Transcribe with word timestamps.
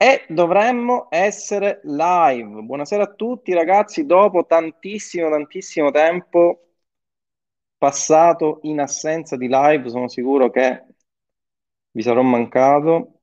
E 0.00 0.24
dovremmo 0.28 1.08
essere 1.10 1.80
live. 1.82 2.62
Buonasera 2.62 3.02
a 3.02 3.14
tutti 3.14 3.52
ragazzi, 3.52 4.06
dopo 4.06 4.46
tantissimo, 4.46 5.28
tantissimo 5.28 5.90
tempo 5.90 6.68
passato 7.76 8.60
in 8.62 8.80
assenza 8.80 9.36
di 9.36 9.48
live, 9.48 9.88
sono 9.88 10.08
sicuro 10.08 10.50
che 10.50 10.84
vi 11.90 12.02
sarò 12.02 12.22
mancato. 12.22 13.22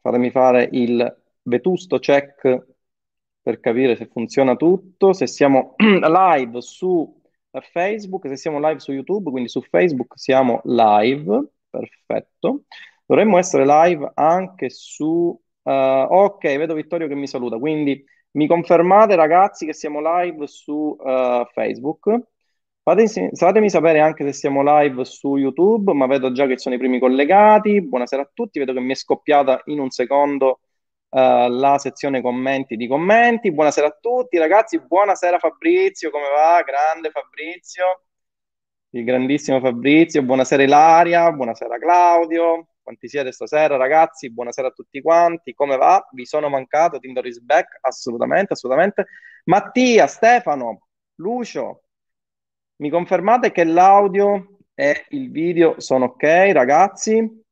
Fatemi 0.00 0.30
fare 0.30 0.68
il 0.72 1.22
vetusto 1.42 1.98
check 1.98 2.66
per 3.40 3.60
capire 3.60 3.96
se 3.96 4.06
funziona 4.06 4.56
tutto, 4.56 5.12
se 5.12 5.26
siamo 5.28 5.74
live 5.78 6.60
su 6.60 7.22
Facebook, 7.72 8.26
se 8.26 8.36
siamo 8.36 8.58
live 8.58 8.80
su 8.80 8.92
YouTube, 8.92 9.30
quindi 9.30 9.48
su 9.48 9.62
Facebook 9.62 10.18
siamo 10.18 10.60
live, 10.64 11.50
perfetto. 11.70 12.64
Dovremmo 13.06 13.38
essere 13.38 13.64
live 13.64 14.10
anche 14.14 14.68
su... 14.70 15.40
Uh, 15.66 16.06
ok, 16.08 16.42
vedo 16.58 16.74
Vittorio 16.74 17.08
che 17.08 17.16
mi 17.16 17.26
saluta, 17.26 17.58
quindi 17.58 18.04
mi 18.32 18.46
confermate 18.46 19.16
ragazzi 19.16 19.66
che 19.66 19.72
siamo 19.72 20.00
live 20.00 20.46
su 20.46 20.96
uh, 20.96 21.44
Facebook. 21.52 22.20
Fatemi, 22.84 23.68
sapere 23.68 23.98
anche 23.98 24.22
se 24.26 24.32
siamo 24.32 24.62
live 24.62 25.04
su 25.04 25.34
YouTube, 25.34 25.92
ma 25.92 26.06
vedo 26.06 26.30
già 26.30 26.46
che 26.46 26.56
sono 26.56 26.76
i 26.76 26.78
primi 26.78 27.00
collegati. 27.00 27.82
Buonasera 27.82 28.22
a 28.22 28.30
tutti, 28.32 28.60
vedo 28.60 28.72
che 28.72 28.78
mi 28.78 28.92
è 28.92 28.94
scoppiata 28.94 29.62
in 29.64 29.80
un 29.80 29.90
secondo 29.90 30.60
uh, 31.08 31.48
la 31.48 31.78
sezione 31.78 32.22
commenti 32.22 32.76
di 32.76 32.86
commenti. 32.86 33.50
Buonasera 33.50 33.88
a 33.88 33.98
tutti 34.00 34.38
ragazzi, 34.38 34.80
buonasera 34.80 35.40
Fabrizio, 35.40 36.10
come 36.10 36.26
va? 36.32 36.62
Grande 36.62 37.10
Fabrizio, 37.10 38.02
il 38.90 39.02
grandissimo 39.02 39.58
Fabrizio, 39.58 40.22
buonasera 40.22 40.62
Ilaria, 40.62 41.32
buonasera 41.32 41.76
Claudio, 41.78 42.68
quanti 42.86 43.08
siete 43.08 43.32
stasera, 43.32 43.76
ragazzi? 43.76 44.30
Buonasera 44.30 44.68
a 44.68 44.70
tutti 44.70 45.02
quanti. 45.02 45.54
Come 45.54 45.76
va? 45.76 46.06
Vi 46.12 46.24
sono 46.24 46.48
mancato? 46.48 47.00
Tinder 47.00 47.26
is 47.26 47.40
back? 47.40 47.78
Assolutamente, 47.80 48.52
assolutamente. 48.52 49.06
Mattia, 49.46 50.06
Stefano, 50.06 50.86
Lucio, 51.16 51.82
mi 52.76 52.88
confermate 52.88 53.50
che 53.50 53.64
l'audio 53.64 54.58
e 54.72 55.06
il 55.08 55.32
video 55.32 55.80
sono 55.80 56.04
ok, 56.04 56.22
ragazzi? 56.52 57.42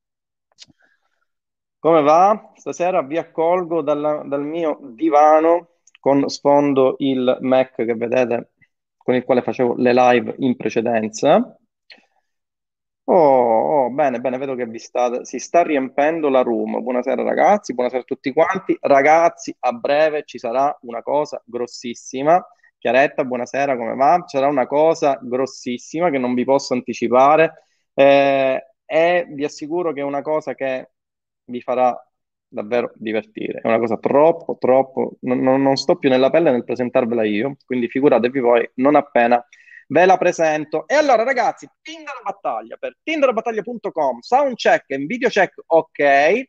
Come 1.81 2.03
va? 2.03 2.53
Stasera 2.55 3.03
vi 3.03 3.19
accolgo 3.19 3.83
dalla, 3.83 4.23
dal 4.25 4.45
mio 4.45 4.79
divano 4.83 5.79
con 5.99 6.29
sfondo 6.29 6.95
il 6.99 7.39
Mac 7.41 7.75
che 7.75 7.95
vedete 7.95 8.53
con 8.97 9.17
il 9.17 9.25
quale 9.25 9.43
facevo 9.43 9.75
le 9.79 9.93
live 9.93 10.37
in 10.39 10.55
precedenza. 10.57 11.59
Oh, 13.07 13.85
oh, 13.85 13.91
bene, 13.91 14.19
bene, 14.21 14.39
vedo 14.39 14.55
che 14.55 14.65
vi 14.67 14.79
state, 14.79 15.27
si 15.27 15.39
sta 15.39 15.63
riempendo 15.63 16.31
la 16.31 16.41
room. 16.41 16.81
Buonasera 16.83 17.23
ragazzi, 17.23 17.75
buonasera 17.75 18.01
a 18.03 18.05
tutti 18.05 18.33
quanti. 18.33 18.77
Ragazzi, 18.81 19.55
a 19.61 19.73
breve 19.73 20.23
ci 20.25 20.39
sarà 20.39 20.75
una 20.83 21.03
cosa 21.03 21.43
grossissima. 21.45 22.43
Chiaretta, 22.79 23.25
buonasera, 23.25 23.77
come 23.77 23.95
va? 23.95 24.23
Ci 24.27 24.39
sarà 24.39 24.49
una 24.49 24.67
cosa 24.67 25.19
grossissima 25.23 26.09
che 26.11 26.17
non 26.19 26.33
vi 26.35 26.45
posso 26.45 26.73
anticipare 26.73 27.65
eh, 27.93 28.71
e 28.87 29.27
vi 29.29 29.45
assicuro 29.45 29.93
che 29.93 30.01
è 30.01 30.05
una 30.05 30.23
cosa 30.23 30.55
che 30.55 30.93
vi 31.45 31.61
farà 31.61 31.95
davvero 32.49 32.91
divertire. 32.95 33.61
È 33.61 33.67
una 33.67 33.79
cosa 33.79 33.99
troppo, 33.99 34.57
troppo... 34.59 35.17
Non, 35.21 35.41
non, 35.41 35.61
non 35.63 35.77
sto 35.77 35.97
più 35.97 36.09
nella 36.09 36.31
pelle 36.31 36.51
nel 36.51 36.65
presentarvela 36.65 37.25
io, 37.25 37.57
quindi 37.67 37.89
figuratevi 37.89 38.39
voi 38.41 38.71
non 38.77 38.95
appena 38.95 39.45
ve 39.89 40.07
la 40.07 40.17
presento. 40.17 40.87
E 40.87 40.95
allora, 40.95 41.23
ragazzi, 41.23 41.69
Tinder 41.83 42.21
Battaglia 42.23 42.77
per 42.77 42.97
tinderbattaglia.com, 43.03 44.21
soundcheck 44.21 44.91
e 44.91 44.99
video 44.99 45.29
check, 45.29 45.63
ok. 45.67 46.45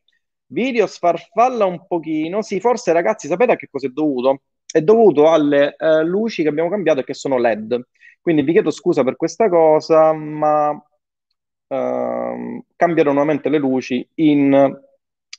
Video 0.47 0.85
sfarfalla 0.87 1.65
un 1.65 1.85
pochino. 1.87 2.41
Sì, 2.41 2.59
forse, 2.59 2.93
ragazzi, 2.93 3.27
sapete 3.27 3.53
a 3.53 3.55
che 3.55 3.67
cosa 3.69 3.87
è 3.87 3.89
dovuto? 3.89 4.41
È 4.65 4.81
dovuto 4.81 5.29
alle 5.31 5.75
eh, 5.77 6.03
luci 6.03 6.43
che 6.43 6.49
abbiamo 6.49 6.69
cambiato 6.69 6.99
e 6.99 7.03
che 7.03 7.13
sono 7.13 7.37
LED. 7.37 7.81
Quindi 8.21 8.41
vi 8.43 8.53
chiedo 8.53 8.71
scusa 8.71 9.03
per 9.03 9.15
questa 9.15 9.49
cosa, 9.49 10.11
ma 10.13 10.69
uh, 10.71 12.65
cambierò 12.75 13.11
nuovamente 13.11 13.49
le 13.49 13.59
luci 13.59 14.07
in 14.15 14.51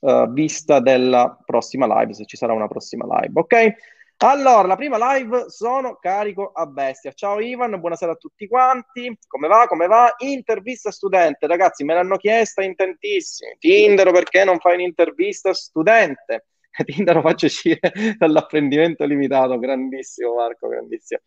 uh, 0.01 0.33
vista 0.33 0.81
della 0.81 1.37
prossima 1.45 1.87
live, 1.99 2.15
se 2.15 2.25
ci 2.27 2.37
sarà 2.37 2.53
una 2.53 2.69
prossima 2.69 3.05
live, 3.19 3.41
ok? 3.41 3.75
Allora, 4.19 4.67
la 4.67 4.77
prima 4.77 5.13
live 5.13 5.51
sono 5.51 5.97
carico 5.97 6.51
a 6.51 6.65
bestia. 6.65 7.13
Ciao 7.13 7.39
Ivan, 7.39 7.79
buonasera 7.79 8.13
a 8.13 8.17
tutti 8.17 8.49
quanti. 8.49 9.15
Come 9.27 9.47
va? 9.47 9.67
Come 9.67 9.87
va? 9.89 10.15
Intervista 10.21 10.91
studente. 10.91 11.47
Ragazzi, 11.47 11.85
me 11.85 11.93
l'hanno 11.93 12.17
chiesta 12.17 12.63
in 12.63 12.75
tantissimi. 12.75 13.57
Tindero, 13.59 14.13
perché 14.13 14.43
non 14.45 14.59
fai 14.59 14.73
un'intervista 14.77 15.53
studente? 15.53 16.47
Tindero 16.83 17.21
faccio 17.21 17.45
uscire 17.45 17.93
dall'apprendimento 18.17 19.05
limitato. 19.05 19.59
Grandissimo 19.59 20.37
Marco, 20.37 20.69
grandissimo. 20.69 21.21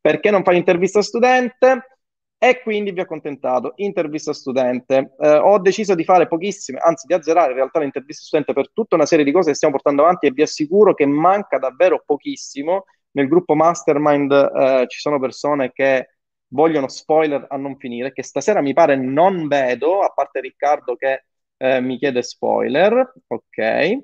Perché 0.00 0.30
non 0.30 0.44
fai 0.44 0.54
un'intervista 0.54 1.02
studente? 1.02 1.95
E 2.38 2.60
quindi 2.60 2.92
vi 2.92 3.00
ho 3.00 3.04
accontentato. 3.04 3.72
Intervista 3.76 4.32
studente. 4.32 5.14
Eh, 5.18 5.36
ho 5.36 5.58
deciso 5.58 5.94
di 5.94 6.04
fare 6.04 6.28
pochissime, 6.28 6.78
anzi 6.78 7.06
di 7.06 7.14
azzerare 7.14 7.50
in 7.50 7.56
realtà 7.56 7.80
l'intervista 7.80 8.24
studente 8.24 8.52
per 8.52 8.70
tutta 8.72 8.94
una 8.94 9.06
serie 9.06 9.24
di 9.24 9.32
cose 9.32 9.50
che 9.50 9.56
stiamo 9.56 9.74
portando 9.74 10.02
avanti 10.02 10.26
e 10.26 10.30
vi 10.30 10.42
assicuro 10.42 10.94
che 10.94 11.06
manca 11.06 11.58
davvero 11.58 12.02
pochissimo. 12.04 12.84
Nel 13.12 13.28
gruppo 13.28 13.54
Mastermind 13.54 14.30
eh, 14.32 14.84
ci 14.88 14.98
sono 15.00 15.18
persone 15.18 15.72
che 15.72 16.16
vogliono 16.48 16.88
spoiler 16.88 17.46
a 17.48 17.56
non 17.56 17.78
finire, 17.78 18.12
che 18.12 18.22
stasera 18.22 18.60
mi 18.60 18.74
pare 18.74 18.96
non 18.96 19.48
vedo, 19.48 20.02
a 20.02 20.12
parte 20.14 20.40
Riccardo 20.40 20.94
che 20.96 21.24
eh, 21.56 21.80
mi 21.80 21.96
chiede 21.98 22.22
spoiler, 22.22 23.14
ok, 23.26 23.98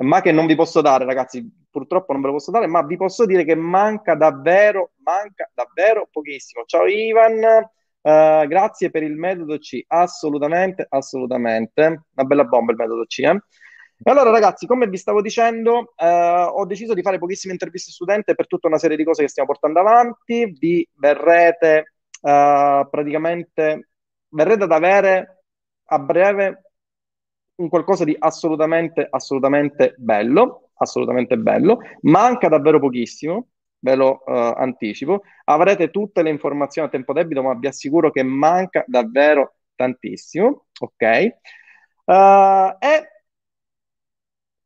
ma 0.00 0.20
che 0.20 0.32
non 0.32 0.46
vi 0.46 0.54
posso 0.54 0.80
dare, 0.80 1.04
ragazzi, 1.04 1.46
purtroppo 1.70 2.12
non 2.12 2.22
ve 2.22 2.28
lo 2.28 2.34
posso 2.34 2.50
dare, 2.50 2.66
ma 2.66 2.82
vi 2.82 2.96
posso 2.96 3.26
dire 3.26 3.44
che 3.44 3.54
manca 3.54 4.14
davvero, 4.14 4.92
manca 5.04 5.50
davvero 5.54 6.08
pochissimo. 6.10 6.64
Ciao 6.64 6.86
Ivan, 6.86 7.34
uh, 7.34 8.46
grazie 8.46 8.90
per 8.90 9.02
il 9.02 9.14
metodo 9.14 9.58
C, 9.58 9.84
assolutamente, 9.86 10.86
assolutamente, 10.88 11.82
una 12.14 12.26
bella 12.26 12.44
bomba 12.44 12.72
il 12.72 12.78
metodo 12.78 13.04
C. 13.04 13.18
Eh? 13.20 13.40
Allora 14.04 14.30
ragazzi, 14.30 14.66
come 14.66 14.88
vi 14.88 14.96
stavo 14.96 15.20
dicendo, 15.20 15.92
uh, 15.94 16.04
ho 16.04 16.64
deciso 16.64 16.94
di 16.94 17.02
fare 17.02 17.18
pochissime 17.18 17.52
interviste 17.52 17.90
studente 17.90 18.34
per 18.34 18.46
tutta 18.46 18.68
una 18.68 18.78
serie 18.78 18.96
di 18.96 19.04
cose 19.04 19.22
che 19.22 19.28
stiamo 19.28 19.50
portando 19.50 19.80
avanti, 19.80 20.46
vi 20.58 20.88
verrete 20.94 21.92
uh, 22.22 22.88
praticamente, 22.88 23.90
verrete 24.30 24.64
ad 24.64 24.72
avere 24.72 25.42
a 25.92 25.98
breve 25.98 26.69
un 27.60 27.68
qualcosa 27.68 28.04
di 28.04 28.16
assolutamente, 28.18 29.06
assolutamente 29.10 29.94
bello 29.96 30.70
assolutamente 30.80 31.36
bello. 31.38 31.78
Manca 32.02 32.48
davvero 32.48 32.78
pochissimo, 32.78 33.48
ve 33.78 33.94
lo 33.94 34.22
uh, 34.26 34.32
anticipo. 34.56 35.22
Avrete 35.44 35.90
tutte 35.90 36.22
le 36.22 36.30
informazioni 36.30 36.88
a 36.88 36.90
tempo 36.90 37.12
debito, 37.12 37.42
ma 37.42 37.54
vi 37.54 37.66
assicuro 37.66 38.10
che 38.10 38.22
manca 38.22 38.84
davvero 38.86 39.56
tantissimo. 39.74 40.66
Ok? 40.80 41.36
Uh, 42.04 42.76
e 42.78 43.08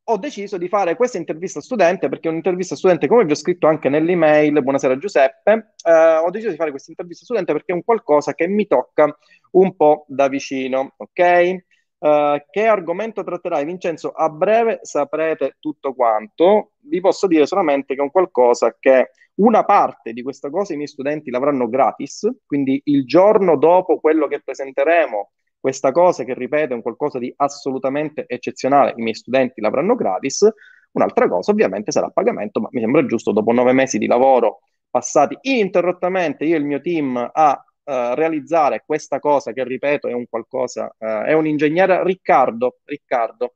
ho 0.07 0.19
deciso 0.19 0.59
di 0.59 0.69
fare 0.69 0.97
questa 0.97 1.17
intervista 1.17 1.61
studente 1.63 2.09
perché 2.09 2.29
un'intervista 2.29 2.77
studente, 2.77 3.07
come 3.07 3.25
vi 3.25 3.33
ho 3.33 3.37
scritto 3.37 3.67
anche 3.67 3.89
nell'email, 3.89 4.63
buonasera 4.63 4.99
Giuseppe, 4.99 5.75
uh, 5.85 6.25
ho 6.25 6.31
deciso 6.31 6.51
di 6.51 6.57
fare 6.57 6.71
questa 6.71 6.91
intervista 6.91 7.25
studente 7.25 7.53
perché 7.53 7.73
è 7.73 7.75
un 7.75 7.85
qualcosa 7.85 8.35
che 8.35 8.47
mi 8.47 8.67
tocca 8.67 9.17
un 9.53 9.75
po' 9.75 10.05
da 10.09 10.29
vicino, 10.29 10.93
ok? 10.97 11.65
Uh, 12.05 12.37
che 12.51 12.67
argomento 12.67 13.25
tratterai, 13.25 13.65
Vincenzo? 13.65 14.11
A 14.11 14.29
breve 14.29 14.81
saprete 14.83 15.57
tutto 15.59 15.95
quanto. 15.95 16.73
Vi 16.81 17.01
posso 17.01 17.27
dire 17.27 17.47
solamente 17.47 17.95
che 17.95 18.01
è 18.01 18.03
un 18.03 18.11
qualcosa 18.11 18.77
che 18.79 19.13
una 19.37 19.65
parte 19.65 20.13
di 20.13 20.23
questa 20.23 20.51
cosa 20.51 20.75
i 20.75 20.77
miei 20.77 20.89
studenti 20.89 21.31
l'avranno 21.31 21.67
gratis, 21.67 22.29
quindi 22.45 22.79
il 22.85 23.07
giorno 23.07 23.57
dopo 23.57 24.01
quello 24.01 24.27
che 24.27 24.43
presenteremo, 24.43 25.31
questa 25.59 25.93
cosa 25.93 26.25
che 26.25 26.35
ripeto 26.35 26.75
è 26.75 26.77
un 26.77 26.83
qualcosa 26.83 27.19
di 27.19 27.33
assolutamente 27.35 28.27
eccezionale, 28.27 28.93
i 28.97 29.01
miei 29.01 29.15
studenti 29.15 29.63
l'avranno 29.63 29.95
gratis. 29.95 30.47
Un'altra 30.91 31.27
cosa 31.27 31.53
ovviamente 31.53 31.91
sarà 31.91 32.09
a 32.09 32.11
pagamento, 32.11 32.61
ma 32.61 32.69
mi 32.71 32.81
sembra 32.81 33.07
giusto 33.07 33.33
dopo 33.33 33.51
nove 33.51 33.73
mesi 33.73 33.97
di 33.97 34.07
lavoro 34.07 34.59
passati 34.91 35.39
ininterrottamente 35.41 36.45
io 36.45 36.57
e 36.57 36.59
il 36.59 36.65
mio 36.67 36.83
team 36.83 37.31
a 37.33 37.65
uh, 37.85 38.15
realizzare 38.15 38.83
questa 38.85 39.19
cosa 39.21 39.53
che 39.53 39.65
ripeto 39.65 40.09
è 40.09 40.13
un 40.13 40.27
qualcosa, 40.29 40.95
uh, 40.99 41.23
è 41.25 41.33
un 41.33 41.47
ingegnere 41.47 42.03
Riccardo, 42.05 42.79
Riccardo, 42.85 43.55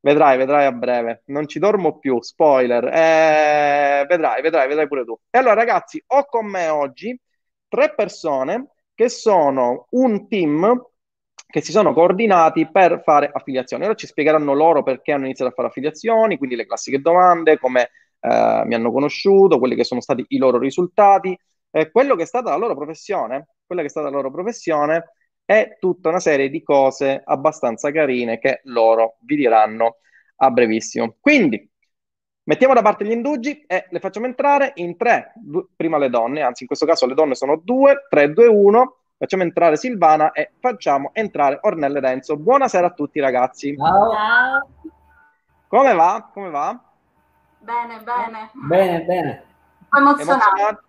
vedrai, 0.00 0.36
vedrai 0.36 0.66
a 0.66 0.72
breve, 0.72 1.22
non 1.26 1.46
ci 1.46 1.58
dormo 1.58 1.98
più, 1.98 2.20
spoiler, 2.22 2.84
eh, 2.86 4.04
vedrai, 4.08 4.42
vedrai, 4.42 4.68
vedrai 4.68 4.88
pure 4.88 5.04
tu. 5.04 5.18
E 5.30 5.38
allora 5.38 5.54
ragazzi, 5.54 6.02
ho 6.08 6.24
con 6.26 6.46
me 6.46 6.68
oggi 6.68 7.18
tre 7.68 7.94
persone 7.94 8.68
che 8.94 9.08
sono 9.08 9.86
un 9.90 10.28
team 10.28 10.80
che 11.46 11.60
si 11.60 11.70
sono 11.70 11.92
coordinati 11.92 12.70
per 12.70 13.02
fare 13.04 13.30
affiliazioni. 13.32 13.84
Ora 13.84 13.94
ci 13.94 14.06
spiegheranno 14.06 14.54
loro 14.54 14.82
perché 14.82 15.12
hanno 15.12 15.24
iniziato 15.26 15.50
a 15.50 15.54
fare 15.54 15.68
affiliazioni, 15.68 16.38
quindi 16.38 16.56
le 16.56 16.66
classiche 16.66 16.98
domande, 17.00 17.58
come 17.58 17.90
eh, 18.20 18.62
mi 18.64 18.74
hanno 18.74 18.90
conosciuto, 18.90 19.58
quelli 19.58 19.74
che 19.74 19.84
sono 19.84 20.00
stati 20.00 20.24
i 20.28 20.38
loro 20.38 20.58
risultati, 20.58 21.38
eh, 21.70 21.90
quello 21.90 22.16
che 22.16 22.22
è 22.22 22.26
stata 22.26 22.50
la 22.50 22.56
loro 22.56 22.74
professione, 22.74 23.48
quella 23.66 23.82
che 23.82 23.88
è 23.88 23.90
stata 23.90 24.08
la 24.08 24.16
loro 24.16 24.30
professione 24.30 25.12
è 25.44 25.76
tutta 25.78 26.08
una 26.08 26.20
serie 26.20 26.48
di 26.48 26.62
cose 26.62 27.20
abbastanza 27.24 27.90
carine 27.90 28.38
che 28.38 28.60
loro 28.64 29.16
vi 29.20 29.36
diranno 29.36 29.96
a 30.36 30.50
brevissimo. 30.50 31.16
Quindi, 31.20 31.70
mettiamo 32.44 32.74
da 32.74 32.82
parte 32.82 33.04
gli 33.04 33.10
indugi 33.10 33.64
e 33.66 33.86
le 33.90 34.00
facciamo 34.00 34.26
entrare 34.26 34.72
in 34.76 34.96
tre, 34.96 35.32
prima 35.76 35.98
le 35.98 36.10
donne, 36.10 36.42
anzi 36.42 36.62
in 36.62 36.68
questo 36.68 36.86
caso 36.86 37.06
le 37.06 37.14
donne 37.14 37.34
sono 37.34 37.56
due, 37.56 38.06
tre, 38.08 38.32
due, 38.32 38.46
uno, 38.46 38.98
facciamo 39.18 39.42
entrare 39.42 39.76
Silvana 39.76 40.32
e 40.32 40.52
facciamo 40.58 41.10
entrare 41.12 41.58
Ornella 41.62 41.98
e 41.98 42.00
Renzo. 42.00 42.36
Buonasera 42.36 42.86
a 42.88 42.92
tutti 42.92 43.20
ragazzi. 43.20 43.76
Ciao. 43.76 44.68
Come 45.68 45.94
va? 45.94 46.30
Come 46.32 46.50
va? 46.50 46.80
Bene, 47.58 48.00
bene. 48.00 48.50
Bene, 48.52 49.04
bene. 49.04 49.44
Emozionato? 49.96 50.82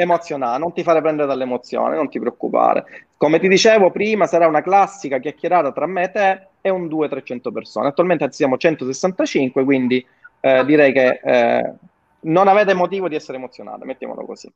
Emozionato, 0.00 0.58
non 0.58 0.72
ti 0.72 0.82
fare 0.82 1.02
prendere 1.02 1.28
dall'emozione, 1.28 1.94
non 1.94 2.08
ti 2.08 2.18
preoccupare. 2.18 3.08
Come 3.18 3.38
ti 3.38 3.48
dicevo 3.48 3.90
prima, 3.90 4.26
sarà 4.26 4.46
una 4.46 4.62
classica 4.62 5.18
chiacchierata 5.18 5.72
tra 5.72 5.86
me 5.86 6.04
e 6.04 6.10
te 6.10 6.46
e 6.62 6.70
un 6.70 6.86
200-300 6.86 7.52
persone. 7.52 7.88
Attualmente 7.88 8.32
siamo 8.32 8.56
165, 8.56 9.62
quindi 9.62 10.04
eh, 10.40 10.64
direi 10.64 10.92
che 10.92 11.20
eh, 11.22 11.72
non 12.20 12.48
avete 12.48 12.72
motivo 12.72 13.08
di 13.08 13.14
essere 13.14 13.36
emozionate, 13.36 13.84
mettiamolo 13.84 14.24
così. 14.24 14.50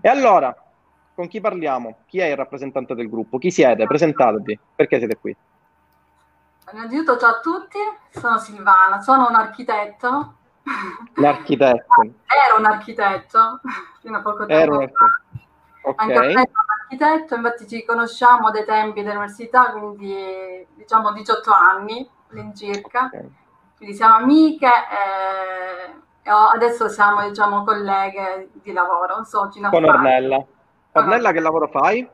E 0.00 0.08
allora, 0.08 0.54
con 1.14 1.28
chi 1.28 1.40
parliamo? 1.40 1.98
Chi 2.06 2.20
è 2.20 2.26
il 2.26 2.36
rappresentante 2.36 2.94
del 2.94 3.10
gruppo? 3.10 3.36
Chi 3.36 3.50
siete? 3.50 3.86
Presentatevi. 3.86 4.58
Perché 4.74 4.96
siete 4.96 5.16
qui? 5.16 5.36
Innanzitutto 6.72 7.18
ciao 7.18 7.30
a 7.30 7.40
tutti, 7.40 7.78
sono 8.18 8.38
Silvana, 8.38 9.02
sono 9.02 9.28
un 9.28 9.34
architetto. 9.34 10.36
L'architetto. 11.14 12.02
Ero 12.02 12.58
un 12.58 12.64
architetto 12.64 13.60
fino 14.00 14.18
a 14.18 14.22
poco 14.22 14.46
tempo 14.46 14.80
Ero 14.80 14.92
fa. 14.92 15.92
Anche 15.96 16.18
okay. 16.18 16.34
un 16.34 16.44
architetto, 16.82 17.34
infatti 17.36 17.66
ci 17.66 17.84
conosciamo 17.84 18.50
dai 18.50 18.64
tempi 18.64 19.02
dell'università, 19.02 19.70
quindi 19.72 20.66
diciamo 20.74 21.12
18 21.12 21.50
anni 21.50 22.08
all'incirca. 22.30 23.06
Okay. 23.06 23.30
Quindi 23.76 23.94
siamo 23.94 24.16
amiche 24.16 24.66
e, 24.66 25.94
e 26.22 26.30
adesso 26.30 26.88
siamo 26.88 27.26
diciamo 27.26 27.64
colleghe 27.64 28.50
di 28.52 28.72
lavoro. 28.72 29.24
So, 29.24 29.50
Con 29.70 29.84
Ornella. 29.84 30.44
Ornella 30.92 31.32
che 31.32 31.40
lavoro 31.40 31.68
fai? 31.68 32.08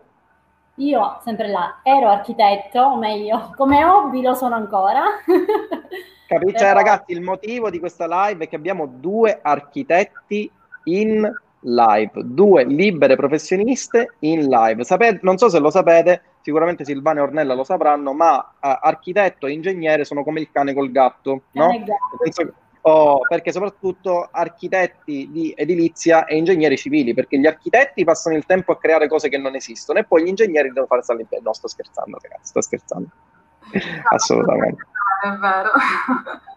Io 0.77 1.19
sempre 1.23 1.49
là, 1.49 1.79
ero 1.83 2.11
architetto, 2.11 2.81
o 2.81 2.97
meglio, 2.97 3.53
come 3.57 3.83
hobby 3.85 4.21
lo 4.21 4.35
sono 4.35 4.55
ancora. 4.55 5.05
Capito? 6.27 6.59
Cioè, 6.59 6.73
ragazzi, 6.73 7.13
il 7.13 7.23
motivo 7.23 7.71
di 7.71 7.79
questa 7.79 8.07
live 8.07 8.45
è 8.45 8.49
che 8.49 8.57
abbiamo 8.57 8.87
due 8.87 9.39
architetti 9.41 10.51
in 10.85 11.33
live, 11.61 12.13
due 12.25 12.65
libere 12.65 13.17
professioniste 13.17 14.15
in 14.21 14.47
live. 14.47 14.85
Sapete, 14.85 15.21
non 15.23 15.39
so 15.39 15.49
se 15.49 15.59
lo 15.59 15.71
sapete, 15.71 16.23
sicuramente 16.41 16.85
Silvana 16.85 17.21
e 17.21 17.23
Ornella 17.23 17.55
lo 17.55 17.65
sapranno, 17.65 18.13
ma 18.13 18.37
uh, 18.37 18.57
architetto 18.61 19.47
e 19.47 19.53
ingegnere 19.53 20.05
sono 20.05 20.23
come 20.23 20.41
il 20.41 20.51
cane 20.51 20.75
col 20.75 20.91
gatto, 20.91 21.43
no? 21.53 21.85
Penso, 22.23 22.53
oh, 22.83 23.21
perché 23.29 23.53
soprattutto 23.53 24.29
architetti 24.31 25.29
di 25.31 25.53
edilizia 25.57 26.25
e 26.25 26.37
ingegneri 26.37 26.77
civili, 26.77 27.15
perché 27.15 27.39
gli 27.39 27.47
architetti 27.47 28.05
passano 28.05 28.37
il 28.37 28.47
tempo 28.47 28.73
a 28.73 28.79
creare 28.79 29.09
cose 29.09 29.29
che 29.29 29.39
non 29.39 29.55
esistono 29.55 29.99
e 29.99 30.05
poi 30.05 30.23
gli 30.23 30.29
ingegneri 30.29 30.69
devono 30.69 30.87
fare 30.87 31.25
piedi. 31.27 31.45
No, 31.45 31.53
sto 31.53 31.69
scherzando, 31.69 32.19
ragazzi, 32.21 32.47
sto 32.47 32.61
scherzando. 32.61 33.09
Assolutamente. 34.11 34.85
È 35.23 35.31
vero. 35.31 35.71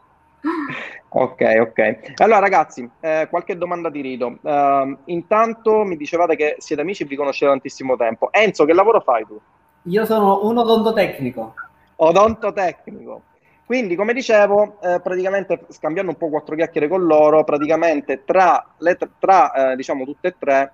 Ok, 1.11 1.41
ok. 1.59 2.13
Allora 2.17 2.39
ragazzi, 2.39 2.87
eh, 2.99 3.27
qualche 3.31 3.57
domanda 3.57 3.89
di 3.89 4.01
rito. 4.01 4.37
Uh, 4.41 4.95
intanto 5.05 5.83
mi 5.83 5.97
dicevate 5.97 6.35
che 6.35 6.55
siete 6.59 6.83
amici 6.83 7.03
e 7.03 7.07
vi 7.07 7.15
conoscete 7.15 7.49
tantissimo 7.49 7.95
tempo. 7.95 8.31
Enzo, 8.31 8.65
che 8.65 8.73
lavoro 8.73 9.01
fai 9.01 9.25
tu? 9.25 9.39
Io 9.83 10.05
sono 10.05 10.45
un 10.45 10.57
odontotecnico. 10.57 11.55
Odontotecnico. 11.95 13.23
Quindi, 13.65 13.95
come 13.95 14.13
dicevo, 14.13 14.77
eh, 14.81 14.99
praticamente 15.01 15.65
scambiando 15.69 16.11
un 16.11 16.17
po' 16.17 16.29
quattro 16.29 16.55
chiacchiere 16.55 16.87
con 16.87 17.03
loro, 17.05 17.43
praticamente 17.43 18.23
tra, 18.23 18.65
le, 18.77 18.97
tra 19.17 19.71
eh, 19.71 19.75
diciamo 19.75 20.05
tutte 20.05 20.27
e 20.29 20.35
tre, 20.37 20.73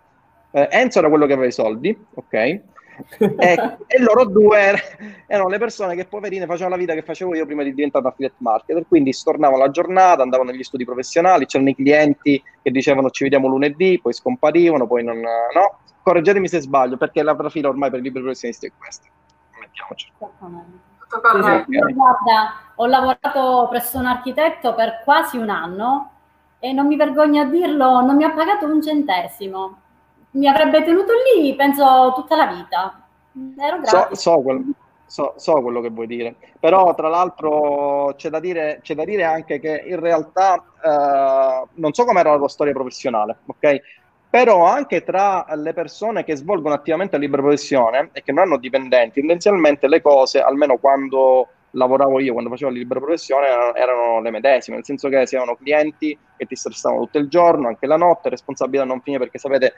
eh, 0.51 0.67
Enzo 0.71 0.99
era 0.99 1.09
quello 1.09 1.25
che 1.25 1.33
aveva 1.33 1.47
i 1.47 1.51
soldi, 1.51 2.05
ok? 2.13 2.61
E, 3.17 3.77
e, 3.87 4.01
loro 4.01 4.25
due 4.25 4.73
erano 5.27 5.49
le 5.49 5.57
persone 5.57 5.95
che 5.95 6.05
poverine 6.05 6.45
facevano 6.45 6.75
la 6.75 6.81
vita 6.81 6.93
che 6.93 7.01
facevo 7.01 7.35
io 7.35 7.45
prima 7.45 7.63
di 7.63 7.73
diventare 7.73 8.07
affiliate 8.07 8.35
marketer, 8.39 8.85
quindi 8.87 9.13
stornavano 9.13 9.63
la 9.63 9.71
giornata, 9.71 10.23
andavano 10.23 10.51
negli 10.51 10.63
studi 10.63 10.85
professionali, 10.85 11.45
c'erano 11.45 11.69
i 11.69 11.75
clienti 11.75 12.41
che 12.61 12.71
dicevano 12.71 13.09
ci 13.09 13.23
vediamo 13.23 13.47
lunedì, 13.47 13.99
poi 14.01 14.13
scomparivano, 14.13 14.87
poi 14.87 15.03
non... 15.03 15.19
no, 15.19 15.79
correggetemi 16.01 16.47
se 16.47 16.61
sbaglio, 16.61 16.97
perché 16.97 17.23
la 17.23 17.35
profila 17.35 17.69
ormai 17.69 17.89
per 17.89 17.99
i 17.99 18.03
libri 18.03 18.21
professionisti 18.21 18.67
è 18.67 18.71
questa. 18.77 19.07
Mettiamoci 19.59 20.11
guarda, 21.93 22.53
ho 22.75 22.85
lavorato 22.85 23.67
presso 23.69 23.97
un 23.97 24.05
architetto 24.05 24.73
per 24.73 25.01
quasi 25.03 25.37
un 25.37 25.49
anno 25.49 26.11
e 26.59 26.73
non 26.73 26.87
mi 26.87 26.95
vergogno 26.95 27.41
a 27.41 27.45
dirlo, 27.45 28.01
non 28.01 28.15
mi 28.15 28.23
ha 28.23 28.31
pagato 28.31 28.65
un 28.65 28.81
centesimo. 28.81 29.77
Mi 30.35 30.47
avrebbe 30.47 30.83
tenuto 30.83 31.13
lì, 31.35 31.55
penso, 31.55 32.13
tutta 32.15 32.35
la 32.35 32.47
vita. 32.47 33.07
Ero 33.57 33.79
so, 33.83 34.07
so, 34.11 34.41
quel, 34.41 34.63
so, 35.05 35.33
so, 35.35 35.61
quello 35.61 35.81
che 35.81 35.89
vuoi 35.89 36.07
dire, 36.07 36.35
però 36.59 36.93
tra 36.95 37.09
l'altro 37.09 38.13
c'è 38.15 38.29
da 38.29 38.39
dire, 38.39 38.79
c'è 38.81 38.95
da 38.95 39.03
dire 39.03 39.23
anche 39.23 39.59
che 39.59 39.83
in 39.85 39.99
realtà 39.99 40.63
eh, 40.81 41.67
non 41.73 41.93
so 41.93 42.05
com'era 42.05 42.31
la 42.31 42.37
tua 42.37 42.47
storia 42.47 42.73
professionale, 42.73 43.37
ok? 43.45 43.81
però 44.35 44.65
anche 44.65 45.01
tra 45.01 45.45
le 45.55 45.71
persone 45.71 46.25
che 46.25 46.35
svolgono 46.35 46.75
attivamente 46.75 47.15
la 47.15 47.21
libera 47.21 47.41
professione 47.41 48.09
e 48.11 48.21
che 48.21 48.33
non 48.33 48.43
hanno 48.43 48.57
dipendenti, 48.57 49.21
tendenzialmente 49.21 49.87
le 49.87 50.01
cose, 50.01 50.41
almeno 50.41 50.75
quando 50.75 51.47
lavoravo 51.71 52.19
io, 52.19 52.33
quando 52.33 52.49
facevo 52.49 52.69
la 52.69 52.75
libera 52.77 52.99
professione, 52.99 53.47
erano 53.75 54.19
le 54.19 54.31
medesime, 54.31 54.75
nel 54.75 54.83
senso 54.83 55.07
che 55.07 55.25
si 55.25 55.37
avevano 55.37 55.57
clienti 55.57 56.17
che 56.35 56.45
ti 56.45 56.53
stressavano 56.53 57.03
tutto 57.03 57.17
il 57.17 57.29
giorno, 57.29 57.69
anche 57.69 57.87
la 57.87 57.95
notte, 57.95 58.27
responsabilità 58.27 58.83
non 58.83 58.99
finire 58.99 59.23
perché 59.23 59.37
sapete, 59.37 59.73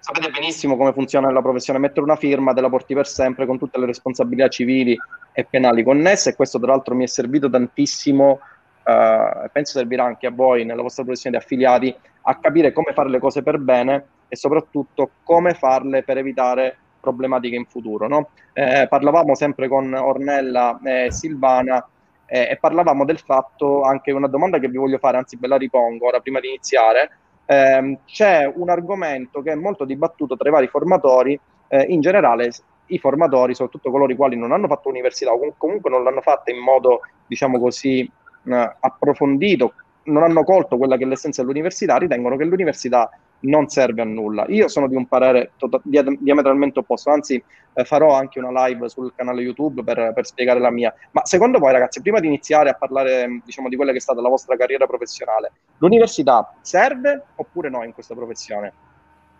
sapete 0.00 0.30
benissimo 0.30 0.76
come 0.76 0.92
funziona 0.92 1.30
la 1.30 1.42
professione, 1.42 1.78
mettere 1.78 2.02
una 2.02 2.16
firma 2.16 2.52
te 2.52 2.60
la 2.60 2.68
porti 2.68 2.94
per 2.94 3.06
sempre 3.06 3.46
con 3.46 3.58
tutte 3.58 3.78
le 3.78 3.86
responsabilità 3.86 4.48
civili 4.48 4.96
e 5.32 5.44
penali 5.44 5.84
connesse 5.84 6.30
e 6.30 6.34
questo 6.34 6.58
tra 6.58 6.72
l'altro 6.72 6.94
mi 6.94 7.04
è 7.04 7.06
servito 7.06 7.48
tantissimo 7.48 8.40
eh, 8.84 9.50
penso 9.52 9.78
servirà 9.78 10.04
anche 10.04 10.26
a 10.26 10.30
voi 10.30 10.64
nella 10.64 10.82
vostra 10.82 11.04
professione 11.04 11.36
di 11.36 11.42
affiliati 11.42 11.94
a 12.22 12.36
capire 12.36 12.72
come 12.72 12.92
fare 12.92 13.08
le 13.08 13.18
cose 13.18 13.42
per 13.42 13.58
bene 13.58 14.06
e 14.28 14.36
soprattutto 14.36 15.10
come 15.22 15.54
farle 15.54 16.02
per 16.02 16.18
evitare 16.18 16.76
problematiche 17.00 17.56
in 17.56 17.66
futuro. 17.66 18.08
No? 18.08 18.30
Eh, 18.52 18.86
parlavamo 18.88 19.34
sempre 19.34 19.68
con 19.68 19.92
Ornella 19.92 20.78
e 20.84 21.10
Silvana 21.10 21.86
eh, 22.26 22.48
e 22.50 22.56
parlavamo 22.58 23.04
del 23.04 23.18
fatto, 23.18 23.82
anche 23.82 24.12
una 24.12 24.28
domanda 24.28 24.58
che 24.58 24.68
vi 24.68 24.76
voglio 24.76 24.98
fare, 24.98 25.16
anzi 25.16 25.36
ve 25.38 25.48
la 25.48 25.56
ripongo 25.56 26.06
ora 26.06 26.20
prima 26.20 26.40
di 26.40 26.48
iniziare, 26.48 27.10
ehm, 27.50 27.98
c'è 28.06 28.50
un 28.54 28.70
argomento 28.70 29.42
che 29.42 29.50
è 29.50 29.56
molto 29.56 29.84
dibattuto 29.84 30.36
tra 30.36 30.48
i 30.48 30.52
vari 30.52 30.68
formatori, 30.68 31.38
eh, 31.66 31.82
in 31.88 32.00
generale 32.00 32.52
i 32.86 32.98
formatori, 32.98 33.54
soprattutto 33.54 33.90
coloro 33.90 34.12
i 34.12 34.16
quali 34.16 34.36
non 34.36 34.52
hanno 34.52 34.68
fatto 34.68 34.88
università 34.88 35.32
o 35.32 35.54
comunque 35.56 35.90
non 35.90 36.04
l'hanno 36.04 36.20
fatta 36.20 36.52
in 36.52 36.58
modo, 36.58 37.00
diciamo 37.26 37.58
così, 37.58 38.00
eh, 38.00 38.76
approfondito, 38.80 39.74
non 40.04 40.22
hanno 40.22 40.44
colto 40.44 40.76
quella 40.76 40.96
che 40.96 41.04
è 41.04 41.06
l'essenza 41.06 41.42
dell'università, 41.42 41.96
ritengono 41.96 42.36
che 42.36 42.44
l'università 42.44 43.10
non 43.40 43.68
serve 43.68 44.02
a 44.02 44.04
nulla. 44.04 44.44
Io 44.48 44.68
sono 44.68 44.88
di 44.88 44.94
un 44.94 45.06
parere 45.06 45.52
to- 45.56 45.80
diametralmente 45.84 46.80
opposto, 46.80 47.10
anzi 47.10 47.42
eh, 47.72 47.84
farò 47.84 48.14
anche 48.14 48.38
una 48.38 48.66
live 48.66 48.88
sul 48.88 49.12
canale 49.14 49.42
YouTube 49.42 49.82
per, 49.82 50.12
per, 50.12 50.26
spiegare 50.26 50.60
la 50.60 50.70
mia. 50.70 50.94
Ma 51.12 51.24
secondo 51.24 51.58
voi 51.58 51.72
ragazzi, 51.72 52.02
prima 52.02 52.20
di 52.20 52.26
iniziare 52.26 52.70
a 52.70 52.74
parlare 52.74 53.40
diciamo, 53.44 53.68
di 53.68 53.76
quella 53.76 53.92
che 53.92 53.98
è 53.98 54.00
stata 54.00 54.20
la 54.20 54.28
vostra 54.28 54.56
carriera 54.56 54.86
professionale, 54.86 55.52
l'università 55.78 56.54
serve 56.60 57.24
oppure 57.36 57.70
no 57.70 57.82
in 57.84 57.92
questa 57.92 58.14
professione 58.14 58.72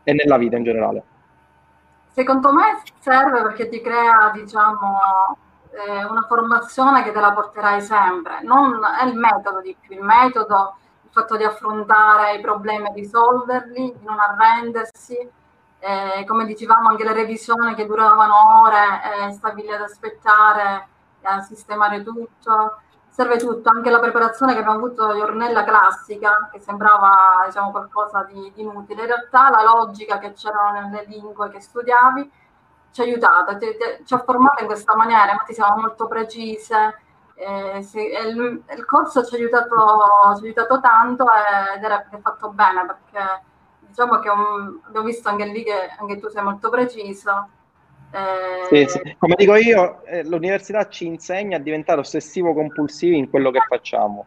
e 0.04 0.12
nella 0.12 0.38
vita 0.38 0.56
in 0.56 0.64
generale? 0.64 1.02
Secondo 2.12 2.52
me 2.52 2.82
serve 2.98 3.42
perché 3.42 3.68
ti 3.68 3.80
crea, 3.80 4.30
diciamo, 4.34 4.98
eh, 5.72 6.04
una 6.04 6.22
formazione 6.26 7.02
che 7.02 7.12
te 7.12 7.20
la 7.20 7.32
porterai 7.32 7.80
sempre, 7.80 8.42
non 8.42 8.80
è 9.00 9.06
il 9.06 9.16
metodo 9.16 9.60
di 9.60 9.76
più, 9.78 9.94
il 9.96 10.02
metodo, 10.02 10.76
il 11.10 11.16
fatto 11.16 11.36
di 11.36 11.42
affrontare 11.42 12.36
i 12.36 12.40
problemi 12.40 12.88
e 12.88 12.92
risolverli, 12.94 13.96
di 13.98 14.04
non 14.04 14.18
arrendersi, 14.20 15.16
eh, 15.80 16.24
come 16.24 16.44
dicevamo 16.44 16.90
anche 16.90 17.04
le 17.04 17.12
revisioni 17.12 17.74
che 17.74 17.86
duravano 17.86 18.62
ore, 18.62 19.26
eh, 19.26 19.32
stavi 19.32 19.68
ad 19.72 19.80
aspettare, 19.80 20.86
a 21.22 21.40
sistemare 21.40 22.04
tutto, 22.04 22.78
serve 23.08 23.38
tutto, 23.38 23.70
anche 23.70 23.90
la 23.90 23.98
preparazione 23.98 24.52
che 24.52 24.60
abbiamo 24.60 24.78
avuto 24.78 25.12
di 25.12 25.20
Ornella 25.20 25.64
classica, 25.64 26.48
che 26.52 26.60
sembrava 26.60 27.42
diciamo, 27.46 27.72
qualcosa 27.72 28.22
di, 28.22 28.52
di 28.54 28.62
inutile, 28.62 29.02
in 29.02 29.08
realtà 29.08 29.50
la 29.50 29.64
logica 29.64 30.18
che 30.18 30.32
c'erano 30.32 30.88
nelle 30.88 31.04
lingue 31.06 31.50
che 31.50 31.60
studiavi 31.60 32.30
ci 32.92 33.00
ha 33.00 33.04
aiutato, 33.04 33.58
ci 34.04 34.14
ha 34.14 34.18
formato 34.18 34.62
in 34.62 34.66
questa 34.68 34.94
maniera, 34.94 35.32
infatti 35.32 35.54
siamo 35.54 35.80
molto 35.80 36.06
precise. 36.06 37.00
Eh, 37.40 37.82
sì, 37.82 38.00
il, 38.00 38.62
il, 38.76 38.84
corso 38.84 39.24
ci 39.24 39.34
ha, 39.34 39.38
aiutato, 39.38 39.74
ci 40.36 40.42
ha 40.42 40.44
aiutato 40.44 40.78
tanto 40.80 41.24
ed 41.74 41.82
era 41.82 42.06
fatto 42.20 42.50
bene 42.50 42.84
perché 42.84 43.42
diciamo 43.78 44.18
che 44.18 44.28
un, 44.28 44.78
abbiamo 44.82 45.06
visto 45.06 45.30
anche 45.30 45.46
lì 45.46 45.64
che 45.64 45.88
anche 45.98 46.18
tu 46.18 46.28
sei 46.28 46.42
molto 46.42 46.68
preciso. 46.68 47.48
Eh, 48.10 48.66
sì, 48.68 48.86
sì. 48.90 49.16
Come 49.18 49.36
dico 49.36 49.54
io, 49.54 50.02
eh, 50.04 50.22
l'università 50.24 50.86
ci 50.88 51.06
insegna 51.06 51.56
a 51.56 51.60
diventare 51.60 52.00
ossessivo 52.00 52.52
compulsivi 52.52 53.16
in 53.16 53.30
quello 53.30 53.50
che 53.50 53.60
facciamo. 53.66 54.26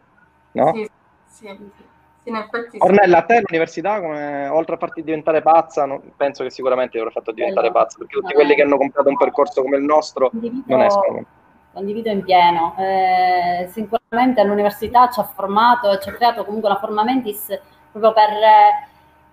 no? 0.53 0.73
Sì, 0.73 0.89
sì, 1.27 1.45
sì, 1.45 2.29
in 2.29 2.35
effetti. 2.35 2.77
Ornella, 2.79 3.19
a 3.19 3.23
te 3.25 3.43
l'università, 3.45 3.99
come, 3.99 4.47
oltre 4.47 4.73
a 4.73 4.77
farti 4.79 5.03
diventare 5.03 5.43
pazza, 5.43 5.85
non- 5.85 6.13
penso 6.17 6.41
che 6.43 6.49
sicuramente 6.49 6.93
ti 6.93 6.97
avrà 6.97 7.11
fatto 7.11 7.31
diventare 7.31 7.71
pazza, 7.71 7.99
perché 7.99 8.19
tutti 8.19 8.33
quelli 8.33 8.55
che 8.55 8.63
hanno 8.63 8.77
comprato 8.77 9.09
un 9.09 9.17
percorso 9.17 9.61
come 9.61 9.77
il 9.77 9.83
nostro 9.83 10.31
non 10.65 10.81
escono. 10.81 11.25
Condivido 11.73 12.09
in 12.09 12.23
pieno. 12.23 12.75
Eh, 12.77 13.69
sicuramente 13.71 14.43
l'università 14.43 15.09
ci 15.09 15.19
ha 15.19 15.23
formato 15.23 15.97
ci 15.97 16.09
ha 16.09 16.13
creato 16.13 16.45
comunque 16.45 16.69
una 16.69 16.79
forma 16.79 17.03
mentis 17.03 17.47
proprio 17.91 18.13
per 18.13 18.29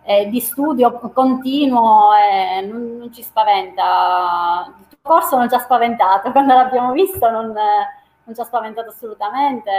eh, 0.03 0.29
di 0.29 0.41
studio 0.41 0.99
continuo 1.13 2.11
e 2.15 2.63
non, 2.63 2.97
non 2.99 3.13
ci 3.13 3.23
spaventa. 3.23 4.75
Il 4.81 4.87
tuo 4.89 4.99
corso 5.03 5.37
non 5.37 5.49
ci 5.49 5.55
ha 5.55 5.59
spaventato, 5.59 6.31
quando 6.33 6.55
l'abbiamo 6.55 6.93
visto 6.93 7.31
non, 7.31 7.53
non 7.53 8.35
ci 8.35 8.41
ha 8.41 8.45
spaventato 8.45 8.89
assolutamente. 8.91 9.71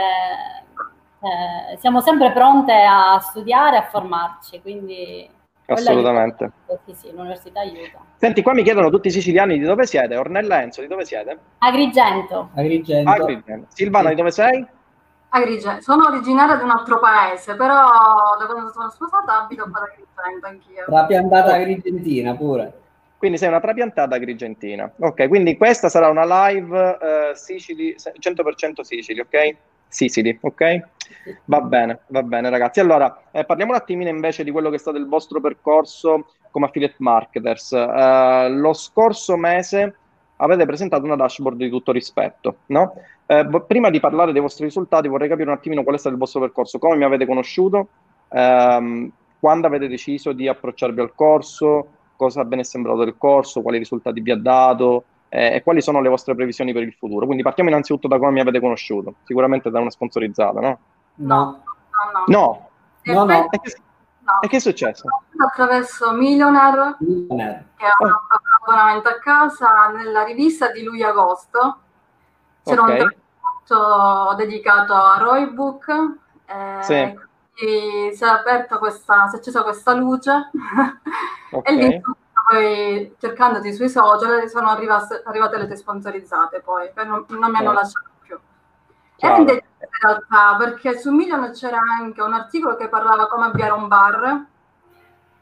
Eh, 1.20 1.76
siamo 1.78 2.00
sempre 2.00 2.32
pronte 2.32 2.72
a 2.72 3.18
studiare 3.20 3.76
a 3.76 3.82
formarci, 3.82 4.60
quindi 4.60 5.28
Assolutamente. 5.72 6.50
Sì, 6.86 6.94
sì, 6.94 7.10
l'università 7.12 7.60
aiuta. 7.60 7.98
Senti, 8.16 8.42
qua 8.42 8.54
mi 8.54 8.62
chiedono 8.62 8.90
tutti 8.90 9.08
i 9.08 9.10
siciliani 9.10 9.58
di 9.58 9.64
dove 9.64 9.86
siete. 9.86 10.16
Ornella 10.16 10.62
Enzo, 10.62 10.80
di 10.80 10.86
dove 10.86 11.04
siete? 11.04 11.38
Agrigento. 11.58 12.50
Agrigento. 12.54 13.10
Agrigento. 13.10 13.66
Silvana, 13.68 14.08
di 14.10 14.14
dove 14.14 14.30
sei? 14.30 14.66
Agrigento. 15.30 15.82
Sono 15.82 16.06
originaria 16.08 16.56
di 16.56 16.62
un 16.62 16.70
altro 16.70 16.98
paese, 16.98 17.54
però 17.54 17.74
da 18.38 18.46
quando 18.46 18.70
sono 18.70 18.90
sposata 18.90 19.42
abito 19.42 19.62
ad 19.62 19.72
Agrigento 19.74 20.46
anch'io. 20.46 20.84
Trapiantata 20.86 21.54
agrigentina 21.54 22.34
pure. 22.34 22.80
Quindi 23.18 23.38
sei 23.38 23.48
una 23.48 23.60
trapiantata 23.60 24.16
agrigentina. 24.16 24.90
Ok, 24.98 25.28
quindi 25.28 25.56
questa 25.56 25.88
sarà 25.88 26.08
una 26.08 26.48
live 26.48 26.98
eh, 27.00 27.36
Sicily, 27.36 27.94
100% 27.94 28.80
Sicily, 28.80 29.20
ok? 29.20 29.56
Sicily, 29.92 30.38
ok? 30.40 30.80
Va 31.44 31.60
bene, 31.60 32.00
va 32.08 32.22
bene 32.22 32.48
ragazzi. 32.48 32.80
Allora, 32.80 33.24
eh, 33.30 33.44
parliamo 33.44 33.72
un 33.72 33.76
attimino 33.76 34.08
invece 34.08 34.42
di 34.42 34.50
quello 34.50 34.70
che 34.70 34.76
è 34.76 34.78
stato 34.78 34.96
il 34.96 35.06
vostro 35.06 35.40
percorso 35.40 36.32
come 36.50 36.66
affiliate 36.66 36.96
marketers. 36.98 37.72
Eh, 37.72 38.48
lo 38.50 38.72
scorso 38.72 39.36
mese 39.36 39.94
avete 40.36 40.64
presentato 40.64 41.04
una 41.04 41.14
dashboard 41.14 41.58
di 41.58 41.68
tutto 41.68 41.92
rispetto, 41.92 42.56
no? 42.66 42.94
Eh, 43.26 43.46
prima 43.66 43.90
di 43.90 44.00
parlare 44.00 44.32
dei 44.32 44.40
vostri 44.40 44.64
risultati 44.64 45.08
vorrei 45.08 45.28
capire 45.28 45.48
un 45.48 45.56
attimino 45.56 45.82
qual 45.82 45.94
è 45.94 45.98
stato 45.98 46.14
il 46.14 46.20
vostro 46.20 46.40
percorso, 46.40 46.78
come 46.78 46.96
mi 46.96 47.04
avete 47.04 47.26
conosciuto, 47.26 47.88
ehm, 48.30 49.10
quando 49.38 49.66
avete 49.66 49.88
deciso 49.88 50.32
di 50.32 50.48
approcciarvi 50.48 51.00
al 51.00 51.14
corso, 51.14 51.86
cosa 52.16 52.44
ve 52.44 52.56
ne 52.56 52.62
è 52.62 52.64
sembrato 52.64 53.04
del 53.04 53.16
corso, 53.18 53.62
quali 53.62 53.78
risultati 53.78 54.20
vi 54.20 54.30
ha 54.30 54.36
dato 54.36 55.04
eh, 55.34 55.54
e 55.54 55.62
quali 55.62 55.80
sono 55.80 56.02
le 56.02 56.10
vostre 56.10 56.34
previsioni 56.34 56.74
per 56.74 56.82
il 56.82 56.92
futuro. 56.92 57.24
Quindi 57.24 57.42
partiamo 57.42 57.70
innanzitutto 57.70 58.06
da 58.06 58.18
come 58.18 58.32
mi 58.32 58.40
avete 58.40 58.60
conosciuto, 58.60 59.14
sicuramente 59.24 59.70
da 59.70 59.80
una 59.80 59.88
sponsorizzata, 59.90 60.60
no? 60.60 60.78
No. 61.14 61.62
No, 62.24 62.24
no. 62.26 62.70
No, 63.04 63.14
No, 63.14 63.24
no. 63.24 63.50
e 63.50 63.58
che, 63.60 63.76
no. 64.20 64.40
e 64.42 64.48
che 64.48 64.56
è 64.56 64.60
successo? 64.60 65.08
Attraverso 65.38 66.12
Millionaire, 66.12 66.96
Millionaire. 67.00 67.66
che 67.76 67.86
è 67.86 67.88
un 68.04 68.08
un 68.10 68.14
abbonamento 68.74 69.08
a 69.08 69.18
casa, 69.18 69.88
nella 69.88 70.22
rivista 70.22 70.70
di 70.70 70.82
luglio-agosto 70.84 71.78
c'era 72.62 72.82
Ok. 72.82 72.88
un 72.88 72.96
tratto 73.66 74.34
dedicato 74.36 74.94
a 74.94 75.16
Roybook. 75.18 75.88
Eh, 76.46 76.82
Sì. 76.82 77.18
quindi 77.56 78.14
si 78.14 78.22
è 78.22 78.28
aperta 78.28 78.78
questa, 78.78 79.26
si 79.28 79.36
è 79.36 79.38
accesa 79.38 79.62
questa 79.64 79.94
luce 79.94 80.50
Ok. 81.50 81.68
e 81.68 81.72
lì 81.74 82.00
poi 82.48 83.14
cercandoti 83.18 83.72
sui 83.72 83.88
social 83.88 84.48
sono 84.48 84.70
arrivate, 84.70 85.22
arrivate 85.24 85.58
le 85.58 85.66
tue 85.66 85.76
sponsorizzate 85.76 86.60
poi, 86.60 86.90
non, 86.94 87.24
non 87.28 87.50
mi 87.50 87.58
hanno 87.58 87.70
Chiaro. 87.70 87.72
lasciato 87.72 88.10
più. 88.20 88.38
Era 89.16 89.36
in 89.36 89.46
realtà 90.00 90.56
perché 90.58 90.98
su 90.98 91.12
Million 91.12 91.50
c'era 91.52 91.78
anche 91.78 92.20
un 92.22 92.32
articolo 92.32 92.76
che 92.76 92.88
parlava 92.88 93.28
come 93.28 93.46
avviare 93.46 93.72
un 93.72 93.88
bar. 93.88 94.46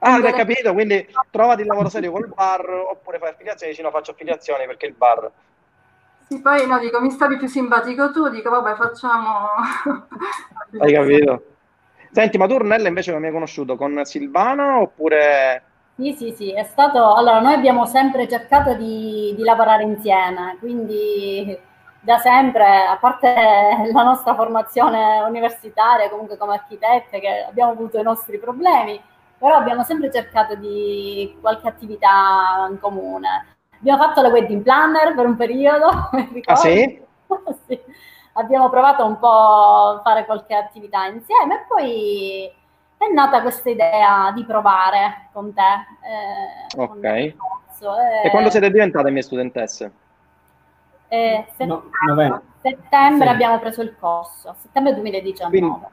Ah, 0.03 0.15
hai 0.15 0.33
capito, 0.33 0.73
quindi 0.73 1.07
trovati 1.31 1.63
il 1.63 1.67
lavoro 1.67 1.89
serio 1.89 2.13
col 2.13 2.29
bar 2.29 2.69
oppure 2.69 3.19
fai 3.19 3.31
affiliazioni, 3.31 3.73
dici 3.73 3.83
no, 3.83 3.91
faccio 3.91 4.13
affiliazioni 4.13 4.67
perché 4.67 4.87
il 4.87 4.95
bar... 4.95 5.31
Sì, 6.27 6.41
poi 6.41 6.67
no, 6.67 6.79
dico, 6.79 7.01
mi 7.01 7.11
stavi 7.11 7.39
più 7.39 7.49
simpatico 7.49 8.13
tu, 8.13 8.29
dico, 8.29 8.51
vabbè, 8.51 8.77
facciamo... 8.77 9.49
Hai 10.79 10.93
capito? 10.93 11.45
Senti, 12.13 12.39
ma 12.39 12.47
tu 12.47 12.55
Ornella 12.55 12.89
invece 12.89 13.11
come 13.11 13.23
mi 13.23 13.29
hai 13.29 13.33
conosciuto? 13.33 13.77
Con 13.77 14.05
Silvana 14.05 14.79
oppure... 14.79 15.65
Sì, 16.01 16.15
sì, 16.17 16.33
sì, 16.33 16.53
è 16.55 16.63
stato... 16.65 17.15
Allora, 17.15 17.41
noi 17.41 17.53
abbiamo 17.55 17.85
sempre 17.85 18.27
cercato 18.27 18.75
di, 18.75 19.35
di 19.37 19.43
lavorare 19.43 19.83
insieme, 19.83 20.57
quindi 20.59 21.59
da 22.01 22.17
sempre, 22.19 22.87
a 22.87 22.97
parte 22.97 23.35
la 23.93 24.03
nostra 24.03 24.35
formazione 24.35 25.21
universitaria, 25.29 26.09
comunque 26.09 26.39
come 26.39 26.55
architette, 26.55 27.21
che 27.21 27.45
abbiamo 27.47 27.73
avuto 27.73 27.99
i 27.99 28.03
nostri 28.03 28.39
problemi, 28.39 28.99
però 29.37 29.57
abbiamo 29.57 29.83
sempre 29.83 30.11
cercato 30.11 30.55
di 30.55 31.37
qualche 31.41 31.69
attività 31.69 32.67
in 32.71 32.79
comune. 32.81 33.57
Abbiamo 33.79 34.03
fatto 34.03 34.23
la 34.23 34.29
wedding 34.29 34.63
planner 34.63 35.15
per 35.15 35.27
un 35.27 35.37
periodo, 35.37 35.87
Ah 36.47 36.55
ricordo? 36.55 36.61
sì? 36.63 37.03
Sì. 37.67 37.79
Abbiamo 38.35 38.71
provato 38.71 39.05
un 39.05 39.19
po' 39.19 39.29
a 39.29 40.01
fare 40.03 40.25
qualche 40.25 40.55
attività 40.55 41.05
insieme 41.07 41.55
e 41.57 41.65
poi 41.69 42.53
è 43.01 43.11
nata 43.15 43.41
questa 43.41 43.71
idea 43.71 44.31
di 44.35 44.45
provare 44.45 45.29
con 45.33 45.55
te. 45.55 45.63
eh, 45.63 46.77
con 46.87 46.99
Ok. 46.99 47.35
corso, 47.37 47.99
eh, 47.99 48.27
E 48.27 48.31
quando 48.31 48.51
siete 48.51 48.71
diventate 48.71 49.11
mie 49.11 49.23
studentesse? 49.23 49.93
eh, 51.09 51.47
set- 51.57 51.67
No, 51.69 52.43
settembre 52.61 53.27
Sì. 53.29 53.33
abbiamo 53.33 53.59
preso 53.59 53.81
il 53.81 53.97
corso, 53.99 54.55
settembre 54.59 54.93
2019. 54.95 55.59
Quindi 55.59 55.87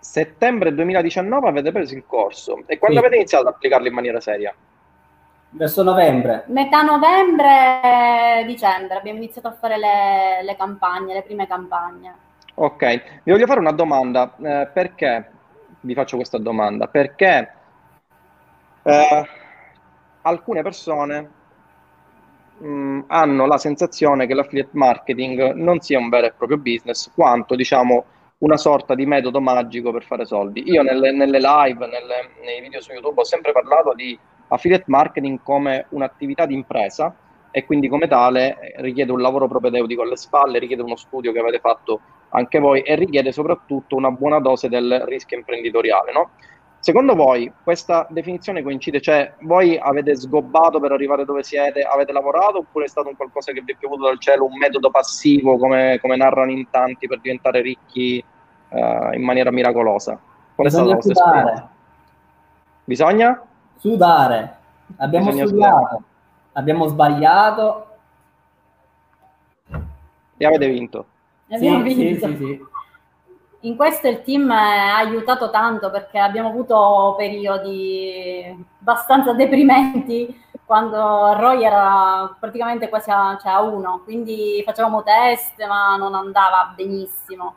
settembre 0.00 0.74
2019 0.74 1.48
avete 1.48 1.70
preso 1.70 1.94
il 1.94 2.04
corso 2.06 2.62
e 2.66 2.78
quando 2.78 2.98
Sì. 2.98 3.04
avete 3.04 3.16
iniziato 3.20 3.46
ad 3.46 3.52
applicarlo 3.54 3.86
in 3.86 3.94
maniera 3.94 4.18
seria? 4.20 4.54
Verso 5.50 5.82
novembre. 5.82 6.44
Metà 6.46 6.80
novembre, 6.80 8.42
dicembre 8.46 8.96
abbiamo 8.96 9.18
iniziato 9.18 9.48
a 9.48 9.52
fare 9.52 9.76
le, 9.76 10.42
le 10.42 10.56
campagne, 10.56 11.12
le 11.12 11.22
prime 11.22 11.46
campagne. 11.46 12.14
Ok, 12.54 13.20
vi 13.22 13.32
voglio 13.32 13.46
fare 13.46 13.60
una 13.60 13.72
domanda, 13.72 14.34
eh, 14.42 14.70
perché 14.72 15.30
vi 15.82 15.94
faccio 15.94 16.16
questa 16.16 16.38
domanda? 16.38 16.86
Perché 16.88 17.52
eh, 18.82 19.28
alcune 20.22 20.62
persone 20.62 21.30
mh, 22.58 23.04
hanno 23.08 23.46
la 23.46 23.58
sensazione 23.58 24.26
che 24.26 24.34
l'affiliate 24.34 24.70
marketing 24.72 25.52
non 25.52 25.80
sia 25.80 25.98
un 25.98 26.08
vero 26.08 26.26
e 26.26 26.32
proprio 26.32 26.58
business, 26.58 27.10
quanto 27.14 27.54
diciamo 27.54 28.04
una 28.38 28.56
sorta 28.56 28.94
di 28.94 29.06
metodo 29.06 29.40
magico 29.40 29.92
per 29.92 30.02
fare 30.02 30.24
soldi. 30.24 30.68
Io 30.68 30.82
nelle, 30.82 31.12
nelle 31.12 31.38
live, 31.38 31.86
nelle- 31.86 32.30
nei 32.42 32.60
video 32.60 32.80
su 32.80 32.92
YouTube 32.92 33.20
ho 33.20 33.24
sempre 33.24 33.52
parlato 33.52 33.94
di 33.94 34.18
affiliate 34.48 34.84
marketing 34.88 35.40
come 35.42 35.86
un'attività 35.90 36.44
di 36.46 36.54
impresa 36.54 37.14
e 37.50 37.64
quindi 37.64 37.88
come 37.88 38.08
tale 38.08 38.74
richiede 38.76 39.12
un 39.12 39.20
lavoro 39.20 39.46
propedeutico 39.46 40.02
alle 40.02 40.16
spalle, 40.16 40.58
richiede 40.58 40.82
uno 40.82 40.96
studio 40.96 41.32
che 41.32 41.38
avete 41.38 41.60
fatto 41.60 42.00
anche 42.32 42.58
voi 42.58 42.82
e 42.82 42.94
richiede 42.94 43.32
soprattutto 43.32 43.96
una 43.96 44.10
buona 44.10 44.40
dose 44.40 44.68
del 44.68 45.02
rischio 45.06 45.36
imprenditoriale, 45.36 46.12
no? 46.12 46.30
Secondo 46.78 47.14
voi 47.14 47.52
questa 47.62 48.06
definizione 48.10 48.62
coincide? 48.62 49.00
Cioè, 49.00 49.34
voi 49.42 49.78
avete 49.78 50.16
sgobbato 50.16 50.80
per 50.80 50.90
arrivare 50.90 51.24
dove 51.24 51.44
siete, 51.44 51.82
avete 51.82 52.10
lavorato 52.10 52.58
oppure 52.58 52.86
è 52.86 52.88
stato 52.88 53.08
un 53.08 53.14
qualcosa 53.14 53.52
che 53.52 53.60
vi 53.60 53.72
è 53.72 53.76
piovuto 53.76 54.06
dal 54.06 54.18
cielo, 54.18 54.46
un 54.46 54.56
metodo 54.58 54.90
passivo 54.90 55.58
come, 55.58 56.00
come 56.00 56.16
narrano 56.16 56.50
in 56.50 56.68
tanti 56.70 57.06
per 57.06 57.20
diventare 57.20 57.60
ricchi 57.60 58.18
eh, 58.18 59.10
in 59.12 59.22
maniera 59.22 59.52
miracolosa? 59.52 60.18
Qual 60.56 60.66
è 60.66 60.70
stata 60.70 60.88
la 60.88 60.94
Bisogna 60.96 61.14
vostra 61.14 61.14
sudare. 61.14 61.38
esperienza? 61.38 61.70
Bisogna? 62.84 63.42
Sudare. 63.76 64.56
Abbiamo 64.96 65.26
Bisogna 65.26 65.46
studiato. 65.46 66.02
Abbiamo 66.52 66.86
sbagliato. 66.88 67.86
E 70.36 70.44
avete 70.44 70.68
vinto. 70.68 71.06
Abbiamo 71.50 71.84
Sì, 71.84 71.90
sì, 71.94 72.04
vinto. 72.04 72.26
sì, 72.28 72.36
sì. 72.36 72.64
In 73.64 73.76
questo 73.76 74.08
il 74.08 74.22
team 74.22 74.50
ha 74.50 74.96
aiutato 74.96 75.48
tanto 75.50 75.88
perché 75.90 76.18
abbiamo 76.18 76.48
avuto 76.48 77.14
periodi 77.16 78.66
abbastanza 78.80 79.32
deprimenti 79.34 80.36
quando 80.64 81.34
Roy 81.34 81.62
era 81.62 82.34
praticamente 82.40 82.88
quasi 82.88 83.10
a, 83.10 83.38
cioè 83.40 83.52
a 83.52 83.60
uno, 83.60 84.00
quindi 84.02 84.62
facevamo 84.64 85.04
test 85.04 85.64
ma 85.66 85.96
non 85.96 86.12
andava 86.14 86.72
benissimo. 86.74 87.54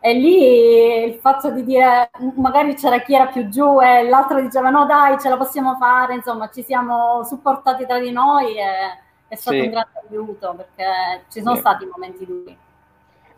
E 0.00 0.12
lì 0.14 1.04
il 1.04 1.14
fatto 1.20 1.50
di 1.50 1.62
dire 1.64 2.10
magari 2.36 2.74
c'era 2.74 2.98
chi 3.00 3.14
era 3.14 3.26
più 3.26 3.48
giù 3.48 3.80
e 3.80 4.08
l'altro 4.08 4.40
diceva 4.40 4.70
no 4.70 4.86
dai 4.86 5.18
ce 5.20 5.28
la 5.28 5.36
possiamo 5.36 5.76
fare, 5.76 6.14
insomma 6.14 6.50
ci 6.50 6.62
siamo 6.64 7.22
supportati 7.24 7.86
tra 7.86 7.98
di 8.00 8.10
noi 8.10 8.56
e 8.58 8.64
è 9.28 9.34
stato 9.36 9.56
Sì. 9.58 9.62
un 9.62 9.70
grande 9.70 10.02
aiuto 10.10 10.52
perché 10.56 11.24
ci 11.30 11.40
sono 11.42 11.54
Sì. 11.54 11.60
stati 11.60 11.86
momenti 11.86 12.26
duri. 12.26 12.58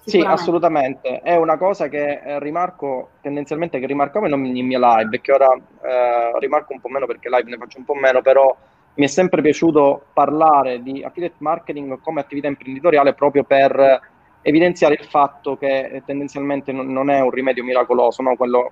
Sì, 0.06 0.20
assolutamente. 0.20 1.20
È 1.20 1.34
una 1.34 1.58
cosa 1.58 1.88
che 1.88 2.20
eh, 2.24 2.38
rimarco 2.38 3.10
tendenzialmente 3.20 3.80
che 3.80 3.86
rimarcavo 3.86 4.26
in 4.26 4.34
ogni 4.34 4.62
mia 4.62 4.78
live, 4.78 5.20
che 5.20 5.32
ora 5.32 5.52
eh, 5.52 6.38
rimarco 6.38 6.72
un 6.74 6.80
po' 6.80 6.88
meno 6.88 7.06
perché 7.06 7.28
live 7.28 7.50
ne 7.50 7.56
faccio 7.56 7.78
un 7.78 7.84
po' 7.84 7.94
meno, 7.94 8.22
però 8.22 8.56
mi 8.94 9.04
è 9.04 9.08
sempre 9.08 9.42
piaciuto 9.42 10.06
parlare 10.12 10.80
di 10.80 11.02
affiliate 11.02 11.34
marketing 11.38 12.00
come 12.00 12.20
attività 12.20 12.46
imprenditoriale 12.46 13.14
proprio 13.14 13.42
per 13.42 14.00
evidenziare 14.42 14.94
il 14.94 15.04
fatto 15.06 15.56
che 15.56 16.00
tendenzialmente 16.06 16.70
non, 16.70 16.86
non 16.92 17.10
è 17.10 17.18
un 17.20 17.30
rimedio 17.30 17.64
miracoloso, 17.64 18.22
no? 18.22 18.36
Quello, 18.36 18.70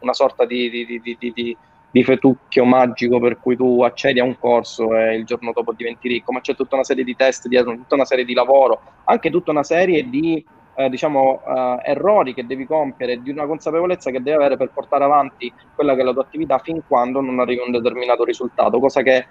una 0.00 0.12
sorta 0.12 0.44
di, 0.44 0.68
di, 0.68 1.00
di, 1.00 1.32
di 1.32 1.56
di 1.90 2.04
fetucchio 2.04 2.64
magico 2.64 3.18
per 3.18 3.38
cui 3.40 3.56
tu 3.56 3.82
accedi 3.82 4.20
a 4.20 4.24
un 4.24 4.38
corso 4.38 4.94
e 4.96 5.16
il 5.16 5.24
giorno 5.24 5.52
dopo 5.52 5.72
diventi 5.72 6.08
ricco, 6.08 6.32
ma 6.32 6.40
c'è 6.40 6.54
tutta 6.54 6.74
una 6.74 6.84
serie 6.84 7.04
di 7.04 7.16
test 7.16 7.48
dietro, 7.48 7.74
tutta 7.74 7.94
una 7.94 8.04
serie 8.04 8.24
di 8.24 8.34
lavoro, 8.34 8.80
anche 9.04 9.30
tutta 9.30 9.50
una 9.50 9.62
serie 9.62 10.08
di 10.08 10.44
eh, 10.78 10.88
diciamo, 10.88 11.42
eh, 11.44 11.90
errori 11.90 12.34
che 12.34 12.46
devi 12.46 12.64
compiere, 12.64 13.20
di 13.20 13.30
una 13.30 13.46
consapevolezza 13.46 14.12
che 14.12 14.22
devi 14.22 14.36
avere 14.36 14.56
per 14.56 14.70
portare 14.72 15.02
avanti 15.02 15.52
quella 15.74 15.94
che 15.94 16.02
è 16.02 16.04
la 16.04 16.12
tua 16.12 16.22
attività 16.22 16.58
fin 16.58 16.82
quando 16.86 17.20
non 17.20 17.40
arrivi 17.40 17.60
a 17.60 17.64
un 17.64 17.72
determinato 17.72 18.22
risultato, 18.22 18.78
cosa 18.78 19.02
che 19.02 19.26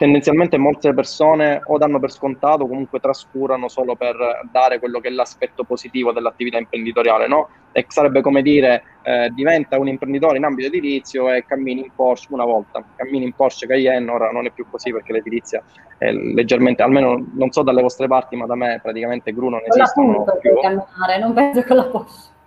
tendenzialmente 0.00 0.56
molte 0.56 0.94
persone 0.94 1.60
o 1.62 1.76
danno 1.76 2.00
per 2.00 2.10
scontato 2.10 2.62
o 2.62 2.66
comunque 2.66 3.00
trascurano 3.00 3.68
solo 3.68 3.96
per 3.96 4.16
dare 4.50 4.78
quello 4.78 4.98
che 4.98 5.08
è 5.08 5.10
l'aspetto 5.10 5.64
positivo 5.64 6.10
dell'attività 6.10 6.56
imprenditoriale, 6.56 7.28
no? 7.28 7.50
E 7.72 7.84
sarebbe 7.86 8.22
come 8.22 8.40
dire 8.40 8.82
eh, 9.02 9.28
diventa 9.34 9.78
un 9.78 9.88
imprenditore 9.88 10.38
in 10.38 10.44
ambito 10.44 10.68
edilizio 10.68 11.30
e 11.30 11.44
cammini 11.44 11.82
in 11.82 11.90
Porsche 11.94 12.32
una 12.32 12.46
volta, 12.46 12.82
cammini 12.96 13.26
in 13.26 13.34
Porsche 13.34 13.66
Cayenne, 13.66 14.10
ora 14.10 14.30
non 14.30 14.46
è 14.46 14.50
più 14.52 14.64
così 14.70 14.90
perché 14.90 15.12
l'edilizia 15.12 15.62
è 15.98 16.10
leggermente, 16.10 16.80
almeno 16.80 17.22
non 17.34 17.50
so 17.50 17.62
dalle 17.62 17.82
vostre 17.82 18.06
parti, 18.06 18.36
ma 18.36 18.46
da 18.46 18.54
me 18.54 18.80
praticamente 18.82 19.34
gru 19.34 19.50
non 19.50 19.60
esistono 19.62 20.24
più. 20.40 20.58
Camminare, 20.62 21.18
non 21.20 21.34
penso 21.34 21.62
con 21.62 21.76
la 21.76 21.84
Porsche. 21.84 22.38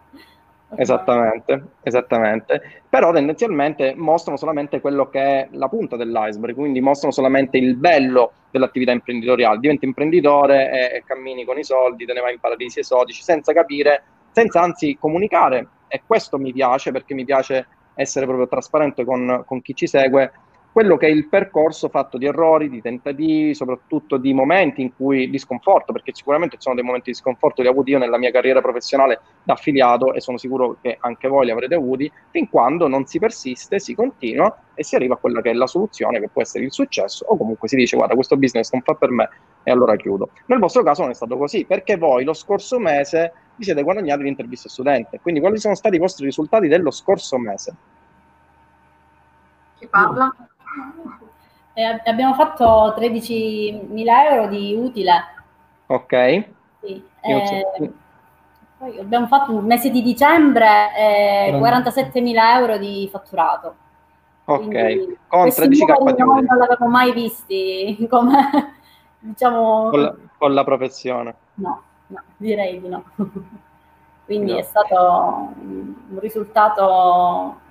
Esattamente, 0.75 1.63
esattamente. 1.83 2.81
Però 2.89 3.11
tendenzialmente 3.11 3.93
mostrano 3.95 4.37
solamente 4.37 4.81
quello 4.81 5.09
che 5.09 5.19
è 5.19 5.47
la 5.51 5.67
punta 5.67 5.95
dell'iceberg, 5.95 6.55
quindi 6.55 6.81
mostrano 6.81 7.13
solamente 7.13 7.57
il 7.57 7.75
bello 7.75 8.31
dell'attività 8.51 8.91
imprenditoriale. 8.91 9.59
Diventi 9.59 9.85
imprenditore 9.85 10.93
e, 10.95 11.03
cammini 11.05 11.45
con 11.45 11.57
i 11.57 11.63
soldi, 11.63 12.05
te 12.05 12.13
ne 12.13 12.21
vai 12.21 12.33
in 12.33 12.39
paradisi 12.39 12.79
esotici, 12.79 13.23
senza 13.23 13.53
capire, 13.53 14.03
senza 14.31 14.61
anzi 14.61 14.97
comunicare. 14.99 15.67
E 15.87 16.01
questo 16.05 16.37
mi 16.37 16.51
piace 16.51 16.91
perché 16.91 17.13
mi 17.13 17.25
piace 17.25 17.67
essere 17.95 18.25
proprio 18.25 18.47
trasparente 18.47 19.05
con, 19.05 19.43
con 19.45 19.61
chi 19.61 19.75
ci 19.75 19.87
segue 19.87 20.31
quello 20.73 20.97
che 20.97 21.05
è 21.05 21.09
il 21.11 21.27
percorso 21.27 21.87
fatto 21.87 22.17
di 22.17 22.25
errori, 22.25 22.67
di 22.67 22.81
tentativi, 22.81 23.53
soprattutto 23.53 24.17
di 24.17 24.33
momenti 24.33 24.81
in 24.81 24.95
cui 24.95 25.29
di 25.29 25.37
sconforto, 25.37 25.93
perché 25.93 26.15
sicuramente 26.15 26.55
ci 26.55 26.63
sono 26.63 26.73
dei 26.73 26.83
momenti 26.83 27.11
di 27.11 27.15
sconforto 27.15 27.61
che 27.61 27.67
ho 27.67 27.71
avuto 27.71 27.91
io 27.91 27.99
nella 27.99 28.17
mia 28.17 28.31
carriera 28.31 28.59
professionale 28.59 29.19
da 29.43 29.53
affiliato 29.53 30.15
e 30.15 30.19
sono 30.19 30.39
sicuro 30.39 30.77
che 30.81 30.97
anche 30.99 31.27
voi 31.27 31.45
li 31.45 31.51
avrete 31.51 31.75
avuti, 31.75 32.11
fin 32.31 32.49
quando 32.49 32.87
non 32.87 33.05
si 33.05 33.19
persiste, 33.19 33.77
si 33.77 33.93
continua 33.93 34.63
e 34.73 34.83
si 34.83 34.95
arriva 34.95 35.13
a 35.13 35.17
quella 35.17 35.41
che 35.41 35.51
è 35.51 35.53
la 35.53 35.67
soluzione, 35.67 36.19
che 36.19 36.29
può 36.29 36.41
essere 36.41 36.63
il 36.63 36.71
successo, 36.71 37.23
o 37.27 37.37
comunque 37.37 37.67
si 37.67 37.75
dice 37.75 37.95
guarda 37.95 38.15
questo 38.15 38.35
business 38.35 38.71
non 38.71 38.81
fa 38.81 38.95
per 38.95 39.11
me 39.11 39.29
e 39.61 39.69
allora 39.69 39.95
chiudo. 39.95 40.29
Nel 40.47 40.57
vostro 40.57 40.81
caso 40.81 41.03
non 41.03 41.11
è 41.11 41.13
stato 41.13 41.37
così, 41.37 41.65
perché 41.65 41.97
voi 41.97 42.23
lo 42.23 42.33
scorso 42.33 42.79
mese 42.79 43.31
vi 43.57 43.63
siete 43.63 43.83
guadagnati 43.83 44.23
l'intervista 44.23 44.69
studente, 44.69 45.19
quindi 45.21 45.39
quali 45.39 45.59
sono 45.59 45.75
stati 45.75 45.97
i 45.97 45.99
vostri 45.99 46.25
risultati 46.25 46.67
dello 46.67 46.89
scorso 46.89 47.37
mese? 47.37 47.75
Chi 49.77 49.85
parla? 49.85 50.33
Eh, 51.73 52.01
abbiamo 52.05 52.33
fatto 52.35 52.93
13.000 52.97 54.31
euro 54.31 54.47
di 54.47 54.75
utile. 54.75 55.11
Ok. 55.87 56.45
Sì. 56.81 57.03
Eh, 57.21 57.91
poi 58.83 58.99
abbiamo 58.99 59.27
fatto 59.27 59.55
un 59.55 59.65
mese 59.65 59.89
di 59.89 60.01
dicembre 60.01 60.91
eh, 60.97 61.57
47.000 61.57 62.35
euro 62.57 62.77
di 62.77 63.07
fatturato. 63.09 63.75
Ok, 64.45 64.67
Quindi, 64.67 65.17
con 65.25 65.49
13 65.49 65.85
k 65.85 66.13
di 66.13 66.21
non 66.21 66.43
l'avevamo 66.43 66.91
mai 66.91 67.13
visti 67.13 68.05
come 68.11 68.75
diciamo 69.19 69.89
con 69.89 70.01
la, 70.01 70.15
con 70.37 70.53
la 70.53 70.63
professione. 70.65 71.35
No, 71.55 71.81
no, 72.07 72.21
direi 72.35 72.81
di 72.81 72.89
no. 72.89 73.03
Quindi 74.25 74.51
no. 74.51 74.57
è 74.57 74.61
stato 74.63 75.53
un 75.61 76.19
risultato 76.19 77.61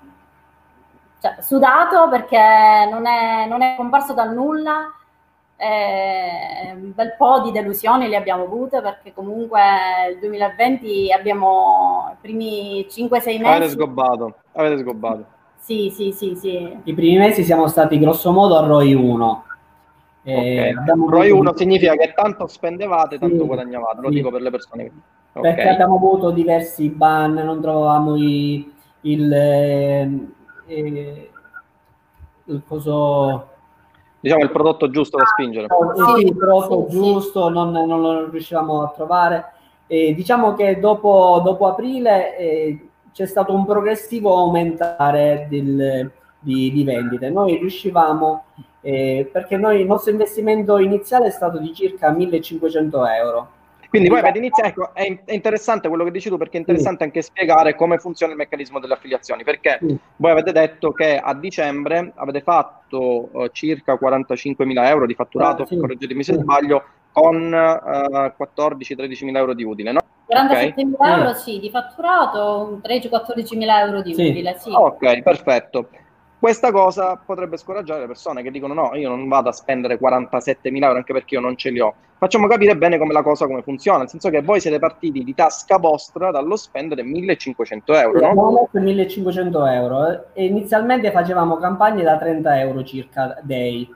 cioè, 1.23 1.37
sudato 1.41 2.09
perché 2.09 2.37
non 2.91 3.07
è, 3.07 3.47
non 3.47 3.63
è 3.63 3.77
comparso 3.77 4.13
dal 4.13 4.35
nulla. 4.35 4.93
Eh, 5.57 6.73
un 6.75 6.93
bel 6.93 7.15
po' 7.17 7.43
di 7.43 7.53
delusioni 7.53 8.09
le 8.09 8.17
abbiamo 8.17 8.43
avute 8.43 8.81
perché 8.81 9.13
comunque 9.15 9.61
il 10.13 10.19
2020 10.19 11.13
abbiamo 11.13 12.09
i 12.11 12.17
primi 12.21 12.87
5-6 12.91 13.09
mesi. 13.09 13.45
Avete 13.45 13.69
sgobbato, 13.69 14.35
avete 14.55 14.79
sgobbato. 14.79 15.25
Sì, 15.59 15.93
sì, 15.95 16.11
sì, 16.11 16.35
sì. 16.35 16.77
I 16.83 16.93
primi 16.93 17.19
mesi 17.19 17.45
siamo 17.45 17.69
stati 17.69 18.01
grosso 18.01 18.33
modo 18.33 18.59
a 18.59 18.67
ROI 18.67 18.95
1. 18.95 19.45
Eh, 20.25 20.75
okay. 20.77 21.09
ROI 21.09 21.31
1 21.31 21.57
significa 21.57 21.95
che 21.95 22.13
tanto 22.15 22.49
spendevate, 22.49 23.21
tanto 23.21 23.43
sì, 23.43 23.47
guadagnavate, 23.47 24.01
lo 24.01 24.09
sì. 24.09 24.15
dico 24.15 24.31
per 24.33 24.41
le 24.41 24.51
persone. 24.51 24.91
Okay. 25.35 25.55
Perché 25.55 25.69
abbiamo 25.69 25.95
avuto 25.95 26.33
diversi 26.33 26.89
ban, 26.89 27.35
non 27.35 27.61
trovavamo 27.61 28.17
i, 28.17 28.73
il, 29.03 29.33
eh, 30.67 31.31
il 32.45 32.63
coso 32.67 33.49
diciamo 34.23 34.45
il 34.45 34.51
prodotto 34.51 34.89
giusto 34.89 35.17
da 35.17 35.27
spingere. 35.27 35.67
No, 35.67 36.17
sì, 36.17 36.27
il 36.27 36.37
prodotto 36.37 36.87
sì, 36.89 36.97
giusto 36.97 37.47
sì. 37.49 37.53
Non, 37.53 37.71
non, 37.71 38.01
lo 38.01 38.31
riuscivamo 38.31 38.83
a 38.83 38.93
trovare. 38.95 39.53
E 39.87 40.15
diciamo 40.15 40.55
che 40.55 40.79
dopo, 40.79 41.41
dopo 41.45 41.67
aprile 41.67 42.37
eh, 42.39 42.89
c'è 43.13 43.27
stato 43.27 43.53
un 43.53 43.67
progressivo 43.67 44.35
aumentare 44.37 45.47
del, 45.51 46.11
di, 46.39 46.73
di, 46.73 46.85
vendite. 46.85 47.31
Noi 47.31 47.57
riuscivamo 47.57 48.45
eh, 48.81 49.29
perché 49.31 49.57
noi, 49.57 49.81
il 49.81 49.87
nostro 49.87 50.13
investimento 50.13 50.79
iniziale 50.79 51.27
è 51.27 51.31
stato 51.31 51.59
di 51.59 51.75
circa 51.75 52.11
1500 52.11 53.07
euro 53.07 53.49
quindi 53.93 54.09
voi 54.09 54.21
avete 54.21 54.39
iniziato, 54.39 54.69
ecco, 54.71 54.95
è, 54.95 55.19
è, 55.27 55.35
interessante 55.35 55.87
quello 55.89 56.05
che 56.05 56.11
dici 56.11 56.31
tu 56.31 56.39
perché 56.39 56.57
è 56.57 56.61
interessante 56.61 57.05
anche 57.05 57.21
spiegare 57.21 57.75
come 57.75 57.99
funziona 57.99 58.33
il 58.33 58.39
meccanismo 58.39 58.81
delle 58.81 58.95
affiliazioni, 58.95 59.45
perché 59.45 59.79
voi 60.17 60.31
avete 60.31 60.51
detto 60.51 60.93
che 60.93 61.19
a 61.19 61.35
dicembre 61.35 62.11
avete 62.15 62.41
fatto 62.41 63.29
uh, 63.31 63.49
circa 63.49 63.99
45.000 64.01 64.87
euro 64.87 65.05
di 65.05 65.13
fatturato, 65.13 65.65
ah, 65.65 65.67
sì. 65.67 65.77
correggetemi 65.77 66.25
se 66.25 66.33
sbaglio, 66.33 66.85
con 67.13 67.53
uh, 67.53 68.17
eh, 68.17 68.35
14-13 68.35 69.25
mila 69.27 69.41
euro 69.41 69.53
di 69.53 69.63
utile, 69.63 69.93
no? 69.93 70.01
47 70.25 70.85
mila 70.87 70.97
okay. 70.97 71.19
euro 71.19 71.35
sì, 71.35 71.61
di 71.61 71.69
fatturato, 71.69 72.81
13-14 72.83 73.57
mila 73.59 73.81
euro 73.83 74.01
di 74.01 74.15
sì. 74.15 74.31
utile, 74.31 74.57
sì. 74.59 74.71
Ok, 74.73 75.21
perfetto. 75.21 75.89
Questa 76.43 76.73
cosa 76.73 77.23
potrebbe 77.25 77.57
scoraggiare 77.57 78.01
le 78.01 78.09
persone 78.09 78.43
che 78.43 78.51
dicono 78.51 78.75
no, 78.75 78.97
io 78.97 79.09
non 79.09 79.29
vado 79.29 79.51
a 79.51 79.53
spendere 79.53 79.97
47 79.97 80.73
mila 80.73 80.87
euro 80.87 80.99
anche 80.99 81.13
perché 81.13 81.37
io 81.37 81.41
non 81.41 81.57
ce 81.57 81.71
li 81.71 81.79
ho. 81.79 81.95
Facciamo 82.19 82.49
capire 82.49 82.77
bene 82.77 82.99
come 82.99 83.13
la 83.13 83.23
cosa 83.23 83.47
come 83.47 83.63
funziona, 83.63 83.99
nel 83.99 84.09
senso 84.09 84.29
che 84.29 84.43
voi 84.43 84.59
siete 84.59 84.81
partiti 84.81 85.23
di 85.23 85.37
tasca 85.37 85.77
vostra 85.77 86.33
dallo 86.33 86.57
spendere 86.57 87.05
1500 87.05 87.95
euro. 87.95 88.19
Sì, 88.19 88.25
no? 88.25 88.31
Abbiamo 88.31 88.69
1500 88.73 89.67
euro 89.67 90.09
eh, 90.09 90.21
e 90.33 90.47
inizialmente 90.47 91.13
facevamo 91.13 91.59
campagne 91.59 92.03
da 92.03 92.19
30 92.19 92.59
euro 92.59 92.83
circa 92.83 93.39
day. 93.43 93.89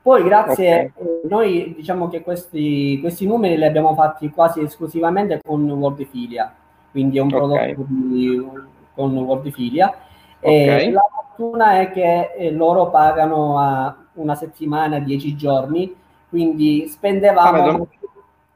Poi 0.00 0.22
grazie, 0.22 0.92
okay. 0.96 1.06
eh, 1.06 1.20
noi 1.28 1.74
diciamo 1.76 2.08
che 2.08 2.22
questi, 2.22 3.00
questi 3.02 3.26
numeri 3.26 3.58
li 3.58 3.66
abbiamo 3.66 3.92
fatti 3.94 4.30
quasi 4.30 4.62
esclusivamente 4.62 5.42
con 5.46 5.70
Wordifilia, 5.70 6.50
quindi 6.90 7.18
è 7.18 7.20
un 7.20 7.28
prodotto 7.28 7.52
okay. 7.60 7.74
di, 7.76 8.48
con 8.94 9.14
Wordifilia. 9.14 10.06
Okay. 10.40 10.90
la 10.90 11.06
fortuna 11.12 11.80
è 11.80 11.90
che 11.90 12.32
eh, 12.36 12.50
loro 12.50 12.90
pagano 12.90 13.58
a 13.58 13.96
una 14.14 14.34
settimana, 14.34 14.98
dieci 14.98 15.36
giorni, 15.36 15.94
quindi 16.28 16.86
spendevamo 16.88 17.82
ah, 17.82 17.86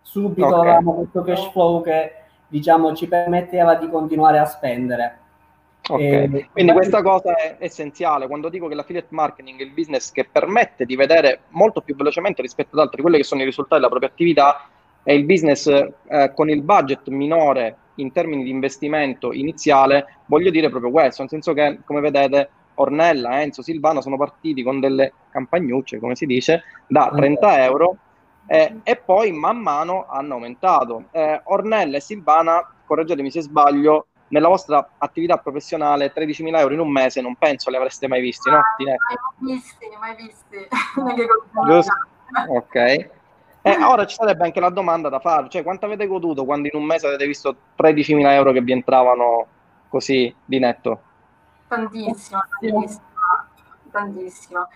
subito, 0.02 0.46
okay. 0.46 0.60
avevamo 0.60 0.94
questo 0.94 1.22
cash 1.22 1.50
flow 1.50 1.82
che 1.82 2.12
diciamo 2.46 2.94
ci 2.94 3.08
permetteva 3.08 3.74
di 3.76 3.88
continuare 3.88 4.38
a 4.38 4.44
spendere. 4.44 5.18
Okay. 5.88 6.32
Eh, 6.32 6.48
Quindi 6.52 6.72
questa 6.72 7.02
cosa 7.02 7.34
è 7.34 7.56
essenziale. 7.58 8.28
Quando 8.28 8.48
dico 8.48 8.68
che 8.68 8.74
l'affiliate 8.74 9.08
marketing 9.10 9.58
è 9.58 9.64
il 9.64 9.72
business 9.72 10.12
che 10.12 10.28
permette 10.30 10.84
di 10.84 10.94
vedere 10.94 11.40
molto 11.48 11.80
più 11.80 11.96
velocemente 11.96 12.40
rispetto 12.40 12.76
ad 12.76 12.84
altri 12.84 13.02
quelli 13.02 13.16
che 13.16 13.24
sono 13.24 13.42
i 13.42 13.44
risultati 13.44 13.76
della 13.76 13.88
propria 13.88 14.10
attività, 14.10 14.68
è 15.02 15.12
il 15.12 15.24
business 15.24 15.66
eh, 15.66 16.32
con 16.34 16.48
il 16.48 16.62
budget 16.62 17.08
minore 17.08 17.76
in 17.96 18.12
termini 18.12 18.44
di 18.44 18.50
investimento 18.50 19.32
iniziale, 19.32 20.20
voglio 20.26 20.50
dire 20.50 20.70
proprio 20.70 20.90
questo, 20.90 21.22
nel 21.22 21.30
senso 21.30 21.52
che, 21.52 21.80
come 21.84 22.00
vedete, 22.00 22.50
Ornella, 22.74 23.42
Enzo, 23.42 23.62
Silvana 23.62 24.00
sono 24.00 24.16
partiti 24.16 24.62
con 24.62 24.80
delle 24.80 25.12
campagnucce, 25.30 25.98
come 25.98 26.14
si 26.14 26.26
dice, 26.26 26.62
da 26.86 27.12
30 27.14 27.64
euro 27.64 27.96
eh, 28.46 28.76
e 28.82 28.96
poi 28.96 29.32
man 29.32 29.58
mano 29.58 30.06
hanno 30.08 30.34
aumentato. 30.34 31.04
Eh, 31.10 31.40
Ornella 31.44 31.98
e 31.98 32.00
Silvana, 32.00 32.66
correggetemi 32.84 33.30
se 33.30 33.42
sbaglio, 33.42 34.06
nella 34.28 34.48
vostra 34.48 34.92
attività 34.98 35.36
professionale 35.36 36.12
13.000 36.14 36.58
euro 36.58 36.72
in 36.72 36.80
un 36.80 36.90
mese 36.90 37.20
non 37.20 37.36
penso 37.36 37.68
li 37.68 37.76
avreste 37.76 38.08
mai 38.08 38.22
visti, 38.22 38.50
no? 38.50 38.62
Mai 38.78 39.52
visti, 39.54 39.86
mai 40.00 40.16
visti. 40.16 40.56
Giusto? 41.66 41.92
Ok. 42.48 43.10
E 43.62 43.70
eh, 43.70 43.84
ora 43.84 44.06
ci 44.06 44.16
sarebbe 44.16 44.44
anche 44.44 44.60
la 44.60 44.70
domanda 44.70 45.08
da 45.08 45.20
fare, 45.20 45.48
cioè 45.48 45.62
quanto 45.62 45.86
avete 45.86 46.06
goduto 46.06 46.44
quando 46.44 46.68
in 46.70 46.78
un 46.78 46.84
mese 46.84 47.06
avete 47.06 47.26
visto 47.26 47.56
13.000 47.80 48.32
euro 48.32 48.52
che 48.52 48.60
vi 48.60 48.72
entravano 48.72 49.46
così 49.88 50.34
di 50.44 50.58
netto? 50.58 51.10
tantissimo, 51.72 52.42
tantissimo, 52.60 53.02
tantissimo. 53.90 54.68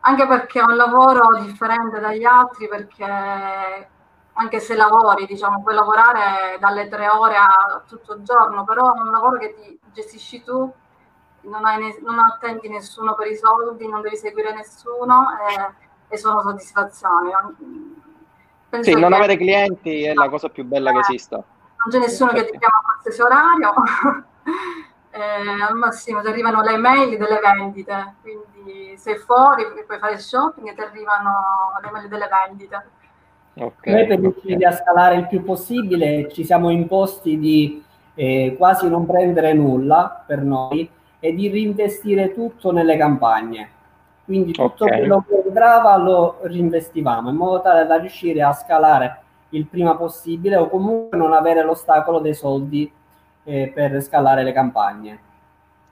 Anche 0.00 0.26
perché 0.26 0.60
è 0.60 0.64
un 0.64 0.76
lavoro 0.76 1.40
differente 1.40 2.00
dagli 2.00 2.24
altri 2.24 2.68
perché 2.68 3.88
anche 4.34 4.60
se 4.60 4.74
lavori, 4.74 5.26
diciamo, 5.26 5.62
puoi 5.62 5.74
lavorare 5.74 6.58
dalle 6.58 6.88
tre 6.88 7.08
ore 7.08 7.36
a 7.36 7.82
tutto 7.86 8.14
il 8.14 8.22
giorno, 8.22 8.64
però 8.64 8.94
è 8.94 9.00
un 9.00 9.10
lavoro 9.10 9.38
che 9.38 9.54
ti 9.54 9.78
gestisci 9.92 10.42
tu, 10.42 10.72
non, 11.42 11.62
ne, 11.62 11.98
non 12.00 12.18
attendi 12.18 12.68
nessuno 12.68 13.14
per 13.14 13.28
i 13.28 13.36
soldi, 13.36 13.88
non 13.88 14.00
devi 14.00 14.16
seguire 14.16 14.52
nessuno 14.54 15.28
e, 15.38 15.74
e 16.08 16.16
sono 16.16 16.40
soddisfazioni. 16.40 17.30
Penso 18.72 18.90
sì, 18.90 18.98
non 18.98 19.12
avere 19.12 19.36
clienti 19.36 20.04
è 20.04 20.14
la 20.14 20.30
cosa 20.30 20.48
più 20.48 20.64
bella 20.64 20.88
eh, 20.88 20.92
che 20.94 20.98
esista. 21.00 21.36
Non 21.36 21.90
c'è 21.90 21.98
nessuno 21.98 22.30
che 22.30 22.46
ti 22.46 22.56
chiama 22.56 22.78
a 22.78 22.82
qualsiasi 22.82 23.20
orario, 23.20 23.74
eh, 25.12 25.62
al 25.68 25.74
massimo 25.74 26.22
ti 26.22 26.28
arrivano 26.28 26.62
le 26.62 26.78
mail 26.78 27.18
delle 27.18 27.38
vendite, 27.38 28.14
quindi 28.22 28.96
sei 28.96 29.18
fuori, 29.18 29.66
puoi 29.84 29.98
fare 29.98 30.16
shopping 30.16 30.70
e 30.70 30.74
ti 30.74 30.80
arrivano 30.80 31.32
le 31.82 31.90
mail 31.90 32.08
delle 32.08 32.28
vendite 32.30 32.84
Okay, 33.54 33.92
Noi 33.92 34.06
per 34.06 34.20
riuscire 34.20 34.54
okay. 34.54 34.72
a 34.72 34.74
scalare 34.74 35.16
il 35.16 35.26
più 35.26 35.44
possibile 35.44 36.30
ci 36.30 36.42
siamo 36.42 36.70
imposti 36.70 37.38
di 37.38 37.84
eh, 38.14 38.54
quasi 38.56 38.88
non 38.88 39.04
prendere 39.04 39.52
nulla 39.52 40.24
per 40.26 40.40
noi 40.40 40.88
e 41.20 41.34
di 41.34 41.50
reinvestire 41.50 42.32
tutto 42.32 42.72
nelle 42.72 42.96
campagne. 42.96 43.70
Quindi 44.24 44.52
tutto 44.52 44.84
okay. 44.84 44.98
quello 44.98 45.24
che 45.26 45.42
entrava 45.46 45.96
lo 45.96 46.38
reinvestivamo 46.42 47.30
in 47.30 47.36
modo 47.36 47.60
tale 47.60 47.86
da 47.86 47.96
riuscire 47.96 48.42
a 48.42 48.52
scalare 48.52 49.20
il 49.50 49.66
prima 49.66 49.96
possibile 49.96 50.56
o 50.56 50.68
comunque 50.68 51.18
non 51.18 51.32
avere 51.32 51.62
l'ostacolo 51.62 52.20
dei 52.20 52.34
soldi 52.34 52.90
eh, 53.44 53.70
per 53.74 54.00
scalare 54.00 54.44
le 54.44 54.52
campagne. 54.52 55.18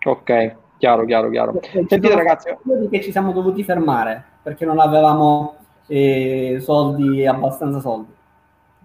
Ok, 0.04 0.56
chiaro, 0.78 1.04
chiaro, 1.04 1.28
chiaro. 1.28 1.60
Sentite 1.60 2.14
ragazzi, 2.14 2.56
che 2.90 3.02
ci 3.02 3.10
siamo 3.10 3.32
dovuti 3.32 3.64
fermare 3.64 4.24
perché 4.42 4.64
non 4.64 4.78
avevamo 4.78 5.56
e 5.92 6.58
soldi, 6.60 7.26
abbastanza 7.26 7.80
soldi. 7.80 8.14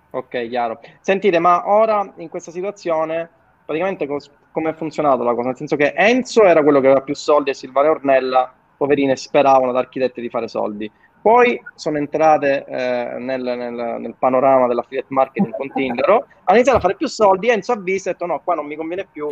Ok, 0.10 0.48
chiaro. 0.50 0.80
Sentite, 1.02 1.38
ma 1.38 1.70
ora 1.70 2.12
in 2.16 2.30
questa 2.30 2.50
situazione, 2.50 3.30
praticamente 3.64 4.08
cos- 4.08 4.32
come 4.52 4.72
è 4.72 4.74
funzionata 4.74 5.24
la 5.24 5.36
cosa? 5.36 5.50
Nel 5.50 5.58
senso 5.58 5.76
che 5.76 5.94
Enzo 5.96 6.44
era 6.44 6.64
quello 6.64 6.80
che 6.80 6.88
aveva 6.88 7.02
più 7.02 7.14
soldi 7.14 7.52
e 7.52 7.54
Silvana 7.54 7.92
Ornella, 7.92 8.52
poverine, 8.86 9.16
speravano 9.16 9.72
da 9.72 9.80
architetti 9.80 10.22
di 10.22 10.30
fare 10.30 10.48
soldi. 10.48 10.90
Poi 11.22 11.60
sono 11.74 11.98
entrate 11.98 12.66
eh, 12.66 13.18
nel, 13.18 13.42
nel, 13.42 13.98
nel, 14.00 14.16
panorama 14.18 14.68
dell'affiliate 14.68 15.08
marketing 15.10 15.56
con 15.56 15.72
Tindero, 15.74 16.28
hanno 16.44 16.58
iniziato 16.58 16.78
a 16.78 16.82
fare 16.82 16.96
più 16.96 17.08
soldi, 17.08 17.50
Enzo 17.50 17.72
ha 17.72 17.78
visto 17.78 18.10
e 18.10 18.12
ha 18.12 18.14
detto 18.14 18.28
no, 18.28 18.42
qua 18.44 18.54
non 18.54 18.68
mi 18.68 18.76
conviene 18.76 19.08
più. 19.12 19.28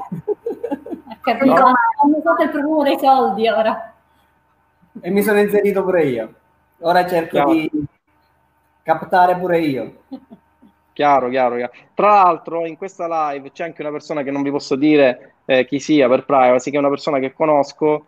Capito, 1.22 1.54
no? 1.54 1.72
hanno 2.02 2.44
il 2.44 2.50
profumo 2.50 2.84
dei 2.84 2.98
soldi 2.98 3.48
ora. 3.48 3.94
E 5.02 5.10
mi 5.12 5.22
sono 5.22 5.40
inserito 5.40 5.84
pure 5.84 6.04
io. 6.04 6.34
Ora 6.80 7.08
cerco 7.08 7.30
chiaro. 7.30 7.52
di 7.54 7.72
captare 8.82 9.38
pure 9.38 9.60
io. 9.60 9.94
Chiaro, 10.94 11.30
chiaro, 11.30 11.56
chiaro. 11.56 11.72
Tra 11.94 12.08
l'altro 12.08 12.66
in 12.66 12.78
questa 12.78 13.32
live 13.32 13.52
c'è 13.52 13.64
anche 13.64 13.82
una 13.82 13.92
persona 13.92 14.22
che 14.22 14.32
non 14.32 14.44
vi 14.44 14.52
posso 14.52 14.76
dire 14.76 15.36
eh, 15.46 15.66
chi 15.66 15.80
sia 15.80 16.08
per 16.08 16.26
privacy, 16.26 16.70
che 16.70 16.78
è 16.78 16.80
una 16.80 16.90
persona 16.90 17.20
che 17.20 17.34
conosco, 17.34 18.06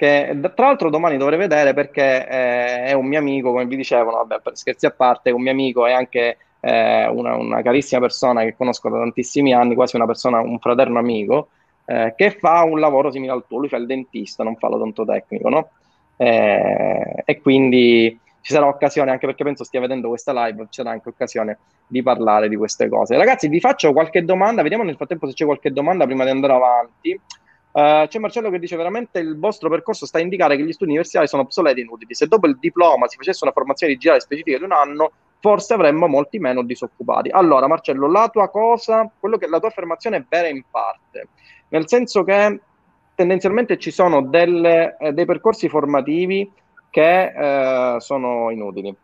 che 0.00 0.34
tra 0.54 0.64
l'altro 0.64 0.88
domani 0.88 1.18
dovrei 1.18 1.38
vedere 1.38 1.74
perché 1.74 2.26
eh, 2.26 2.84
è 2.84 2.92
un 2.94 3.04
mio 3.04 3.18
amico, 3.18 3.50
come 3.50 3.66
vi 3.66 3.76
dicevo, 3.76 4.12
vabbè, 4.12 4.40
scherzi 4.54 4.86
a 4.86 4.92
parte, 4.92 5.28
è 5.28 5.32
un 5.34 5.42
mio 5.42 5.52
amico 5.52 5.86
e 5.86 5.92
anche 5.92 6.38
eh, 6.60 7.06
una, 7.06 7.36
una, 7.36 7.60
carissima 7.60 8.00
persona 8.00 8.42
che 8.42 8.56
conosco 8.56 8.88
da 8.88 8.96
tantissimi 8.96 9.52
anni, 9.52 9.74
quasi 9.74 9.96
una 9.96 10.06
persona, 10.06 10.40
un 10.40 10.58
fraterno 10.58 10.98
amico, 10.98 11.50
eh, 11.84 12.14
che 12.16 12.30
fa 12.30 12.62
un 12.62 12.80
lavoro 12.80 13.10
simile 13.10 13.32
al 13.32 13.44
tuo, 13.46 13.58
lui 13.58 13.68
fa 13.68 13.76
il 13.76 13.84
dentista, 13.84 14.42
non 14.42 14.56
fa 14.56 14.68
l'odontotecnico, 14.68 15.50
no? 15.50 15.68
eh, 16.16 17.22
e 17.22 17.40
quindi 17.42 18.18
ci 18.40 18.54
sarà 18.54 18.68
occasione, 18.68 19.10
anche 19.10 19.26
perché 19.26 19.44
penso 19.44 19.64
stia 19.64 19.80
vedendo 19.80 20.08
questa 20.08 20.32
live, 20.32 20.62
ci 20.70 20.80
sarà 20.80 20.92
anche 20.92 21.10
occasione 21.10 21.58
di 21.86 22.02
parlare 22.02 22.48
di 22.48 22.56
queste 22.56 22.88
cose. 22.88 23.18
Ragazzi, 23.18 23.48
vi 23.48 23.60
faccio 23.60 23.92
qualche 23.92 24.24
domanda, 24.24 24.62
vediamo 24.62 24.82
nel 24.82 24.96
frattempo 24.96 25.26
se 25.26 25.34
c'è 25.34 25.44
qualche 25.44 25.70
domanda 25.70 26.06
prima 26.06 26.24
di 26.24 26.30
andare 26.30 26.54
avanti. 26.54 27.20
Uh, 27.72 28.08
c'è 28.08 28.18
Marcello 28.18 28.50
che 28.50 28.58
dice 28.58 28.74
veramente 28.76 29.20
il 29.20 29.38
vostro 29.38 29.68
percorso 29.68 30.04
sta 30.04 30.18
a 30.18 30.20
indicare 30.20 30.56
che 30.56 30.64
gli 30.64 30.72
studi 30.72 30.90
universitari 30.90 31.28
sono 31.28 31.42
obsoleti 31.42 31.80
e 31.80 31.82
inutili. 31.84 32.14
Se 32.14 32.26
dopo 32.26 32.46
il 32.46 32.58
diploma 32.58 33.06
si 33.06 33.16
facesse 33.16 33.44
una 33.44 33.52
formazione 33.52 33.92
digitale 33.92 34.20
specifica 34.20 34.58
di 34.58 34.64
un 34.64 34.72
anno, 34.72 35.12
forse 35.40 35.74
avremmo 35.74 36.06
molti 36.06 36.38
meno 36.38 36.62
disoccupati. 36.62 37.30
Allora, 37.30 37.66
Marcello, 37.66 38.10
la 38.10 38.28
tua 38.28 38.48
cosa, 38.50 39.10
che 39.20 39.46
la 39.46 39.58
tua 39.58 39.68
affermazione 39.68 40.16
è 40.18 40.24
vera 40.28 40.48
in 40.48 40.62
parte, 40.70 41.28
nel 41.68 41.88
senso 41.88 42.24
che 42.24 42.60
tendenzialmente 43.14 43.78
ci 43.78 43.90
sono 43.90 44.22
delle, 44.22 44.96
eh, 44.98 45.12
dei 45.12 45.24
percorsi 45.24 45.68
formativi 45.68 46.50
che 46.90 47.32
eh, 47.94 48.00
sono 48.00 48.50
inutili, 48.50 48.94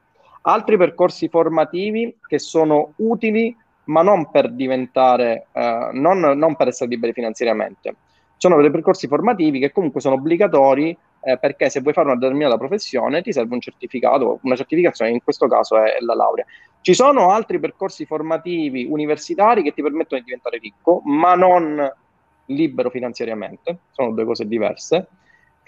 altri 0.42 0.76
percorsi 0.76 1.28
formativi 1.28 2.16
che 2.26 2.38
sono 2.38 2.92
utili 2.96 3.56
ma 3.84 4.02
non 4.02 4.30
per 4.30 4.50
diventare, 4.50 5.46
eh, 5.52 5.90
non, 5.92 6.18
non, 6.18 6.56
per 6.56 6.68
essere 6.68 6.90
liberi 6.90 7.12
finanziariamente. 7.12 7.94
Sono 8.36 8.60
dei 8.60 8.70
percorsi 8.70 9.06
formativi 9.06 9.58
che 9.58 9.72
comunque 9.72 10.00
sono 10.00 10.16
obbligatori 10.16 10.96
eh, 11.26 11.38
perché 11.38 11.70
se 11.70 11.80
vuoi 11.80 11.92
fare 11.92 12.06
una 12.08 12.18
determinata 12.18 12.56
professione 12.56 13.22
ti 13.22 13.32
serve 13.32 13.54
un 13.54 13.60
certificato, 13.60 14.38
una 14.42 14.54
certificazione, 14.54 15.10
in 15.10 15.22
questo 15.22 15.48
caso 15.48 15.76
è, 15.76 15.96
la 16.00 16.14
laurea. 16.14 16.44
Ci 16.80 16.94
sono 16.94 17.30
altri 17.30 17.58
percorsi 17.58 18.06
formativi 18.06 18.86
universitari 18.88 19.62
che 19.62 19.72
ti 19.72 19.82
permettono 19.82 20.20
di 20.20 20.26
diventare 20.26 20.58
ricco, 20.58 21.02
ma 21.04 21.34
non 21.34 21.92
libero 22.46 22.90
finanziariamente, 22.90 23.78
sono 23.90 24.12
due 24.12 24.24
cose 24.24 24.46
diverse, 24.46 25.08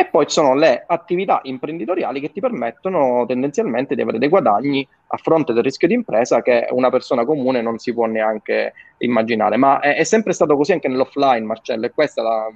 e 0.01 0.07
poi 0.07 0.27
ci 0.27 0.35
sono 0.35 0.55
le 0.55 0.85
attività 0.87 1.41
imprenditoriali 1.43 2.21
che 2.21 2.31
ti 2.31 2.39
permettono 2.39 3.27
tendenzialmente 3.27 3.97
di 3.97 4.01
avere 4.01 4.21
dei 4.21 4.29
guadagni 4.29 4.87
a 5.09 5.17
fronte 5.17 5.53
del 5.53 5.65
rischio 5.65 5.89
di 5.89 5.95
impresa 5.95 6.41
che 6.41 6.69
una 6.71 6.89
persona 6.89 7.25
comune 7.25 7.63
non 7.63 7.79
si 7.79 7.93
può 7.93 8.07
neanche 8.07 8.75
immaginare. 8.99 9.57
Ma 9.57 9.81
è, 9.81 9.97
è 9.97 10.05
sempre 10.05 10.35
stato 10.35 10.55
così 10.55 10.71
anche 10.71 10.87
nell'offline, 10.87 11.45
Marcello, 11.45 11.87
e 11.87 11.91
questa 11.91 12.23
la, 12.23 12.47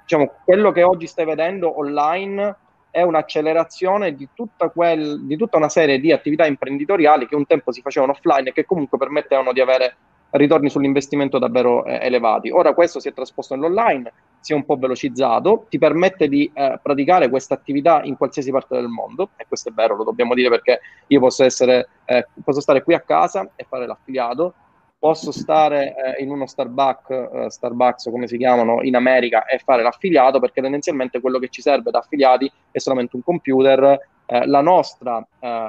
diciamo, 0.00 0.32
quello 0.44 0.72
che 0.72 0.82
oggi 0.82 1.06
stai 1.06 1.26
vedendo 1.26 1.78
online 1.78 2.56
è 2.90 3.02
un'accelerazione 3.02 4.16
di 4.16 4.30
tutta, 4.34 4.68
quel, 4.70 5.24
di 5.26 5.36
tutta 5.36 5.58
una 5.58 5.68
serie 5.68 6.00
di 6.00 6.10
attività 6.10 6.44
imprenditoriali 6.44 7.28
che 7.28 7.36
un 7.36 7.46
tempo 7.46 7.70
si 7.70 7.82
facevano 7.82 8.10
offline 8.10 8.48
e 8.48 8.52
che 8.52 8.64
comunque 8.64 8.98
permettevano 8.98 9.52
di 9.52 9.60
avere 9.60 9.94
ritorni 10.36 10.68
sull'investimento 10.68 11.38
davvero 11.38 11.84
eh, 11.84 11.98
elevati. 12.02 12.50
Ora 12.50 12.74
questo 12.74 13.00
si 13.00 13.08
è 13.08 13.12
trasposto 13.12 13.54
nell'online, 13.54 14.12
si 14.40 14.52
è 14.52 14.54
un 14.54 14.64
po' 14.64 14.76
velocizzato, 14.76 15.66
ti 15.68 15.78
permette 15.78 16.28
di 16.28 16.50
eh, 16.52 16.78
praticare 16.82 17.28
questa 17.28 17.54
attività 17.54 18.02
in 18.02 18.16
qualsiasi 18.16 18.50
parte 18.50 18.74
del 18.74 18.88
mondo, 18.88 19.30
e 19.36 19.46
questo 19.46 19.68
è 19.68 19.72
vero, 19.72 19.96
lo 19.96 20.04
dobbiamo 20.04 20.34
dire 20.34 20.48
perché 20.48 20.80
io 21.06 21.20
posso, 21.20 21.44
essere, 21.44 21.88
eh, 22.04 22.26
posso 22.42 22.60
stare 22.60 22.82
qui 22.82 22.94
a 22.94 23.00
casa 23.00 23.48
e 23.54 23.64
fare 23.68 23.86
l'affiliato, 23.86 24.54
posso 24.98 25.30
stare 25.32 25.94
eh, 25.94 26.22
in 26.22 26.30
uno 26.30 26.46
Starbucks, 26.46 27.10
eh, 27.10 27.50
Starbucks 27.50 28.10
come 28.10 28.26
si 28.26 28.36
chiamano 28.36 28.82
in 28.82 28.96
America 28.96 29.44
e 29.44 29.58
fare 29.58 29.82
l'affiliato 29.82 30.40
perché 30.40 30.62
tendenzialmente 30.62 31.20
quello 31.20 31.38
che 31.38 31.48
ci 31.48 31.60
serve 31.60 31.90
da 31.90 31.98
affiliati 31.98 32.50
è 32.70 32.78
solamente 32.78 33.14
un 33.14 33.22
computer, 33.22 33.98
eh, 34.26 34.46
la 34.46 34.62
nostra 34.62 35.24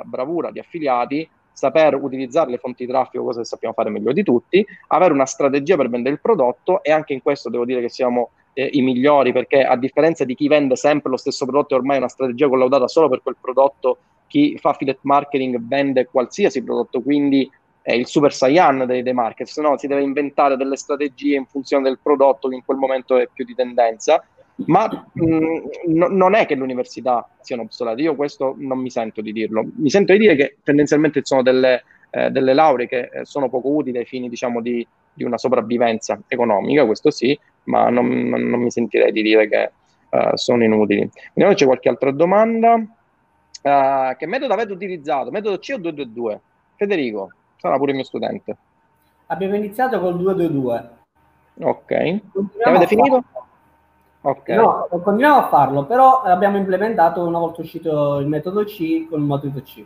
bravura 0.05 0.51
di 0.51 0.59
affiliati 0.59 1.29
saper 1.55 1.95
utilizzare 1.95 2.51
le 2.51 2.57
fonti 2.57 2.85
di 2.85 2.91
traffico, 2.91 3.23
cosa 3.23 3.39
che 3.39 3.45
sappiamo 3.45 3.73
fare 3.73 3.89
meglio 3.89 4.11
di 4.11 4.23
tutti, 4.23 4.65
avere 4.87 5.13
una 5.13 5.25
strategia 5.25 5.77
per 5.77 5.89
vendere 5.89 6.15
il 6.15 6.21
prodotto 6.21 6.83
e 6.83 6.91
anche 6.91 7.13
in 7.13 7.21
questo 7.21 7.49
devo 7.49 7.65
dire 7.65 7.81
che 7.81 7.89
siamo 7.89 8.31
eh, 8.53 8.69
i 8.73 8.81
migliori 8.81 9.31
perché 9.31 9.63
a 9.63 9.77
differenza 9.77 10.25
di 10.25 10.35
chi 10.35 10.47
vende 10.47 10.75
sempre 10.75 11.09
lo 11.09 11.17
stesso 11.17 11.45
prodotto 11.45 11.73
è 11.73 11.77
ormai 11.77 11.97
una 11.97 12.09
strategia 12.09 12.47
collaudata 12.47 12.87
solo 12.87 13.09
per 13.09 13.21
quel 13.23 13.37
prodotto, 13.39 13.97
chi 14.27 14.57
fa 14.59 14.71
affiliate 14.71 14.99
marketing 15.03 15.57
vende 15.61 16.07
qualsiasi 16.07 16.61
prodotto, 16.61 17.01
quindi 17.01 17.49
è 17.81 17.93
il 17.93 18.07
super 18.07 18.33
saiyan 18.33 18.85
dei, 18.85 19.03
dei 19.03 19.13
market, 19.13 19.47
se 19.47 19.61
no 19.61 19.77
si 19.77 19.87
deve 19.87 20.01
inventare 20.01 20.57
delle 20.57 20.75
strategie 20.75 21.35
in 21.35 21.45
funzione 21.45 21.83
del 21.83 21.99
prodotto 22.01 22.49
che 22.49 22.55
in 22.55 22.65
quel 22.65 22.77
momento 22.77 23.15
è 23.15 23.29
più 23.31 23.45
di 23.45 23.53
tendenza 23.53 24.23
ma 24.67 24.87
mh, 25.11 25.25
mm, 25.25 25.57
no, 25.87 26.07
non 26.07 26.33
è 26.33 26.45
che 26.45 26.55
le 26.55 26.63
università 26.63 27.27
siano 27.41 27.63
obsolete, 27.63 28.01
io 28.01 28.15
questo 28.15 28.55
non 28.57 28.79
mi 28.79 28.89
sento 28.89 29.21
di 29.21 29.33
dirlo, 29.33 29.65
mi 29.75 29.89
sento 29.89 30.13
di 30.13 30.19
dire 30.19 30.35
che 30.35 30.57
tendenzialmente 30.63 31.21
sono 31.23 31.41
delle, 31.41 31.83
eh, 32.11 32.29
delle 32.31 32.53
lauree 32.53 32.87
che 32.87 33.09
eh, 33.11 33.25
sono 33.25 33.49
poco 33.49 33.69
utili 33.69 33.97
ai 33.97 34.05
fini 34.05 34.29
diciamo 34.29 34.61
di, 34.61 34.85
di, 35.13 35.23
una 35.23 35.37
sopravvivenza 35.37 36.19
economica, 36.27 36.85
questo 36.85 37.11
sì, 37.11 37.37
ma 37.63 37.89
non, 37.89 38.07
non, 38.07 38.41
non 38.43 38.61
mi 38.61 38.71
sentirei 38.71 39.11
di 39.11 39.21
dire 39.21 39.49
che 39.49 39.71
uh, 40.09 40.35
sono 40.35 40.63
inutili. 40.63 41.09
Vediamo 41.33 41.51
se 41.51 41.55
c'è 41.55 41.65
qualche 41.65 41.89
altra 41.89 42.11
domanda. 42.11 42.75
Uh, 42.75 44.15
che 44.15 44.27
metodo 44.27 44.53
avete 44.53 44.71
utilizzato? 44.71 45.31
Metodo 45.31 45.57
C 45.57 45.73
o 45.73 45.77
222? 45.77 46.41
Federico, 46.75 47.31
sarà 47.57 47.77
pure 47.77 47.91
il 47.91 47.97
mio 47.97 48.05
studente. 48.05 48.55
Abbiamo 49.27 49.55
iniziato 49.55 49.99
col 49.99 50.17
222. 50.17 50.89
Ok. 51.61 52.19
Avete 52.63 52.87
finito? 52.87 53.23
Okay. 54.27 54.55
No, 54.55 54.87
continuiamo 54.89 55.37
a 55.37 55.47
farlo, 55.49 55.85
però 55.85 56.23
l'abbiamo 56.25 56.57
implementato 56.57 57.23
una 57.23 57.37
volta 57.37 57.61
uscito 57.61 58.17
il 58.17 58.25
metodo 58.25 58.63
C 58.63 59.07
con 59.07 59.19
il 59.19 59.25
metodo 59.27 59.61
C. 59.61 59.85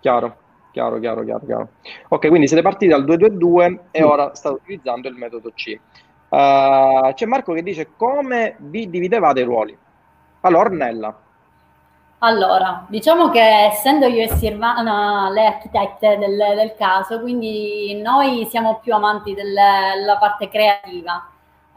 Chiaro, 0.00 0.36
chiaro, 0.70 0.98
chiaro, 0.98 1.22
chiaro, 1.22 1.44
chiaro. 1.44 1.68
Ok, 2.08 2.28
quindi 2.28 2.46
siete 2.46 2.62
partiti 2.62 2.90
dal 2.90 3.04
222 3.04 3.80
e 3.90 3.98
sì. 3.98 4.02
ora 4.02 4.34
state 4.34 4.54
utilizzando 4.54 5.08
il 5.08 5.16
metodo 5.16 5.50
C. 5.54 5.78
Uh, 6.30 7.12
c'è 7.12 7.26
Marco 7.26 7.52
che 7.52 7.62
dice 7.62 7.90
come 7.94 8.56
vi 8.60 8.88
dividevate 8.88 9.40
i 9.40 9.44
ruoli? 9.44 9.76
Allora, 10.40 10.70
Ornella. 10.70 11.14
Allora, 12.20 12.86
diciamo 12.88 13.28
che 13.28 13.66
essendo 13.66 14.06
io 14.06 14.22
e 14.22 14.28
Sirvana 14.36 15.28
le 15.28 15.44
architette 15.44 16.16
del, 16.16 16.38
del 16.56 16.74
caso, 16.78 17.20
quindi 17.20 18.00
noi 18.00 18.46
siamo 18.48 18.78
più 18.82 18.94
amanti 18.94 19.34
del, 19.34 19.52
della 19.52 20.16
parte 20.16 20.48
creativa. 20.48 21.26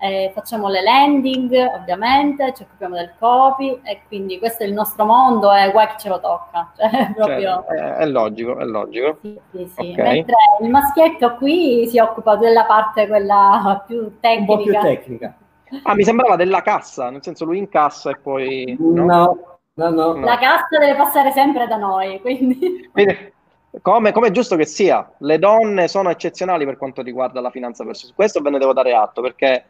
Eh, 0.06 0.32
facciamo 0.36 0.70
le 0.70 0.84
landing, 0.84 1.52
ovviamente, 1.74 2.54
ci 2.54 2.62
occupiamo 2.62 2.96
del 2.96 3.14
copy 3.18 3.80
e 3.82 4.02
quindi 4.08 4.38
questo 4.38 4.62
è 4.62 4.68
il 4.68 4.74
nostro 4.74 5.04
mondo 5.04 5.52
e 5.52 5.72
guai 5.72 5.88
che 5.88 5.96
ce 5.98 6.10
lo 6.10 6.20
tocca. 6.20 6.72
Cioè, 6.78 7.14
proprio... 7.16 7.66
Cioè, 7.68 7.78
è, 7.78 7.94
è, 7.96 8.06
logico, 8.06 8.58
è 8.60 8.66
logico. 8.66 9.18
Sì, 9.22 9.40
sì, 9.52 9.72
sì. 9.76 9.92
Okay. 9.94 10.14
Mentre 10.14 10.36
il 10.62 10.70
maschietto 10.70 11.36
qui 11.38 11.88
si 11.88 11.98
occupa 11.98 12.36
della 12.36 12.66
parte 12.66 13.08
quella 13.08 13.84
più 13.88 14.20
tecnica. 14.20 14.52
Un 14.52 14.58
po' 14.58 14.64
più 14.64 14.80
tecnica. 14.80 15.36
Ah, 15.84 15.96
mi 15.96 16.04
sembrava 16.04 16.36
della 16.36 16.62
cassa, 16.62 17.10
nel 17.10 17.24
senso 17.24 17.46
lui 17.46 17.58
incassa 17.58 18.12
e 18.12 18.18
poi... 18.22 18.76
No, 18.80 19.06
no, 19.06 19.38
no. 19.74 19.90
no. 19.90 20.20
La 20.20 20.38
cassa 20.38 20.78
deve 20.78 20.96
passare 20.96 21.32
sempre 21.32 21.66
da 21.66 21.78
noi, 21.78 22.22
quindi... 22.22 22.90
quindi 22.92 23.34
come, 23.82 24.12
come, 24.12 24.28
è 24.28 24.32
giusto 24.32 24.56
che 24.56 24.66
sia, 24.66 25.12
le 25.20 25.40
donne 25.40 25.88
sono 25.88 26.10
eccezionali 26.10 26.66
per 26.66 26.78
quanto 26.78 27.02
riguarda 27.02 27.42
la 27.42 27.50
finanza 27.50 27.84
personale. 27.84 28.16
Questo 28.16 28.42
ve 28.42 28.50
ne 28.52 28.60
devo 28.60 28.74
dare 28.74 28.94
atto 28.94 29.22
perché 29.22 29.66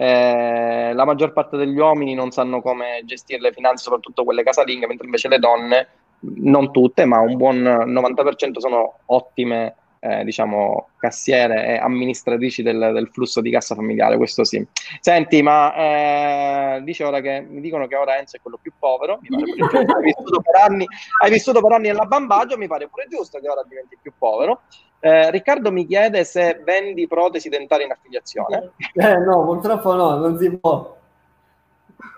eh, 0.00 0.92
la 0.94 1.04
maggior 1.04 1.32
parte 1.32 1.56
degli 1.56 1.76
uomini 1.76 2.14
non 2.14 2.30
sanno 2.30 2.62
come 2.62 3.02
gestire 3.04 3.40
le 3.40 3.52
finanze, 3.52 3.82
soprattutto 3.82 4.22
quelle 4.22 4.44
casalinghe, 4.44 4.86
mentre 4.86 5.06
invece 5.06 5.26
le 5.26 5.40
donne, 5.40 5.88
non 6.20 6.70
tutte, 6.70 7.04
ma 7.04 7.18
un 7.18 7.36
buon 7.36 7.56
90% 7.56 8.58
sono 8.58 8.98
ottime 9.06 9.74
eh, 9.98 10.22
diciamo, 10.22 10.90
cassiere 10.98 11.66
e 11.66 11.76
amministratrici 11.78 12.62
del, 12.62 12.92
del, 12.94 13.08
flusso 13.12 13.40
di 13.40 13.50
cassa 13.50 13.74
familiare, 13.74 14.16
questo 14.16 14.44
sì. 14.44 14.64
Senti, 15.00 15.42
ma 15.42 15.74
eh, 15.74 16.82
dice 16.84 17.02
ora 17.02 17.20
che 17.20 17.40
mi 17.40 17.60
dicono 17.60 17.88
che 17.88 17.96
ora 17.96 18.18
Enzo 18.18 18.36
è 18.36 18.40
quello 18.40 18.60
più 18.62 18.72
povero, 18.78 19.18
mi 19.20 19.28
pare 19.30 19.52
pure 19.52 19.84
giusto, 19.84 19.96
hai 19.96 20.02
vissuto 20.04 20.40
per 20.40 20.60
anni, 20.62 20.86
hai 21.24 21.30
vissuto 21.32 21.60
per 21.60 21.72
anni 21.72 21.88
nella 21.88 22.04
bambaggio, 22.04 22.56
mi 22.56 22.68
pare 22.68 22.86
pure 22.86 23.06
giusto 23.08 23.40
che 23.40 23.48
ora 23.48 23.64
diventi 23.66 23.98
più 24.00 24.12
povero. 24.16 24.60
Eh, 25.00 25.30
Riccardo 25.30 25.70
mi 25.70 25.86
chiede 25.86 26.24
se 26.24 26.60
vendi 26.64 27.06
protesi 27.06 27.48
dentali 27.48 27.84
in 27.84 27.92
affiliazione. 27.92 28.70
Eh, 28.94 29.16
no, 29.18 29.44
purtroppo 29.44 29.94
no, 29.94 30.16
non 30.16 30.38
si 30.38 30.56
può. 30.56 30.96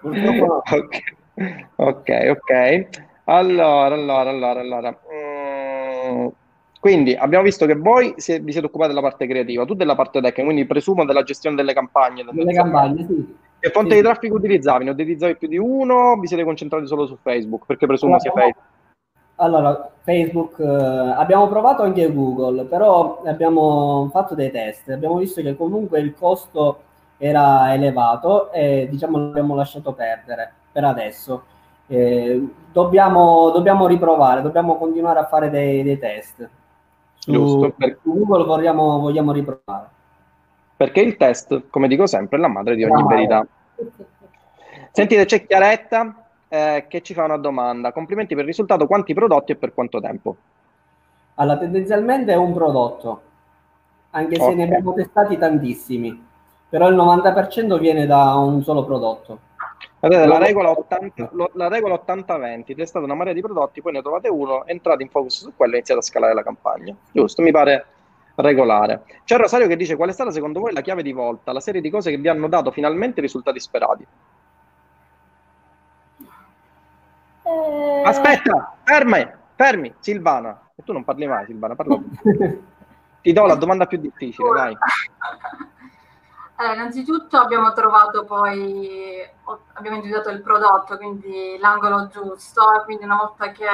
Purtroppo 0.01 0.45
no. 0.47 0.63
ok, 0.65 1.03
ok. 1.77 2.27
ok. 2.31 2.89
Allora, 3.25 3.95
allora, 3.95 4.31
allora, 4.31 4.61
allora. 4.61 4.99
Mm, 5.15 6.27
quindi 6.81 7.15
abbiamo 7.15 7.45
visto 7.45 7.67
che 7.67 7.75
voi 7.75 8.15
si, 8.17 8.39
vi 8.41 8.53
siete 8.53 8.67
occupati 8.67 8.89
della 8.89 9.03
parte 9.03 9.27
creativa, 9.27 9.65
tu 9.65 9.75
della 9.75 9.95
parte 9.95 10.21
tecnica, 10.21 10.43
quindi 10.43 10.65
presumo 10.65 11.05
della 11.05 11.23
gestione 11.23 11.55
delle 11.55 11.75
campagne. 11.75 12.25
Delle 12.31 12.53
campagne, 12.55 13.07
sì. 13.07 13.37
Che 13.61 13.69
fonte 13.71 13.91
sì. 13.91 13.97
di 13.97 14.03
traffico 14.03 14.37
utilizzavi? 14.37 14.85
Ne 14.85 14.91
utilizzavi 14.93 15.37
più 15.37 15.47
di 15.47 15.59
uno? 15.59 16.17
Vi 16.19 16.27
siete 16.27 16.45
concentrati 16.45 16.87
solo 16.87 17.07
su 17.07 17.19
Facebook? 17.21 17.67
Perché 17.67 17.87
presumo 17.87 18.15
allora, 18.15 18.31
sia 18.31 18.43
Facebook. 18.43 18.67
Allora, 19.41 19.91
Facebook, 20.03 20.59
eh, 20.59 20.65
abbiamo 20.65 21.49
provato 21.49 21.83
anche 21.83 22.13
Google, 22.13 22.65
però 22.65 23.23
abbiamo 23.25 24.09
fatto 24.13 24.35
dei 24.35 24.51
test, 24.51 24.91
abbiamo 24.91 25.17
visto 25.17 25.41
che 25.41 25.57
comunque 25.57 25.99
il 26.01 26.15
costo 26.15 26.83
era 27.17 27.73
elevato 27.73 28.53
e 28.53 28.87
diciamo 28.91 29.19
l'abbiamo 29.19 29.55
lasciato 29.55 29.95
perdere 29.95 30.53
per 30.71 30.85
adesso. 30.85 31.45
Eh, 31.87 32.49
dobbiamo, 32.71 33.51
dobbiamo, 33.51 33.87
riprovare, 33.87 34.43
dobbiamo 34.43 34.77
continuare 34.77 35.21
a 35.21 35.27
fare 35.27 35.49
dei, 35.49 35.83
dei 35.83 35.99
test. 35.99 36.49
Su, 37.15 37.33
Giusto, 37.33 37.73
per... 37.77 37.99
Google 38.03 38.45
vogliamo, 38.45 38.99
vogliamo 39.01 39.33
riprovare. 39.33 39.89
Perché 40.77 41.01
il 41.01 41.17
test, 41.17 41.63
come 41.71 41.89
dico 41.89 42.07
sempre, 42.07 42.37
è 42.37 42.41
la 42.41 42.49
madre 42.49 42.75
di 42.75 42.85
ogni 42.85 43.03
la 43.03 43.09
verità. 43.09 43.47
Sentite, 44.93 45.25
c'è 45.25 45.47
Chiaretta 45.47 46.20
eh, 46.51 46.87
che 46.89 47.01
ci 47.01 47.15
fa 47.15 47.25
una 47.25 47.39
domanda. 47.39 47.93
Complimenti 47.93 48.35
per 48.35 48.43
il 48.43 48.51
risultato, 48.51 48.87
quanti 48.87 49.15
prodotti 49.15 49.53
e 49.53 49.57
per 49.57 49.73
quanto 49.73 50.01
tempo? 50.01 50.37
Allora, 51.37 51.57
tendenzialmente 51.57 52.33
è 52.33 52.37
un 52.37 52.53
prodotto, 52.53 53.23
anche 54.11 54.35
se 54.35 54.43
okay. 54.43 54.55
ne 54.57 54.65
abbiamo 54.65 54.93
testati 54.93 55.39
tantissimi, 55.39 56.27
però 56.69 56.89
il 56.89 56.97
90% 56.97 57.79
viene 57.79 58.05
da 58.05 58.35
un 58.35 58.63
solo 58.63 58.85
prodotto. 58.85 59.39
Vedete, 60.01 60.27
la 60.27 60.39
regola 60.39 60.71
80, 60.71 61.31
la 61.55 61.69
regola 61.69 62.03
80-20, 62.05 62.75
testate 62.75 63.05
una 63.05 63.15
marea 63.15 63.33
di 63.33 63.41
prodotti, 63.41 63.81
poi 63.81 63.93
ne 63.93 64.03
trovate 64.03 64.29
uno, 64.29 64.67
entrate 64.67 65.03
in 65.03 65.09
focus 65.09 65.43
su 65.43 65.53
quello 65.55 65.75
e 65.75 65.77
iniziate 65.77 66.01
a 66.01 66.03
scalare 66.05 66.35
la 66.35 66.43
campagna. 66.43 66.95
Giusto, 67.13 67.43
mi 67.43 67.53
pare 67.53 67.87
regolare. 68.35 69.03
C'è 69.25 69.37
Rosario 69.37 69.67
che 69.67 69.77
dice 69.77 69.97
qual 69.97 70.09
è 70.09 70.13
stata 70.13 70.31
secondo 70.31 70.61
voi 70.61 70.73
la 70.73 70.81
chiave 70.81 71.03
di 71.03 71.13
volta, 71.13 71.53
la 71.53 71.61
serie 71.61 71.81
di 71.81 71.91
cose 71.91 72.11
che 72.11 72.17
vi 72.17 72.29
hanno 72.29 72.49
dato 72.49 72.71
finalmente 72.71 73.21
i 73.21 73.23
risultati 73.23 73.61
sperati? 73.61 74.07
Eh... 77.51 78.03
Aspetta, 78.05 78.77
fermi, 78.85 79.29
fermi, 79.55 79.95
Silvana. 80.01 80.61
E 80.75 80.83
tu 80.83 80.93
non 80.93 81.05
parli 81.05 81.27
mai, 81.27 81.47
Silvana, 81.47 81.75
parla 81.75 81.99
Ti 83.23 83.33
do 83.35 83.47
la 83.47 83.55
domanda 83.55 83.87
più 83.87 83.99
difficile, 83.99 84.51
dai. 84.51 84.77
Eh, 86.61 86.75
innanzitutto 86.75 87.39
abbiamo 87.39 87.73
trovato 87.73 88.25
poi, 88.25 89.19
abbiamo 89.75 89.97
individuato 89.97 90.31
il 90.31 90.43
prodotto, 90.43 90.97
quindi 90.97 91.57
l'angolo 91.59 92.09
giusto, 92.09 92.83
quindi 92.85 93.05
una 93.05 93.17
volta 93.17 93.51
che 93.51 93.67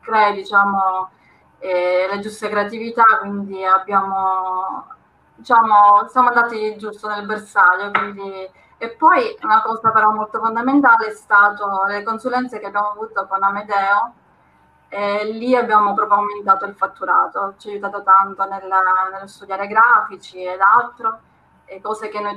crei 0.00 0.34
diciamo, 0.34 1.10
eh, 1.58 2.06
le 2.08 2.18
giuste 2.20 2.48
creatività, 2.48 3.04
quindi 3.20 3.64
abbiamo, 3.64 4.86
diciamo, 5.34 6.06
siamo 6.08 6.28
andati 6.28 6.76
giusto 6.76 7.08
nel 7.08 7.26
bersaglio, 7.26 7.90
quindi, 7.90 8.48
e 8.84 8.90
poi 8.90 9.36
una 9.42 9.62
cosa 9.62 9.90
però 9.90 10.10
molto 10.10 10.38
fondamentale 10.38 11.08
è 11.08 11.14
stato 11.14 11.84
le 11.86 12.02
consulenze 12.02 12.58
che 12.58 12.66
abbiamo 12.66 12.90
avuto 12.90 13.26
con 13.26 13.42
Amedeo, 13.42 14.14
e 14.88 15.24
lì 15.32 15.56
abbiamo 15.56 15.94
proprio 15.94 16.18
aumentato 16.18 16.66
il 16.66 16.74
fatturato, 16.76 17.54
ci 17.58 17.68
ha 17.68 17.72
aiutato 17.72 18.02
tanto 18.02 18.44
nella, 18.44 18.80
nello 19.12 19.26
studiare 19.26 19.66
grafici 19.66 20.44
ed 20.44 20.60
altro 20.60 21.20
cose 21.80 22.08
che 22.08 22.20
noi 22.20 22.36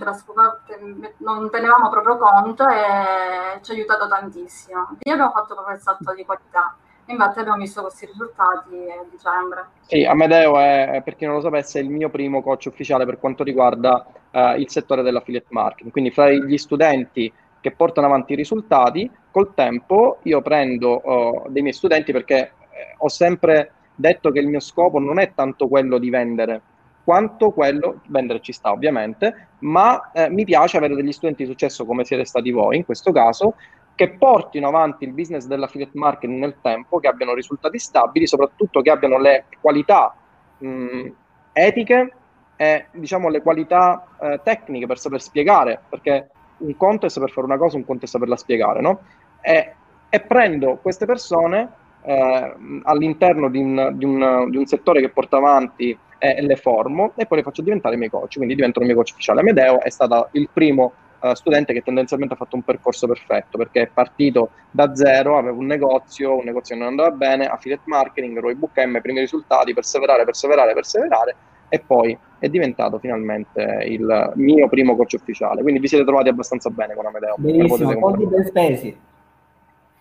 non 1.18 1.50
tenevamo 1.50 1.90
proprio 1.90 2.18
conto 2.18 2.66
e 2.68 3.60
ci 3.62 3.72
ha 3.72 3.74
aiutato 3.76 4.08
tantissimo. 4.08 4.98
Lì 5.00 5.12
abbiamo 5.12 5.32
fatto 5.32 5.54
proprio 5.54 5.76
il 5.76 5.82
salto 5.82 6.14
di 6.14 6.26
qualità. 6.26 6.76
Infatti 7.08 7.40
abbiamo 7.40 7.60
visto 7.60 7.82
questi 7.82 8.06
risultati 8.06 8.76
a 8.76 9.06
dicembre. 9.10 9.66
Sì, 9.86 10.04
Amedeo 10.04 10.60
è, 10.60 11.02
per 11.04 11.16
chi 11.16 11.26
non 11.26 11.36
lo 11.36 11.42
sapesse, 11.42 11.80
il 11.80 11.90
mio 11.90 12.10
primo 12.10 12.42
coach 12.42 12.66
ufficiale 12.68 13.06
per 13.06 13.20
quanto 13.20 13.44
riguarda 13.44 14.06
uh, 14.32 14.58
il 14.58 14.70
settore 14.70 15.04
dell'affiliate 15.04 15.48
marketing. 15.50 15.92
Quindi 15.92 16.12
fra 16.12 16.30
gli 16.30 16.58
studenti 16.58 17.32
che 17.62 17.72
portano 17.72 18.08
avanti 18.08 18.34
i 18.34 18.36
risultati, 18.36 19.10
col 19.32 19.54
tempo 19.54 20.20
io 20.24 20.42
prendo 20.42 21.02
uh, 21.04 21.50
dei 21.50 21.62
miei 21.62 21.74
studenti 21.74 22.12
perché 22.12 22.38
eh, 22.38 22.52
ho 22.98 23.08
sempre 23.08 23.72
detto 23.96 24.32
che 24.32 24.40
il 24.40 24.48
mio 24.48 24.60
scopo 24.60 25.00
non 25.00 25.20
è 25.20 25.34
tanto 25.34 25.68
quello 25.68 25.98
di 25.98 26.10
vendere, 26.10 26.62
quanto 27.04 27.52
quello, 27.52 28.02
vendere 28.08 28.42
ci 28.42 28.52
sta 28.52 28.72
ovviamente, 28.72 29.48
ma 29.60 30.12
eh, 30.12 30.30
mi 30.30 30.44
piace 30.44 30.76
avere 30.76 30.94
degli 30.94 31.14
studenti 31.14 31.44
di 31.44 31.50
successo 31.50 31.86
come 31.86 32.04
siete 32.04 32.26
stati 32.26 32.52
voi 32.52 32.76
in 32.76 32.86
questo 32.86 33.14
caso, 33.14 33.56
che 33.98 34.12
portino 34.12 34.68
avanti 34.68 35.06
il 35.06 35.12
business 35.12 35.48
dell'affiliate 35.48 35.98
marketing 35.98 36.40
nel 36.40 36.58
tempo, 36.62 37.00
che 37.00 37.08
abbiano 37.08 37.34
risultati 37.34 37.80
stabili, 37.80 38.28
soprattutto 38.28 38.82
che 38.82 38.92
abbiano 38.92 39.18
le 39.18 39.46
qualità 39.60 40.16
mh, 40.60 41.08
etiche 41.52 42.14
e 42.56 42.86
diciamo 42.92 43.28
le 43.28 43.42
qualità 43.42 44.06
eh, 44.22 44.40
tecniche 44.44 44.86
per 44.86 45.00
saper 45.00 45.20
spiegare, 45.20 45.82
perché 45.90 46.30
un 46.58 46.78
conto 46.78 47.08
è 47.08 47.10
saper 47.10 47.32
fare 47.32 47.48
una 47.48 47.58
cosa, 47.58 47.78
un 47.78 47.86
conto 47.86 48.06
è 48.06 48.08
saperla 48.08 48.36
spiegare, 48.36 48.82
no? 48.82 49.00
E, 49.42 49.74
e 50.10 50.20
prendo 50.20 50.78
queste 50.80 51.08
persone 51.08 51.68
eh, 52.04 52.56
all'interno 52.84 53.50
di 53.50 53.58
un, 53.58 53.94
di, 53.96 54.06
un, 54.06 54.48
di 54.52 54.58
un 54.58 54.66
settore 54.68 55.02
che 55.02 55.10
porta 55.10 55.38
avanti 55.38 55.98
e 56.20 56.42
le 56.42 56.56
formo 56.56 57.14
e 57.16 57.26
poi 57.26 57.40
le 57.40 57.44
faccio 57.44 57.64
diventare 57.64 57.96
i 57.96 57.98
miei 57.98 58.12
coach, 58.12 58.36
quindi 58.36 58.54
diventano 58.54 58.86
il 58.86 58.92
mio 58.92 59.02
coach 59.02 59.14
ufficiale. 59.14 59.40
Amedeo 59.40 59.82
è 59.82 59.90
stato 59.90 60.30
il 60.34 60.50
primo 60.54 60.94
uh, 61.20 61.34
studente 61.34 61.74
che 61.74 61.82
tendenzialmente 61.82 62.36
ha 62.36 62.38
fatto 62.38 62.56
un 62.56 62.64
percorso 62.64 63.08
perfetto 63.08 63.58
perché 63.58 63.82
è 63.84 63.88
partito 63.88 64.52
da 64.72 64.96
zero, 64.96 65.38
aveva 65.38 65.58
un 65.58 65.66
negozio, 65.66 66.38
un 66.38 66.44
negozio 66.44 66.76
che 66.76 66.82
non 66.82 66.92
andava 66.92 67.12
bene, 67.12 67.48
affiliate 67.48 67.84
marketing, 67.86 68.40
ROI 68.40 68.56
Book 68.56 68.78
M, 68.84 69.00
primi 69.02 69.20
risultati, 69.20 69.74
perseverare, 69.74 70.26
perseverare, 70.26 70.74
perseverare 70.74 71.36
e 71.70 71.80
poi 71.80 72.18
è 72.40 72.48
diventato 72.50 73.00
finalmente 73.00 73.84
il 73.88 74.32
mio 74.36 74.70
primo 74.70 74.96
coach 74.96 75.14
ufficiale. 75.14 75.62
Quindi 75.62 75.80
vi 75.80 75.88
siete 75.88 76.06
trovati 76.06 76.30
abbastanza 76.30 76.70
bene 76.70 76.94
con 76.94 77.06
Amedeo. 77.06 77.36
Benissimo, 77.38 77.92
soldi 77.92 78.26
ben 78.26 78.46
spesi. 78.46 78.98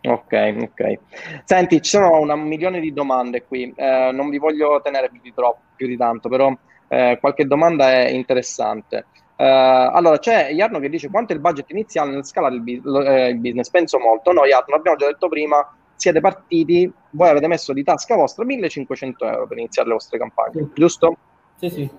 Ok, 0.03 0.57
ok. 0.61 0.99
Senti, 1.45 1.83
ci 1.83 1.91
sono 1.91 2.21
un 2.21 2.41
milione 2.43 2.79
di 2.79 2.93
domande 2.93 3.45
qui, 3.45 3.73
eh, 3.75 4.11
non 4.13 4.29
vi 4.29 4.39
voglio 4.39 4.81
tenere 4.83 5.09
più 5.11 5.21
di, 5.21 5.33
troppo, 5.35 5.61
più 5.75 5.89
di 5.89 5.97
tanto, 5.97 6.29
però 6.29 6.53
eh, 6.89 7.19
qualche 7.21 7.47
domanda 7.47 7.91
è 7.91 8.09
interessante. 8.11 9.07
Uh, 9.37 9.93
allora, 9.93 10.19
c'è 10.19 10.51
Jarno 10.53 10.79
che 10.79 10.89
dice 10.89 11.11
quanto 11.11 11.33
è 11.33 11.35
il 11.37 11.43
budget 11.43 11.71
iniziale 11.71 12.11
nel 12.11 12.25
scalare 12.25 12.55
il, 12.55 12.63
bu- 12.63 13.01
eh, 13.01 13.29
il 13.29 13.39
business? 13.39 13.69
Penso 13.69 13.99
molto. 13.99 14.33
Noi, 14.33 14.49
Jarno, 14.49 14.77
abbiamo 14.77 14.97
già 14.97 15.07
detto 15.07 15.29
prima, 15.29 15.75
siete 15.95 16.21
partiti, 16.21 16.91
voi 17.11 17.29
avete 17.29 17.47
messo 17.47 17.73
di 17.73 17.83
tasca 17.83 18.17
vostra 18.17 18.45
1500 18.45 19.25
euro 19.27 19.47
per 19.47 19.59
iniziare 19.59 19.89
le 19.89 19.95
vostre 19.95 20.19
campagne, 20.19 20.63
sì. 20.63 20.71
giusto? 20.75 21.17
Sì, 21.57 21.71
sì. 21.71 21.91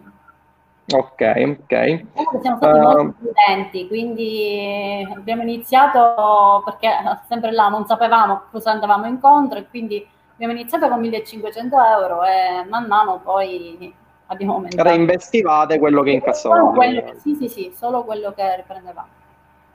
Ok, 0.89 1.21
ok. 1.60 2.06
Siamo 2.41 2.58
stati 2.58 2.80
uh, 2.80 2.82
molto 2.82 3.15
prudenti, 3.19 3.88
quindi 3.88 5.06
abbiamo 5.13 5.41
iniziato 5.41 6.62
perché 6.63 6.89
sempre 7.28 7.52
là 7.52 7.67
non 7.67 7.86
sapevamo 7.86 8.43
cosa 8.52 8.71
andavamo 8.71 9.06
incontro 9.06 9.60
e 9.60 9.67
quindi 9.67 10.08
abbiamo 10.34 10.54
iniziato 10.54 10.88
con 10.88 11.02
1500 11.02 11.76
euro 11.84 12.23
e 12.23 12.63
man 12.69 12.86
mano 12.86 13.19
poi 13.21 13.93
abbiamo 14.27 14.55
aumentato. 14.55 14.87
Reinvestivate 14.87 15.79
quello 15.79 16.01
che 16.03 16.11
incassavate. 16.11 17.17
Sì, 17.21 17.35
sì, 17.35 17.47
sì, 17.47 17.71
solo 17.75 18.03
quello 18.03 18.33
che 18.33 18.55
riprendevamo. 18.57 19.07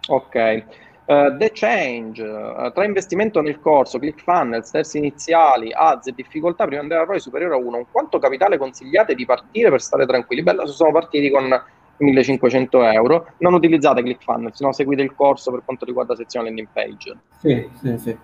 Ok. 0.09 0.65
Uh, 1.05 1.37
the 1.37 1.51
change, 1.53 2.23
uh, 2.23 2.71
tra 2.73 2.85
investimento 2.85 3.41
nel 3.41 3.59
corso, 3.59 3.99
ClickFunnels, 3.99 4.71
terzi 4.71 4.99
iniziali, 4.99 5.73
ads 5.73 6.07
e 6.07 6.13
difficoltà 6.13 6.65
prima 6.65 6.81
di 6.81 6.89
andare 6.89 7.03
a 7.03 7.05
ROI 7.05 7.21
superiore 7.21 7.55
a 7.55 7.59
1, 7.59 7.87
quanto 7.91 8.19
capitale 8.19 8.57
consigliate 8.57 9.15
di 9.15 9.27
partire 9.27 9.69
per 9.69 9.83
stare 9.83 10.07
tranquilli? 10.07 10.43
Bello, 10.43 10.65
se 10.67 10.75
sono 10.75 10.93
partiti 10.93 11.29
con 11.29 11.61
1500 11.97 12.85
euro, 12.85 13.27
non 13.39 13.55
utilizzate 13.55 14.03
ClickFunnels, 14.03 14.61
no? 14.61 14.73
seguite 14.73 15.03
il 15.03 15.15
corso 15.15 15.51
per 15.51 15.63
quanto 15.65 15.85
riguarda 15.85 16.15
sezione 16.15 16.47
landing 16.47 16.69
page. 16.73 17.17
Sì, 17.39 17.69
sì, 17.81 17.99
sì. 17.99 18.17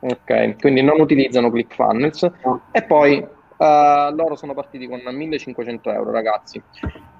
Ok, 0.00 0.58
quindi 0.58 0.82
non 0.82 1.00
utilizzano 1.00 1.50
ClickFunnels 1.50 2.30
no. 2.44 2.62
e 2.72 2.82
poi 2.82 3.24
Uh, 3.56 4.14
loro 4.14 4.34
sono 4.34 4.54
partiti 4.54 4.88
con 4.88 5.00
1500 5.04 5.92
euro, 5.92 6.10
ragazzi. 6.10 6.62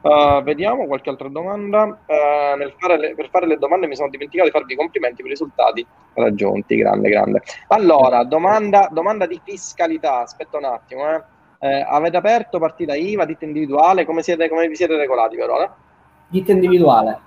Uh, 0.01 0.43
vediamo 0.43 0.87
qualche 0.87 1.11
altra 1.11 1.29
domanda. 1.29 1.85
Uh, 1.85 2.73
fare 2.79 2.99
le, 2.99 3.15
per 3.15 3.29
fare 3.31 3.47
le 3.47 3.59
domande 3.59 3.87
mi 3.87 3.95
sono 3.95 4.09
dimenticato 4.09 4.49
di 4.49 4.55
farvi 4.55 4.73
i 4.73 4.77
complimenti 4.77 5.17
per 5.17 5.27
i 5.27 5.31
risultati 5.31 5.87
raggiunti. 6.15 6.77
Grande, 6.77 7.09
grande. 7.09 7.43
Allora, 7.69 8.25
domanda, 8.25 8.89
domanda 8.91 9.27
di 9.27 9.41
fiscalità. 9.43 10.21
Aspetta 10.21 10.59
un 10.59 10.65
attimo. 10.65 11.09
Eh. 11.09 11.23
Eh, 11.65 11.85
avete 11.87 12.17
aperto 12.17 12.59
partita 12.59 12.95
IVA, 12.95 13.25
ditta 13.25 13.45
individuale? 13.45 14.05
Come, 14.05 14.23
siete, 14.23 14.49
come 14.49 14.67
vi 14.67 14.75
siete 14.75 14.97
regolati 14.97 15.37
per 15.37 15.49
ora? 15.49 15.77
Ditta 16.27 16.51
individuale. 16.51 17.21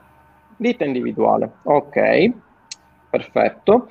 Ditta 0.58 0.84
individuale, 0.84 1.50
ok. 1.64 2.32
Perfetto. 3.10 3.88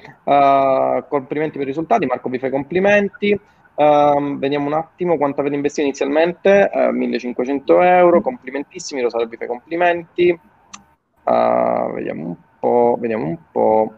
complimenti 1.09 1.57
per 1.57 1.67
i 1.67 1.71
risultati. 1.71 2.05
Marco 2.05 2.29
vi 2.29 2.39
fa 2.39 2.49
i 2.49 2.51
complimenti. 2.51 3.41
Um, 3.77 4.39
vediamo 4.39 4.67
un 4.67 4.75
attimo 4.75 5.17
quanto 5.17 5.41
avete 5.41 5.57
investito 5.57 5.87
inizialmente, 5.87 6.71
uh, 6.73 6.91
1500 6.91 7.81
euro, 7.83 8.21
complimentissimi, 8.21 9.01
Rosario 9.01 9.27
vi 9.27 9.37
fa 9.37 9.47
complimenti. 9.47 10.39
Uh, 11.25 11.93
vediamo 11.93 12.27
un 12.27 12.37
po', 12.61 12.97
vediamo 13.01 13.25
un 13.25 13.39
po' 13.51 13.93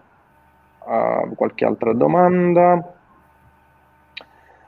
uh, 0.85 1.35
qualche 1.35 1.65
altra 1.67 1.93
domanda. 1.93 2.95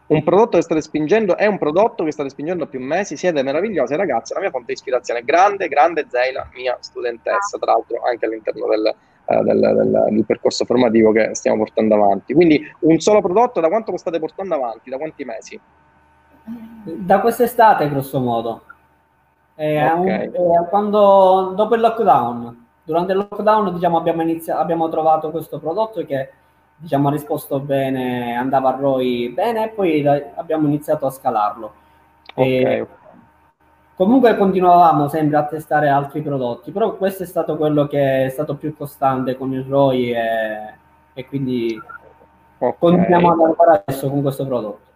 Un 0.09 0.25
prodotto 0.25 0.57
che 0.57 0.63
state 0.63 0.81
spingendo 0.81 1.37
è 1.37 1.47
un 1.47 1.59
prodotto 1.59 2.05
che 2.05 2.13
state 2.13 2.31
spingendo 2.31 2.67
più 2.67 2.81
mesi, 2.81 3.17
siete 3.17 3.43
meravigliose 3.43 3.95
ragazze, 3.95 4.35
la 4.35 4.41
mia 4.41 4.51
fonte 4.51 4.69
di 4.69 4.73
ispirazione, 4.73 5.23
grande, 5.23 5.69
grande 5.69 6.07
Zeila, 6.09 6.49
mia 6.55 6.77
studentessa, 6.81 7.59
tra 7.59 7.73
l'altro 7.73 8.01
anche 8.03 8.25
all'interno 8.25 8.67
del, 8.69 8.95
eh, 9.29 9.43
del, 9.43 9.61
del, 9.61 10.07
del, 10.11 10.25
percorso 10.25 10.65
formativo 10.65 11.13
che 11.13 11.35
stiamo 11.35 11.59
portando 11.59 11.95
avanti. 11.95 12.33
Quindi 12.33 12.61
un 12.81 12.99
solo 12.99 13.21
prodotto 13.21 13.61
da 13.61 13.69
quanto 13.69 13.91
lo 13.91 13.99
state 13.99 14.19
portando 14.19 14.55
avanti? 14.55 14.89
Da 14.89 14.97
quanti 14.97 15.25
mesi? 15.25 15.61
Da 16.45 17.21
quest'estate, 17.21 17.91
grosso 17.91 18.21
modo. 18.21 18.63
Eh, 19.55 19.85
okay. 19.85 20.29
un, 20.29 20.35
eh, 20.35 20.67
quando, 20.71 21.53
dopo 21.55 21.75
il 21.75 21.81
lockdown, 21.83 22.67
durante 22.85 23.13
il 23.13 23.19
lockdown 23.19 23.75
diciamo, 23.75 23.99
abbiamo, 23.99 24.23
iniziato, 24.23 24.61
abbiamo 24.61 24.89
trovato 24.89 25.31
questo 25.31 25.59
prodotto 25.59 26.05
che 26.07 26.31
diciamo, 26.77 27.09
ha 27.09 27.11
risposto 27.11 27.61
bene, 27.61 28.35
andava 28.35 28.71
a 28.75 28.79
ROI 28.79 29.31
bene 29.35 29.65
e 29.65 29.69
poi 29.69 30.07
abbiamo 30.07 30.67
iniziato 30.67 31.05
a 31.05 31.11
scalarlo. 31.11 31.73
Okay. 32.35 32.87
Comunque 33.99 34.37
continuavamo 34.37 35.09
sempre 35.09 35.39
a 35.39 35.47
testare 35.47 35.89
altri 35.89 36.23
prodotti, 36.23 36.71
però 36.71 36.95
questo 36.95 37.25
è 37.25 37.27
stato 37.27 37.57
quello 37.57 37.89
che 37.89 38.27
è 38.27 38.29
stato 38.29 38.55
più 38.55 38.73
costante 38.77 39.37
con 39.37 39.53
il 39.53 39.65
ROI 39.65 40.13
e, 40.13 40.75
e 41.15 41.27
quindi 41.27 41.77
okay. 42.59 42.79
continuiamo 42.79 43.33
ad 43.33 43.39
lavorare 43.39 43.83
adesso 43.85 44.09
con 44.09 44.23
questo 44.23 44.47
prodotto. 44.47 44.87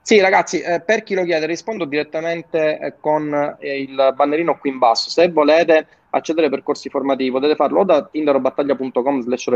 Sì, 0.00 0.18
ragazzi, 0.18 0.62
eh, 0.62 0.80
per 0.80 1.02
chi 1.02 1.14
lo 1.14 1.24
chiede, 1.24 1.44
rispondo 1.44 1.84
direttamente 1.84 2.78
eh, 2.78 2.94
con 2.98 3.58
eh, 3.58 3.82
il 3.82 4.12
bannerino 4.14 4.56
qui 4.56 4.70
in 4.70 4.78
basso. 4.78 5.10
Se 5.10 5.28
volete 5.28 5.86
accedere 6.08 6.46
ai 6.46 6.52
percorsi 6.52 6.88
formativi, 6.88 7.30
potete 7.30 7.54
farlo 7.54 7.80
o 7.80 7.84
da 7.84 8.02
tinderobattaglia.com 8.02 9.20
slash 9.20 9.46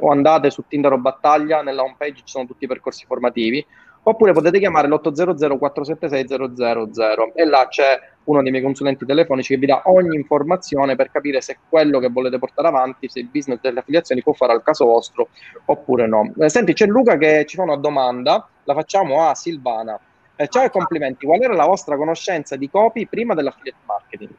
o 0.00 0.10
andate 0.10 0.50
su 0.50 0.64
Tinder 0.66 0.96
Battaglia, 0.96 1.62
nella 1.62 1.82
home 1.82 1.94
page 1.96 2.16
ci 2.16 2.22
sono 2.24 2.46
tutti 2.46 2.64
i 2.64 2.66
percorsi 2.66 3.06
formativi, 3.06 3.64
oppure 4.04 4.32
potete 4.32 4.58
chiamare 4.58 4.88
l'800 4.88 5.58
476 5.58 6.26
000 6.56 7.32
e 7.34 7.44
là 7.44 7.66
c'è 7.68 8.00
uno 8.24 8.42
dei 8.42 8.50
miei 8.50 8.62
consulenti 8.62 9.04
telefonici 9.04 9.54
che 9.54 9.60
vi 9.60 9.66
dà 9.66 9.82
ogni 9.84 10.16
informazione 10.16 10.96
per 10.96 11.10
capire 11.10 11.40
se 11.40 11.58
quello 11.68 11.98
che 11.98 12.08
volete 12.08 12.38
portare 12.38 12.68
avanti, 12.68 13.08
se 13.08 13.20
il 13.20 13.28
business 13.28 13.60
delle 13.60 13.80
affiliazioni 13.80 14.22
può 14.22 14.32
fare 14.32 14.52
al 14.52 14.62
caso 14.62 14.86
vostro 14.86 15.28
oppure 15.66 16.06
no. 16.06 16.32
Eh, 16.38 16.48
senti, 16.48 16.72
c'è 16.72 16.86
Luca 16.86 17.16
che 17.16 17.44
ci 17.46 17.56
fa 17.56 17.62
una 17.62 17.76
domanda, 17.76 18.46
la 18.64 18.74
facciamo 18.74 19.28
a 19.28 19.34
Silvana. 19.34 19.98
Eh, 20.36 20.48
ciao 20.48 20.64
e 20.64 20.70
complimenti, 20.70 21.26
qual 21.26 21.42
era 21.42 21.54
la 21.54 21.66
vostra 21.66 21.96
conoscenza 21.96 22.56
di 22.56 22.70
copy 22.70 23.06
prima 23.06 23.34
dell'affiliate 23.34 23.78
marketing? 23.84 24.30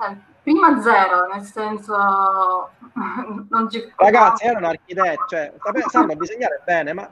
Eh, 0.00 0.16
prima 0.42 0.80
zero, 0.80 1.26
nel 1.32 1.42
senso 1.42 1.94
non 3.50 3.70
ci... 3.70 3.92
Ragazzi, 3.96 4.46
era 4.46 4.58
un 4.58 4.64
architetto, 4.64 5.26
cioè, 5.28 5.52
sanno 5.88 6.14
disegnare 6.14 6.60
bene, 6.64 6.92
ma 6.92 7.08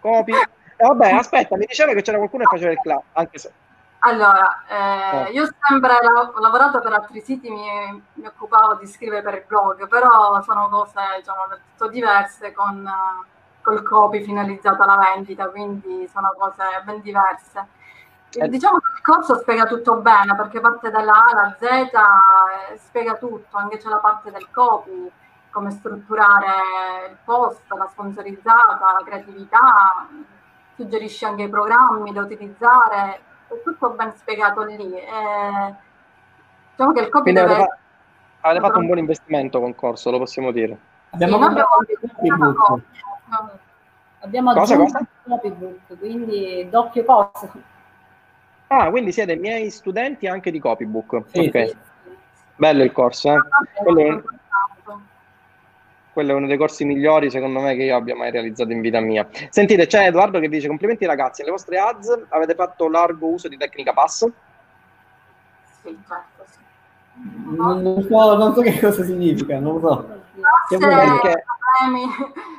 copy 0.00 0.32
vabbè, 0.76 1.12
aspetta, 1.12 1.56
mi 1.56 1.66
diceva 1.66 1.92
che 1.92 2.02
c'era 2.02 2.18
qualcuno 2.18 2.44
che 2.44 2.56
faceva 2.56 2.72
il 2.72 2.80
club, 2.80 3.02
anche 3.12 3.38
se... 3.38 3.52
Allora, 4.00 4.64
eh, 4.68 5.28
eh. 5.28 5.30
io 5.32 5.48
sempre 5.66 5.92
ho 5.92 6.38
lavorato 6.40 6.80
per 6.80 6.92
altri 6.92 7.22
siti, 7.22 7.48
mi, 7.48 8.02
mi, 8.14 8.26
occupavo 8.26 8.74
di 8.74 8.86
scrivere 8.86 9.22
per 9.22 9.34
il 9.34 9.44
blog, 9.46 9.88
però 9.88 10.42
sono 10.42 10.68
cose 10.68 11.00
diciamo, 11.16 11.46
del 11.48 11.60
tutto 11.72 11.90
diverse 11.90 12.52
con 12.52 12.86
col 13.64 13.82
copy 13.82 14.22
finalizzato 14.22 14.82
alla 14.82 14.98
vendita, 15.14 15.48
quindi 15.48 16.06
sono 16.12 16.34
cose 16.38 16.62
ben 16.84 17.00
diverse. 17.00 17.66
Eh. 18.30 18.48
Diciamo 18.48 18.78
che 18.78 18.90
il 18.96 19.02
corso 19.02 19.36
spiega 19.36 19.64
tutto 19.64 19.96
bene 19.96 20.36
perché 20.36 20.60
parte 20.60 20.90
dalla 20.90 21.24
A 21.24 21.30
alla 21.30 21.56
Z, 21.58 21.62
eh, 21.64 22.78
spiega 22.78 23.14
tutto, 23.14 23.56
anche 23.56 23.78
c'è 23.78 23.88
la 23.88 23.98
parte 23.98 24.30
del 24.30 24.50
copy, 24.50 25.10
come 25.50 25.70
strutturare 25.70 27.08
il 27.10 27.16
post, 27.24 27.62
la 27.72 27.88
sponsorizzata, 27.90 28.92
la 28.98 29.04
creatività, 29.04 30.06
suggerisce 30.74 31.26
anche 31.26 31.42
i 31.44 31.48
programmi 31.48 32.12
da 32.12 32.22
utilizzare, 32.22 33.20
è 33.48 33.62
tutto 33.62 33.90
ben 33.90 34.12
spiegato 34.16 34.62
lì. 34.62 34.94
E, 34.94 35.74
diciamo 36.70 36.92
che 36.92 37.00
il 37.00 37.08
copy 37.08 37.32
Quindi 37.32 37.40
deve... 37.40 37.52
avete, 37.52 37.78
avete 38.40 38.60
fatto 38.60 38.78
un 38.78 38.86
buon 38.86 38.98
investimento 38.98 39.60
con 39.60 39.74
corso, 39.74 40.10
lo 40.10 40.18
possiamo 40.18 40.50
dire. 40.50 40.76
Abbiamo, 41.10 41.38
sì, 41.38 41.44
abbiamo, 42.18 42.54
abbiamo 44.20 44.52
cosa, 44.52 44.76
cosa? 44.76 45.06
copybook, 45.22 45.98
quindi 45.98 46.66
doppio 46.68 47.04
corso. 47.04 47.52
Ah, 48.66 48.90
quindi 48.90 49.12
siete 49.12 49.36
miei 49.36 49.70
studenti 49.70 50.26
anche 50.26 50.50
di 50.50 50.58
copybook. 50.58 51.22
Sì, 51.26 51.46
ok. 51.46 51.68
Sì. 51.68 51.76
Bello 52.56 52.82
il 52.82 52.92
corso, 52.92 53.32
eh? 53.32 53.38
Quello 53.82 54.22
quello 56.14 56.30
è 56.30 56.34
uno 56.34 56.46
dei 56.46 56.56
corsi 56.56 56.84
migliori 56.84 57.28
secondo 57.28 57.60
me 57.60 57.74
che 57.74 57.82
io 57.82 57.96
abbia 57.96 58.14
mai 58.14 58.30
realizzato 58.30 58.70
in 58.70 58.80
vita 58.80 59.00
mia. 59.00 59.28
Sentite, 59.50 59.86
c'è 59.86 60.06
Edoardo 60.06 60.38
che 60.38 60.48
dice 60.48 60.68
complimenti 60.68 61.04
ragazzi, 61.04 61.42
alle 61.42 61.50
vostre 61.50 61.76
ads 61.78 62.26
avete 62.28 62.54
fatto 62.54 62.88
largo 62.88 63.26
uso 63.26 63.48
di 63.48 63.56
tecnica 63.56 63.92
pass? 63.92 64.24
Sì, 65.82 65.98
certo, 66.08 66.44
sì. 66.48 66.58
Non, 67.56 67.82
non, 67.82 68.06
so, 68.08 68.36
non 68.36 68.54
so 68.54 68.60
che 68.62 68.78
cosa 68.78 69.02
significa, 69.04 69.58
non 69.58 69.80
lo 69.80 69.80
so. 69.80 70.22
Se 70.68 70.78
perché... 70.78 71.44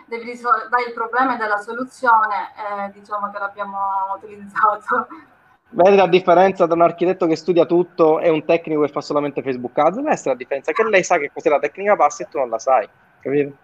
risol- 0.21 0.67
dai 0.69 0.87
il 0.87 0.93
problema 0.93 1.37
della 1.37 1.57
soluzione, 1.57 2.51
eh, 2.57 2.91
diciamo 2.91 3.31
che 3.31 3.39
l'abbiamo 3.39 3.77
utilizzato. 4.21 5.07
Vedi 5.69 5.95
la 5.95 6.07
differenza 6.07 6.65
tra 6.65 6.75
un 6.75 6.81
architetto 6.81 7.25
che 7.25 7.37
studia 7.37 7.65
tutto 7.65 8.19
e 8.19 8.29
un 8.29 8.43
tecnico 8.43 8.81
che 8.81 8.89
fa 8.89 9.01
solamente 9.01 9.41
Facebook 9.41 9.77
Ads? 9.77 10.01
Questa 10.01 10.29
è 10.29 10.33
la 10.33 10.37
differenza, 10.37 10.71
che 10.73 10.83
lei 10.83 11.03
sa 11.03 11.17
che 11.17 11.31
cos'è 11.33 11.49
la 11.49 11.59
tecnica 11.59 11.95
pass 11.95 12.19
e 12.19 12.27
tu 12.29 12.37
non 12.37 12.49
la 12.49 12.59
sai 12.59 12.87
capito? 13.29 13.57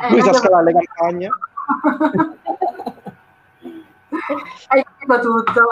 Eh, 0.00 0.10
Lui 0.10 0.22
sa 0.22 0.32
scalare 0.32 0.64
le 0.64 0.72
campagne. 0.72 1.28
Hai 4.68 4.84
capito 4.98 5.20
tutto. 5.20 5.62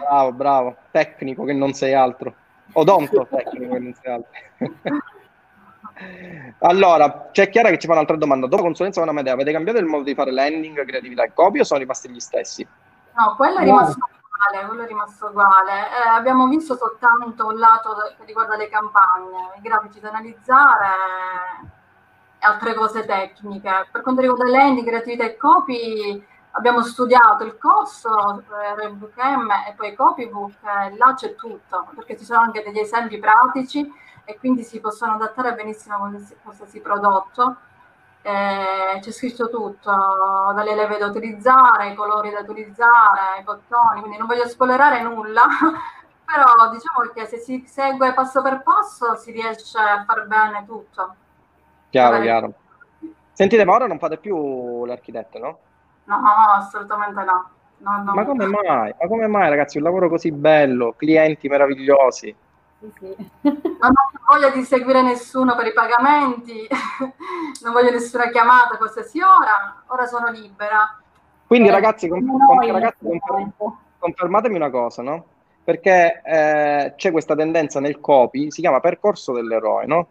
Bravo, 0.00 0.32
bravo. 0.32 0.76
Tecnico 0.90 1.44
che 1.44 1.52
non 1.52 1.72
sei 1.72 1.94
altro. 1.94 2.34
Odonto 2.72 3.26
tecnico 3.30 3.74
che 3.74 3.78
non 3.78 3.94
sei 3.94 4.12
altro. 4.12 4.30
allora, 6.60 7.28
c'è 7.32 7.48
Chiara 7.48 7.70
che 7.70 7.78
ci 7.78 7.86
fa 7.86 7.92
un'altra 7.92 8.16
domanda. 8.16 8.46
Dopo 8.46 8.62
consulenza 8.62 9.00
con 9.00 9.08
Amedea, 9.08 9.34
avete 9.34 9.52
cambiato 9.52 9.78
il 9.78 9.86
modo 9.86 10.04
di 10.04 10.14
fare 10.14 10.32
landing, 10.32 10.84
creatività 10.84 11.24
e 11.24 11.32
copia 11.32 11.62
o 11.62 11.64
sono 11.64 11.80
rimasti 11.80 12.10
gli 12.10 12.20
stessi? 12.20 12.66
No, 13.16 13.34
quello 13.36 13.58
è 13.58 13.64
rimasto 13.64 14.08
uguale, 14.34 14.66
quello 14.66 14.82
è 14.82 14.86
rimasto 14.86 15.26
uguale. 15.26 15.88
Eh, 15.90 16.08
abbiamo 16.08 16.48
visto 16.48 16.76
soltanto 16.76 17.46
un 17.46 17.58
lato 17.58 17.94
che 18.18 18.24
riguarda 18.24 18.56
le 18.56 18.68
campagne, 18.68 19.52
i 19.56 19.60
grafici 19.60 20.00
da 20.00 20.08
analizzare 20.08 20.88
e 22.38 22.46
altre 22.46 22.74
cose 22.74 23.04
tecniche. 23.04 23.88
Per 23.90 24.02
quanto 24.02 24.20
riguarda 24.20 24.48
landing, 24.48 24.86
creatività 24.86 25.24
e 25.24 25.36
copy, 25.36 26.26
abbiamo 26.52 26.82
studiato 26.82 27.44
il 27.44 27.56
corso 27.58 28.42
il 28.82 28.94
bookm 28.94 29.50
e 29.68 29.72
poi 29.76 29.94
copybook, 29.94 30.52
eh, 30.62 30.96
là 30.96 31.14
c'è 31.14 31.34
tutto, 31.34 31.88
perché 31.94 32.16
ci 32.16 32.24
sono 32.24 32.40
anche 32.40 32.62
degli 32.62 32.78
esempi 32.78 33.18
pratici 33.18 33.90
e 34.24 34.38
quindi 34.38 34.62
si 34.62 34.80
possono 34.80 35.14
adattare 35.14 35.54
benissimo 35.54 35.96
a 35.96 36.10
qualsiasi 36.42 36.80
prodotto. 36.80 37.56
Eh, 38.26 39.00
c'è 39.00 39.10
scritto 39.10 39.50
tutto, 39.50 39.90
dalle 40.54 40.74
leve 40.74 40.96
da 40.96 41.04
utilizzare, 41.04 41.90
i 41.90 41.94
colori 41.94 42.30
da 42.30 42.40
utilizzare, 42.40 43.40
i 43.40 43.42
bottoni, 43.42 44.00
quindi 44.00 44.16
non 44.16 44.26
voglio 44.26 44.48
spoilerare 44.48 45.02
nulla, 45.02 45.42
però 46.24 46.70
diciamo 46.70 47.10
che 47.12 47.26
se 47.26 47.36
si 47.36 47.62
segue 47.66 48.14
passo 48.14 48.40
per 48.40 48.62
passo 48.62 49.14
si 49.16 49.30
riesce 49.30 49.76
a 49.78 50.04
far 50.06 50.26
bene 50.26 50.64
tutto. 50.64 51.14
Chiaro, 51.90 52.20
chiaro. 52.22 52.54
Sentite, 53.32 53.64
ma 53.66 53.74
ora 53.74 53.86
non 53.86 53.98
fate 53.98 54.16
più 54.16 54.86
l'architetto, 54.86 55.38
no? 55.38 55.58
No, 56.04 56.20
no, 56.20 56.30
assolutamente 56.56 57.22
no. 57.24 57.50
no, 57.76 58.02
no. 58.04 58.14
Ma 58.14 58.24
come 58.24 58.46
mai? 58.46 58.94
Ma 58.98 59.06
come 59.06 59.26
mai, 59.26 59.50
ragazzi? 59.50 59.76
Un 59.76 59.82
lavoro 59.82 60.08
così 60.08 60.32
bello, 60.32 60.94
clienti 60.96 61.46
meravigliosi. 61.46 62.34
Sì, 62.84 63.14
sì. 63.16 63.16
Non 63.40 63.92
ho 63.92 64.10
voglia 64.26 64.50
di 64.50 64.62
seguire 64.62 65.00
nessuno 65.02 65.54
per 65.56 65.66
i 65.66 65.72
pagamenti, 65.72 66.66
non 67.62 67.72
voglio 67.72 67.90
nessuna 67.90 68.28
chiamata 68.28 68.74
a 68.74 68.76
qualsiasi 68.76 69.20
ora, 69.20 69.82
ora 69.86 70.06
sono 70.06 70.30
libera. 70.30 70.98
Quindi, 71.46 71.68
eh, 71.68 71.72
ragazzi, 71.72 72.08
con, 72.08 72.26
con, 72.26 72.58
ragazzi 72.60 73.06
confermatemi 73.98 74.56
una 74.56 74.70
cosa, 74.70 75.02
no? 75.02 75.24
Perché 75.64 76.20
eh, 76.22 76.92
c'è 76.96 77.10
questa 77.10 77.34
tendenza 77.34 77.80
nel 77.80 78.00
copy, 78.00 78.50
si 78.50 78.60
chiama 78.60 78.80
percorso 78.80 79.32
dell'eroe, 79.32 79.86
no? 79.86 80.08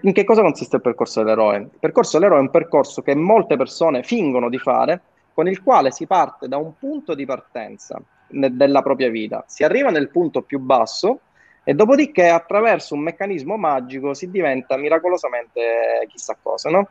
in 0.00 0.14
che 0.14 0.24
cosa 0.24 0.40
consiste 0.40 0.76
il 0.76 0.82
percorso 0.82 1.22
dell'eroe? 1.22 1.56
Il 1.58 1.78
percorso 1.78 2.18
dell'eroe 2.18 2.38
è 2.38 2.42
un 2.42 2.50
percorso 2.50 3.02
che 3.02 3.14
molte 3.14 3.56
persone 3.56 4.02
fingono 4.02 4.48
di 4.48 4.58
fare, 4.58 5.00
con 5.34 5.46
il 5.46 5.62
quale 5.62 5.92
si 5.92 6.06
parte 6.06 6.48
da 6.48 6.56
un 6.56 6.76
punto 6.78 7.14
di 7.14 7.26
partenza 7.26 8.00
ne- 8.28 8.56
della 8.56 8.82
propria 8.82 9.10
vita, 9.10 9.44
si 9.46 9.62
arriva 9.62 9.90
nel 9.90 10.08
punto 10.08 10.42
più 10.42 10.58
basso 10.58 11.20
e 11.64 11.74
dopodiché 11.74 12.28
attraverso 12.28 12.94
un 12.94 13.00
meccanismo 13.00 13.56
magico 13.56 14.14
si 14.14 14.30
diventa 14.30 14.76
miracolosamente 14.76 16.06
chissà 16.08 16.36
cosa, 16.40 16.70
no? 16.70 16.88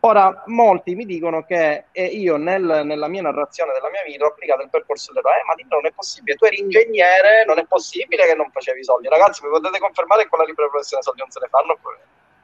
Ora, 0.00 0.42
molti 0.46 0.94
mi 0.94 1.04
dicono 1.04 1.42
che 1.44 1.86
io 1.92 2.36
nel, 2.36 2.82
nella 2.84 3.08
mia 3.08 3.22
narrazione 3.22 3.72
della 3.72 3.90
mia 3.90 4.02
vita 4.04 4.24
ho 4.24 4.28
applicato 4.28 4.62
il 4.62 4.70
percorso 4.70 5.12
dell'eroe, 5.12 5.40
eh, 5.40 5.44
ma 5.46 5.54
non 5.68 5.86
è 5.86 5.92
possibile, 5.92 6.36
tu 6.36 6.44
eri 6.44 6.60
ingegnere, 6.60 7.44
non 7.46 7.58
è 7.58 7.64
possibile 7.64 8.26
che 8.26 8.34
non 8.34 8.50
facevi 8.50 8.84
soldi. 8.84 9.08
Ragazzi, 9.08 9.42
mi 9.44 9.50
potete 9.50 9.78
confermare 9.78 10.22
che 10.22 10.28
con 10.28 10.38
la 10.38 10.44
libera 10.44 10.68
professione 10.68 11.02
soldi 11.02 11.20
non 11.20 11.30
se 11.30 11.40
ne 11.40 11.48
fanno? 11.48 11.78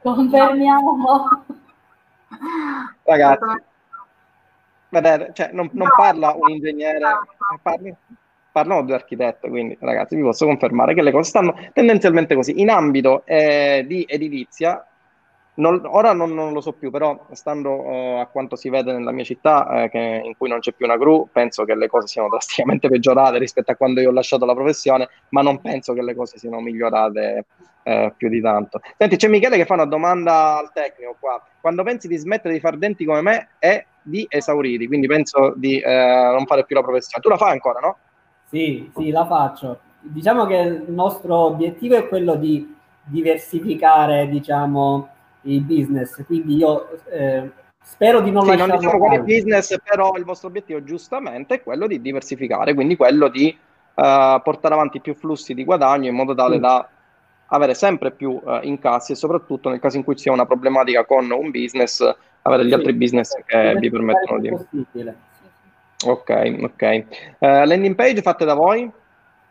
Confermiamo. 0.01 1.45
Ragazzi, 3.03 3.63
vedete, 4.89 5.31
cioè, 5.33 5.49
non, 5.53 5.69
non 5.73 5.89
parla 5.95 6.33
un 6.35 6.49
ingegnere, 6.49 6.99
parli, 7.61 7.95
parlano 8.53 8.83
due 8.83 8.93
architetti, 8.93 9.49
quindi 9.49 9.75
ragazzi 9.81 10.15
vi 10.15 10.21
posso 10.21 10.45
confermare 10.45 10.93
che 10.93 11.01
le 11.01 11.11
cose 11.11 11.27
stanno 11.27 11.55
tendenzialmente 11.73 12.35
così. 12.35 12.61
In 12.61 12.69
ambito 12.69 13.23
eh, 13.25 13.83
di 13.87 14.05
edilizia 14.07 14.85
non, 15.55 15.81
ora 15.85 16.13
non, 16.13 16.33
non, 16.33 16.53
lo 16.53 16.61
so 16.61 16.71
più, 16.73 16.91
però 16.91 17.27
stando 17.31 17.71
uh, 17.71 18.19
a 18.19 18.27
quanto 18.27 18.55
si 18.55 18.69
vede 18.69 18.93
nella 18.93 19.11
mia 19.11 19.23
città, 19.23 19.83
eh, 19.83 19.89
che, 19.89 20.21
in 20.23 20.37
cui 20.37 20.49
non 20.49 20.59
c'è 20.59 20.71
più 20.71 20.85
una 20.85 20.97
gru, 20.97 21.27
penso 21.31 21.65
che 21.65 21.75
le 21.75 21.87
cose 21.87 22.07
siano 22.07 22.29
drasticamente 22.29 22.89
peggiorate 22.89 23.39
rispetto 23.39 23.71
a 23.71 23.75
quando 23.75 24.01
io 24.01 24.09
ho 24.09 24.13
lasciato 24.13 24.45
la 24.45 24.53
professione, 24.53 25.09
ma 25.29 25.41
non 25.41 25.59
penso 25.59 25.93
che 25.93 26.03
le 26.03 26.15
cose 26.15 26.37
siano 26.37 26.59
migliorate 26.59 27.45
eh, 27.83 28.13
più 28.15 28.29
di 28.29 28.39
tanto. 28.39 28.81
Senti, 28.97 29.15
c'è 29.15 29.27
Michele 29.27 29.57
che 29.57 29.65
fa 29.65 29.73
una 29.73 29.85
domanda 29.85 30.57
al 30.57 30.71
tecnico 30.71 31.15
qua. 31.19 31.43
Quando 31.59 31.83
pensi 31.83 32.07
di 32.07 32.17
smettere 32.17 32.53
di 32.53 32.59
fare 32.59 32.77
denti 32.77 33.03
come 33.03 33.21
me 33.21 33.49
è 33.57 33.83
di 34.01 34.25
esauriti, 34.29 34.85
quindi 34.87 35.07
penso 35.07 35.53
di 35.55 35.79
eh, 35.79 36.29
non 36.31 36.45
fare 36.45 36.65
più 36.65 36.75
la 36.75 36.83
professione. 36.83 37.23
Tu 37.23 37.29
la 37.29 37.37
fai 37.37 37.51
ancora, 37.51 37.79
no? 37.79 37.97
Sì, 38.53 38.91
sì, 38.95 39.09
la 39.09 39.25
faccio. 39.25 39.79
Diciamo 39.99 40.45
che 40.45 40.55
il 40.57 40.91
nostro 40.91 41.35
obiettivo 41.37 41.95
è 41.95 42.07
quello 42.07 42.35
di 42.35 42.71
diversificare, 43.03 44.29
diciamo, 44.29 45.07
il 45.41 45.61
business. 45.61 46.23
Quindi 46.23 46.57
io 46.57 46.99
eh, 47.09 47.49
spero 47.81 48.21
di 48.21 48.29
non 48.29 48.45
sì, 48.45 48.55
non 48.55 48.69
diciamo 48.69 48.99
quale 48.99 49.21
business, 49.21 49.75
però 49.83 50.13
il 50.17 50.23
vostro 50.23 50.49
obiettivo 50.49 50.83
giustamente 50.83 51.55
è 51.55 51.63
quello 51.63 51.87
di 51.87 51.99
diversificare, 51.99 52.75
quindi 52.75 52.95
quello 52.95 53.27
di 53.27 53.57
uh, 53.95 54.41
portare 54.43 54.75
avanti 54.75 55.01
più 55.01 55.15
flussi 55.15 55.55
di 55.55 55.63
guadagno 55.63 56.09
in 56.09 56.15
modo 56.15 56.35
tale 56.35 56.57
mm. 56.57 56.61
da 56.61 56.87
avere 57.47 57.73
sempre 57.73 58.11
più 58.11 58.39
uh, 58.43 58.59
incassi 58.61 59.13
e 59.13 59.15
soprattutto 59.15 59.69
nel 59.69 59.79
caso 59.79 59.97
in 59.97 60.03
cui 60.03 60.15
ci 60.15 60.23
sia 60.23 60.31
una 60.31 60.45
problematica 60.45 61.05
con 61.05 61.29
un 61.31 61.49
business, 61.49 62.01
avere 62.43 62.65
gli 62.65 62.69
sì, 62.69 62.73
altri 62.75 62.93
business 62.93 63.33
che 63.45 63.75
vi 63.79 63.89
permettono 63.89 64.39
di... 64.39 64.49
Possibile. 64.49 65.31
Ok, 66.05 66.57
ok. 66.61 67.05
Uh, 67.39 67.65
landing 67.65 67.95
page 67.95 68.21
fatte 68.21 68.45
da 68.45 68.53
voi? 68.53 68.91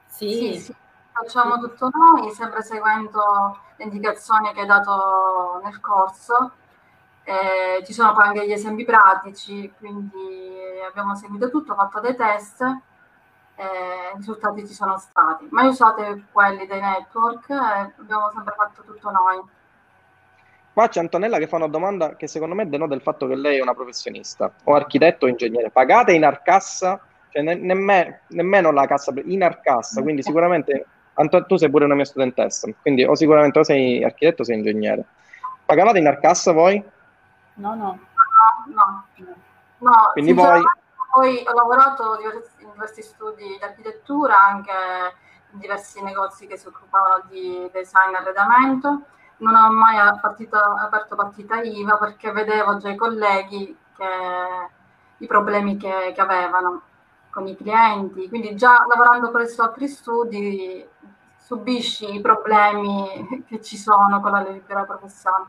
Sì, 0.06 0.58
sì, 0.60 0.74
facciamo 1.12 1.58
tutto 1.58 1.90
noi, 1.90 2.30
sempre 2.30 2.62
seguendo 2.62 3.58
le 3.76 3.84
indicazioni 3.84 4.52
che 4.52 4.60
hai 4.60 4.66
dato 4.66 5.60
nel 5.64 5.80
corso. 5.80 6.52
Eh, 7.24 7.84
ci 7.84 7.92
sono 7.92 8.12
poi 8.12 8.26
anche 8.26 8.46
gli 8.46 8.52
esempi 8.52 8.84
pratici, 8.84 9.72
quindi 9.78 10.80
abbiamo 10.86 11.14
seguito 11.14 11.50
tutto, 11.50 11.74
fatto 11.74 12.00
dei 12.00 12.16
test 12.16 12.60
e 13.54 13.64
i 14.12 14.16
risultati 14.16 14.66
ci 14.66 14.74
sono 14.74 14.98
stati. 14.98 15.46
Mai 15.50 15.68
usate 15.68 16.24
quelli 16.32 16.66
dei 16.66 16.80
network 16.80 17.48
e 17.50 17.92
abbiamo 17.98 18.30
sempre 18.32 18.54
fatto 18.56 18.82
tutto 18.82 19.10
noi. 19.10 19.40
Qua 20.72 20.88
c'è 20.88 21.00
Antonella 21.00 21.38
che 21.38 21.46
fa 21.46 21.56
una 21.56 21.68
domanda 21.68 22.16
che 22.16 22.26
secondo 22.26 22.54
me 22.54 22.68
denota 22.68 22.94
il 22.94 23.02
fatto 23.02 23.26
che 23.26 23.34
lei 23.34 23.58
è 23.58 23.62
una 23.62 23.74
professionista, 23.74 24.50
o 24.64 24.74
architetto 24.74 25.26
o 25.26 25.28
ingegnere. 25.28 25.70
Pagate 25.70 26.12
in 26.12 26.24
arcassa, 26.24 27.00
cioè 27.28 27.42
ne- 27.42 27.54
nemmeno, 27.54 28.16
nemmeno 28.28 28.70
la 28.72 28.86
cassa, 28.86 29.12
in 29.24 29.42
arcassa, 29.42 30.02
quindi 30.02 30.22
sicuramente 30.22 30.86
Anto, 31.14 31.44
tu 31.44 31.56
sei 31.56 31.68
pure 31.68 31.84
una 31.84 31.94
mia 31.94 32.06
studentessa, 32.06 32.70
quindi 32.80 33.04
o 33.04 33.14
sicuramente 33.14 33.58
o 33.58 33.64
sei 33.64 34.02
architetto 34.02 34.42
o 34.42 34.44
sei 34.44 34.56
ingegnere. 34.56 35.04
Pagavate 35.64 35.98
in 35.98 36.06
arcassa 36.06 36.52
voi? 36.52 36.82
No, 37.54 37.74
no. 37.74 37.98
No, 38.74 39.04
no. 39.16 39.34
no 39.78 40.10
quindi 40.12 40.32
voi... 40.32 40.62
Poi 41.12 41.44
ho 41.46 41.52
lavorato 41.52 42.18
in 42.60 42.70
diversi 42.72 43.02
studi 43.02 43.44
di 43.44 43.62
architettura, 43.62 44.42
anche 44.42 44.72
in 45.52 45.58
diversi 45.58 46.02
negozi 46.02 46.46
che 46.46 46.56
si 46.56 46.68
occupavano 46.68 47.24
di 47.28 47.68
design 47.70 48.14
e 48.14 48.16
arredamento. 48.16 49.02
Non 49.42 49.56
ho 49.56 49.72
mai 49.72 49.96
partita, 50.20 50.76
aperto 50.78 51.16
partita 51.16 51.60
IVA 51.60 51.96
perché 51.96 52.30
vedevo 52.30 52.76
già 52.76 52.90
i 52.90 52.96
colleghi 52.96 53.76
che, 53.96 54.04
i 55.18 55.26
problemi 55.26 55.76
che, 55.76 56.12
che 56.14 56.20
avevano 56.20 56.82
con 57.28 57.48
i 57.48 57.56
clienti, 57.56 58.28
quindi 58.28 58.54
già 58.54 58.86
lavorando 58.88 59.32
presso 59.32 59.62
altri 59.62 59.88
studi 59.88 60.86
subisci 61.38 62.14
i 62.14 62.20
problemi 62.20 63.44
che 63.48 63.60
ci 63.60 63.76
sono 63.76 64.20
con 64.20 64.30
la 64.30 64.42
libera 64.48 64.84
professione. 64.84 65.46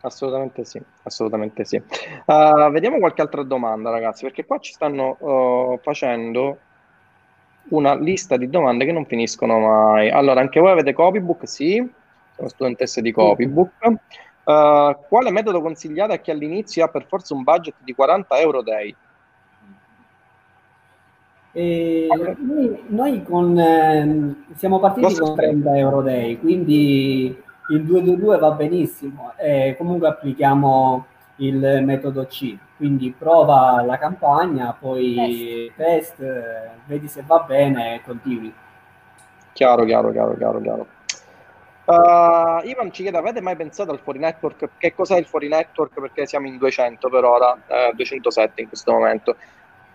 Assolutamente 0.00 0.64
sì, 0.64 0.82
assolutamente 1.02 1.64
sì. 1.66 1.76
Uh, 2.24 2.70
vediamo 2.70 2.98
qualche 2.98 3.20
altra 3.20 3.42
domanda, 3.42 3.90
ragazzi, 3.90 4.24
perché 4.24 4.46
qua 4.46 4.58
ci 4.60 4.72
stanno 4.72 5.16
uh, 5.18 5.78
facendo 5.82 6.58
una 7.70 7.94
lista 7.94 8.38
di 8.38 8.48
domande 8.48 8.86
che 8.86 8.92
non 8.92 9.04
finiscono 9.04 9.58
mai. 9.58 10.10
Allora, 10.10 10.40
anche 10.40 10.60
voi 10.60 10.70
avete 10.70 10.94
copybook? 10.94 11.46
Sì, 11.46 12.02
sono 12.34 12.48
studentesse 12.48 13.00
di 13.00 13.12
copybook. 13.12 13.70
Uh, 14.44 14.94
quale 15.08 15.30
metodo 15.30 15.62
consigliate 15.62 16.12
a 16.12 16.18
chi 16.18 16.30
all'inizio 16.30 16.84
ha 16.84 16.88
per 16.88 17.06
forza 17.06 17.34
un 17.34 17.42
budget 17.42 17.76
di 17.78 17.94
40 17.94 18.38
euro 18.40 18.62
day? 18.62 18.94
E 21.56 22.08
noi, 22.38 22.84
noi 22.88 23.22
con, 23.22 23.56
eh, 23.56 24.34
siamo 24.56 24.80
partiti 24.80 25.14
con 25.14 25.36
30 25.36 25.76
euro 25.76 26.02
day, 26.02 26.38
quindi 26.38 27.26
il 27.70 27.84
222 27.84 28.38
va 28.38 28.50
benissimo. 28.50 29.32
E 29.36 29.76
comunque 29.78 30.08
applichiamo 30.08 31.06
il 31.36 31.80
metodo 31.84 32.26
C, 32.26 32.58
quindi 32.76 33.14
prova 33.16 33.82
la 33.82 33.98
campagna, 33.98 34.76
poi 34.78 35.72
test, 35.76 36.18
test 36.18 36.70
vedi 36.86 37.06
se 37.06 37.22
va 37.24 37.44
bene 37.46 37.94
e 37.94 38.02
continui. 38.02 38.52
Chiaro, 39.52 39.84
chiaro, 39.84 40.10
chiaro, 40.10 40.36
chiaro, 40.36 40.60
chiaro. 40.60 40.86
Uh, 41.86 42.66
Ivan 42.66 42.90
ci 42.92 43.02
chiede, 43.02 43.18
avete 43.18 43.42
mai 43.42 43.56
pensato 43.56 43.90
al 43.90 44.00
fuori 44.00 44.18
network? 44.18 44.70
Che 44.78 44.94
cos'è 44.94 45.18
il 45.18 45.26
fuori 45.26 45.48
network? 45.48 46.00
Perché 46.00 46.26
siamo 46.26 46.46
in 46.46 46.56
200 46.56 47.08
per 47.10 47.24
ora, 47.24 47.56
eh, 47.66 47.92
207 47.94 48.62
in 48.62 48.68
questo 48.68 48.92
momento. 48.92 49.36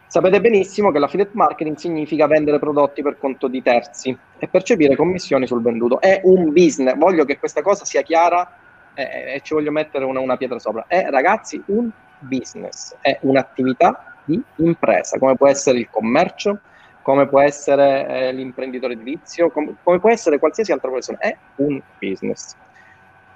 Sapete 0.06 0.42
benissimo 0.42 0.92
che 0.92 1.00
l'affiliate 1.00 1.32
marketing 1.34 1.78
significa 1.78 2.28
vendere 2.28 2.58
prodotti 2.58 3.02
per 3.02 3.18
conto 3.18 3.48
di 3.48 3.62
terzi 3.62 4.18
e 4.38 4.48
percepire 4.48 4.96
commissioni 4.96 5.46
sul 5.46 5.62
venduto. 5.62 6.00
È 6.00 6.22
un 6.24 6.52
business, 6.52 6.96
voglio 6.96 7.26
che 7.26 7.38
questa 7.38 7.62
cosa 7.62 7.86
sia 7.86 8.02
chiara 8.02 8.58
e, 8.94 9.36
e 9.36 9.42
ci 9.44 9.54
voglio 9.54 9.72
mettere 9.72 10.06
una, 10.06 10.20
una, 10.20 10.38
pietra 10.38 10.60
sopra. 10.60 10.86
È 10.88 11.08
ragazzi 11.10 11.62
un 11.68 11.90
business, 12.20 12.96
è 13.02 13.18
un'attività 13.22 14.16
di 14.26 14.42
impresa, 14.58 15.18
come 15.18 15.36
può 15.36 15.48
essere 15.48 15.80
il 15.80 15.90
commercio, 15.90 16.60
come 17.02 17.28
può 17.28 17.40
essere 17.40 18.08
eh, 18.08 18.32
l'imprenditore 18.32 18.94
edilizio, 18.94 19.50
com- 19.50 19.76
come 19.84 20.00
può 20.00 20.10
essere 20.10 20.40
qualsiasi 20.40 20.72
altra 20.72 20.92
persona. 20.92 21.18
È 21.20 21.36
un 21.56 21.82
business. 22.00 22.56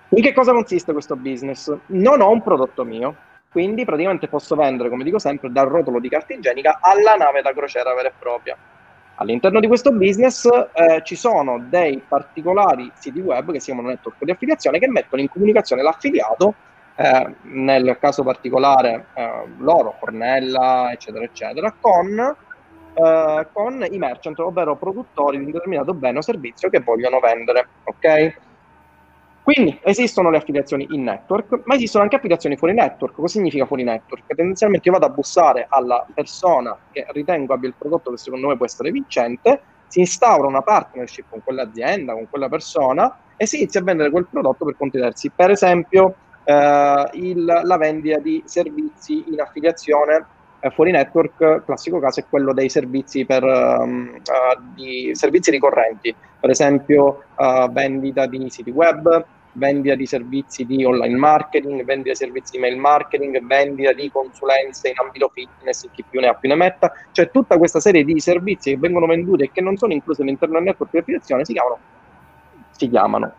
In 0.09 0.21
che 0.21 0.33
cosa 0.33 0.51
consiste 0.51 0.91
questo 0.91 1.15
business? 1.15 1.75
Non 1.87 2.21
ho 2.21 2.29
un 2.29 2.43
prodotto 2.43 2.83
mio, 2.83 3.15
Quindi 3.53 3.85
praticamente 3.85 4.27
posso 4.27 4.55
vendere, 4.55 4.89
come 4.89 5.03
dico 5.03 5.19
sempre, 5.19 5.51
dal 5.51 5.67
rotolo 5.67 5.99
di 5.99 6.09
carta 6.09 6.33
igienica 6.33 6.79
alla 6.81 7.13
nave 7.13 7.43
da 7.43 7.53
crociera 7.53 7.93
vera 7.93 8.07
e 8.07 8.13
propria. 8.17 8.57
All'interno 9.17 9.59
di 9.59 9.67
questo 9.67 9.91
business 9.91 10.49
eh, 10.73 11.01
ci 11.03 11.15
sono 11.15 11.63
dei 11.69 12.01
particolari 12.05 12.91
siti 12.95 13.19
web 13.19 13.51
che 13.51 13.59
si 13.59 13.65
chiamano 13.65 13.89
network 13.89 14.23
di 14.23 14.31
affiliazione 14.31 14.79
che 14.79 14.89
mettono 14.89 15.21
in 15.21 15.29
comunicazione 15.29 15.83
l'affiliato, 15.83 16.55
eh, 16.95 17.35
nel 17.43 17.95
caso 17.99 18.23
particolare 18.23 19.05
eh, 19.13 19.43
loro, 19.57 19.97
Cornella, 19.99 20.91
eccetera, 20.91 21.23
eccetera, 21.23 21.75
con, 21.79 22.35
eh, 22.93 23.47
con 23.51 23.85
i 23.89 23.97
merchant, 23.97 24.39
ovvero 24.39 24.75
produttori 24.75 25.37
di 25.37 25.45
un 25.45 25.51
determinato 25.51 25.93
bene 25.93 26.19
o 26.19 26.21
servizio 26.21 26.69
che 26.69 26.79
vogliono 26.79 27.19
vendere. 27.19 27.67
Ok? 27.83 28.33
Quindi 29.43 29.77
esistono 29.83 30.29
le 30.29 30.37
affiliazioni 30.37 30.87
in 30.91 31.03
network, 31.03 31.63
ma 31.65 31.75
esistono 31.75 32.03
anche 32.03 32.15
affiliazioni 32.15 32.55
fuori 32.55 32.73
network. 32.73 33.13
Cosa 33.13 33.27
significa 33.27 33.65
fuori 33.65 33.83
network? 33.83 34.23
Tendenzialmente 34.33 34.87
io 34.87 34.93
vado 34.93 35.05
a 35.05 35.13
bussare 35.13 35.65
alla 35.67 36.05
persona 36.13 36.77
che 36.91 37.05
ritengo 37.09 37.53
abbia 37.53 37.67
il 37.67 37.75
prodotto 37.77 38.11
che 38.11 38.17
secondo 38.17 38.47
me 38.47 38.55
può 38.55 38.65
essere 38.65 38.89
vincente, 38.91 39.61
si 39.87 39.99
instaura 39.99 40.47
una 40.47 40.61
partnership 40.61 41.25
con 41.29 41.43
quell'azienda, 41.43 42.13
con 42.13 42.29
quella 42.29 42.47
persona 42.47 43.17
e 43.35 43.45
si 43.45 43.57
inizia 43.57 43.81
a 43.81 43.83
vendere 43.83 44.11
quel 44.11 44.27
prodotto 44.29 44.63
per 44.63 44.77
conti 44.77 44.97
terzi. 44.97 45.29
Per 45.29 45.51
esempio, 45.51 46.15
eh, 46.45 47.09
il, 47.13 47.43
la 47.43 47.77
vendita 47.77 48.19
di 48.19 48.41
servizi 48.45 49.25
in 49.27 49.41
affiliazione 49.41 50.25
fuori 50.71 50.91
network, 50.91 51.63
classico 51.65 51.99
caso 51.99 52.21
è 52.21 52.25
quello 52.29 52.53
dei 52.53 52.69
servizi, 52.69 53.25
per, 53.25 53.43
um, 53.43 54.13
uh, 54.15 54.61
di 54.73 55.11
servizi 55.13 55.51
ricorrenti, 55.51 56.15
per 56.39 56.49
esempio 56.49 57.23
uh, 57.35 57.71
vendita 57.71 58.25
di 58.25 58.49
siti 58.49 58.71
web, 58.71 59.25
vendita 59.53 59.95
di 59.95 60.05
servizi 60.05 60.65
di 60.65 60.83
online 60.83 61.15
marketing, 61.15 61.83
vendita 61.83 62.09
di 62.09 62.15
servizi 62.15 62.51
di 62.53 62.59
mail 62.59 62.77
marketing, 62.77 63.45
vendita 63.45 63.93
di 63.93 64.09
consulenze 64.11 64.89
in 64.89 64.95
ambito 64.97 65.29
fitness, 65.33 65.87
chi 65.91 66.03
più 66.07 66.19
ne 66.19 66.27
ha 66.27 66.33
più 66.33 66.49
ne 66.49 66.55
metta, 66.55 66.91
cioè 67.11 67.29
tutta 67.29 67.57
questa 67.57 67.79
serie 67.79 68.03
di 68.03 68.19
servizi 68.19 68.71
che 68.71 68.77
vengono 68.77 69.05
venduti 69.05 69.43
e 69.43 69.51
che 69.51 69.61
non 69.61 69.77
sono 69.77 69.93
inclusi 69.93 70.21
all'interno 70.21 70.55
del 70.55 70.63
network 70.63 70.91
di 70.91 70.97
affiliazione 70.99 71.45
si 71.45 71.53
chiamano, 71.53 71.77
si 72.71 72.89
chiamano. 72.89 73.33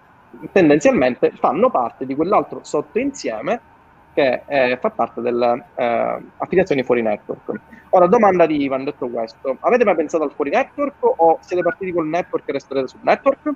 Tendenzialmente 0.52 1.32
fanno 1.36 1.70
parte 1.70 2.06
di 2.06 2.14
quell'altro 2.14 2.60
sottoinsieme 2.62 3.72
che 4.14 4.42
eh, 4.46 4.78
fa 4.80 4.90
parte 4.90 5.20
delle 5.20 5.64
eh, 5.74 6.22
affiliazioni 6.38 6.82
fuori 6.82 7.02
network. 7.02 7.60
Ora, 7.90 8.06
domanda 8.06 8.46
di 8.46 8.62
Ivan, 8.62 8.84
detto 8.84 9.08
questo, 9.08 9.56
avete 9.60 9.84
mai 9.84 9.96
pensato 9.96 10.24
al 10.24 10.32
fuori 10.32 10.50
network 10.50 10.94
o 11.00 11.38
siete 11.40 11.62
partiti 11.62 11.92
col 11.92 12.06
network 12.06 12.48
e 12.48 12.52
resterete 12.52 12.88
sul 12.88 13.00
network? 13.02 13.52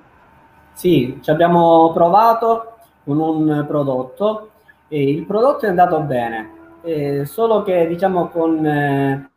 Sì, 0.72 1.18
ci 1.22 1.30
abbiamo 1.30 1.92
provato 1.92 2.76
con 3.04 3.18
un 3.18 3.64
prodotto 3.66 4.50
e 4.88 5.10
il 5.10 5.24
prodotto 5.24 5.66
è 5.66 5.68
andato 5.68 6.00
bene, 6.00 6.50
eh, 6.82 7.24
solo 7.24 7.62
che 7.62 7.86
diciamo 7.86 8.28
con 8.28 8.64
eh, 8.64 9.30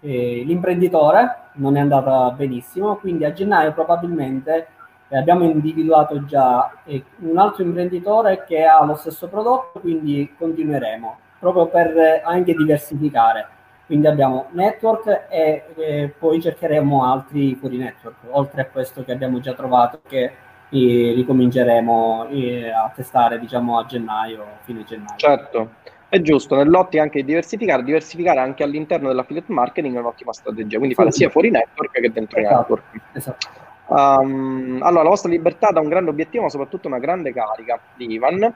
eh, 0.00 0.42
l'imprenditore 0.44 1.50
non 1.54 1.76
è 1.76 1.80
andata 1.80 2.30
benissimo, 2.30 2.96
quindi 2.96 3.24
a 3.24 3.32
gennaio 3.32 3.72
probabilmente 3.72 4.68
e 5.08 5.16
abbiamo 5.16 5.44
individuato 5.44 6.24
già 6.24 6.72
un 7.18 7.38
altro 7.38 7.62
imprenditore 7.62 8.44
che 8.46 8.64
ha 8.64 8.84
lo 8.84 8.94
stesso 8.94 9.28
prodotto, 9.28 9.80
quindi 9.80 10.34
continueremo 10.36 11.18
proprio 11.38 11.66
per 11.66 11.96
eh, 11.96 12.22
anche 12.24 12.54
diversificare. 12.54 13.48
Quindi 13.86 14.08
abbiamo 14.08 14.46
network 14.50 15.26
e 15.28 15.64
eh, 15.76 16.12
poi 16.18 16.40
cercheremo 16.40 17.04
altri 17.04 17.54
fuori 17.54 17.76
network, 17.76 18.16
oltre 18.30 18.62
a 18.62 18.66
questo 18.66 19.04
che 19.04 19.12
abbiamo 19.12 19.38
già 19.38 19.54
trovato 19.54 20.00
che 20.08 20.32
eh, 20.68 21.12
ricominceremo 21.14 22.26
eh, 22.30 22.70
a 22.70 22.90
testare 22.92 23.38
diciamo 23.38 23.78
a 23.78 23.86
gennaio, 23.86 24.44
fine 24.62 24.82
gennaio. 24.82 25.16
Certo, 25.18 25.70
è 26.08 26.20
giusto, 26.20 26.56
nell'ottica 26.56 27.04
anche 27.04 27.20
di 27.20 27.26
diversificare, 27.26 27.84
diversificare 27.84 28.40
anche 28.40 28.64
all'interno 28.64 29.06
dell'affiliate 29.06 29.52
marketing 29.52 29.94
è 29.94 29.98
un'ottima 30.00 30.32
strategia, 30.32 30.78
quindi 30.78 30.96
sì, 30.96 31.00
fare 31.00 31.12
sia 31.12 31.28
fuori 31.28 31.50
network 31.50 31.92
che 31.92 32.10
dentro 32.10 32.40
esatto, 32.40 32.56
network. 32.56 33.00
Esatto. 33.12 33.64
Um, 33.88 34.80
allora, 34.82 35.04
la 35.04 35.08
vostra 35.08 35.30
libertà 35.30 35.70
dà 35.70 35.80
un 35.80 35.88
grande 35.88 36.10
obiettivo, 36.10 36.44
ma 36.44 36.48
soprattutto 36.48 36.88
una 36.88 36.98
grande 36.98 37.32
carica 37.32 37.78
di 37.94 38.12
Ivan. 38.12 38.54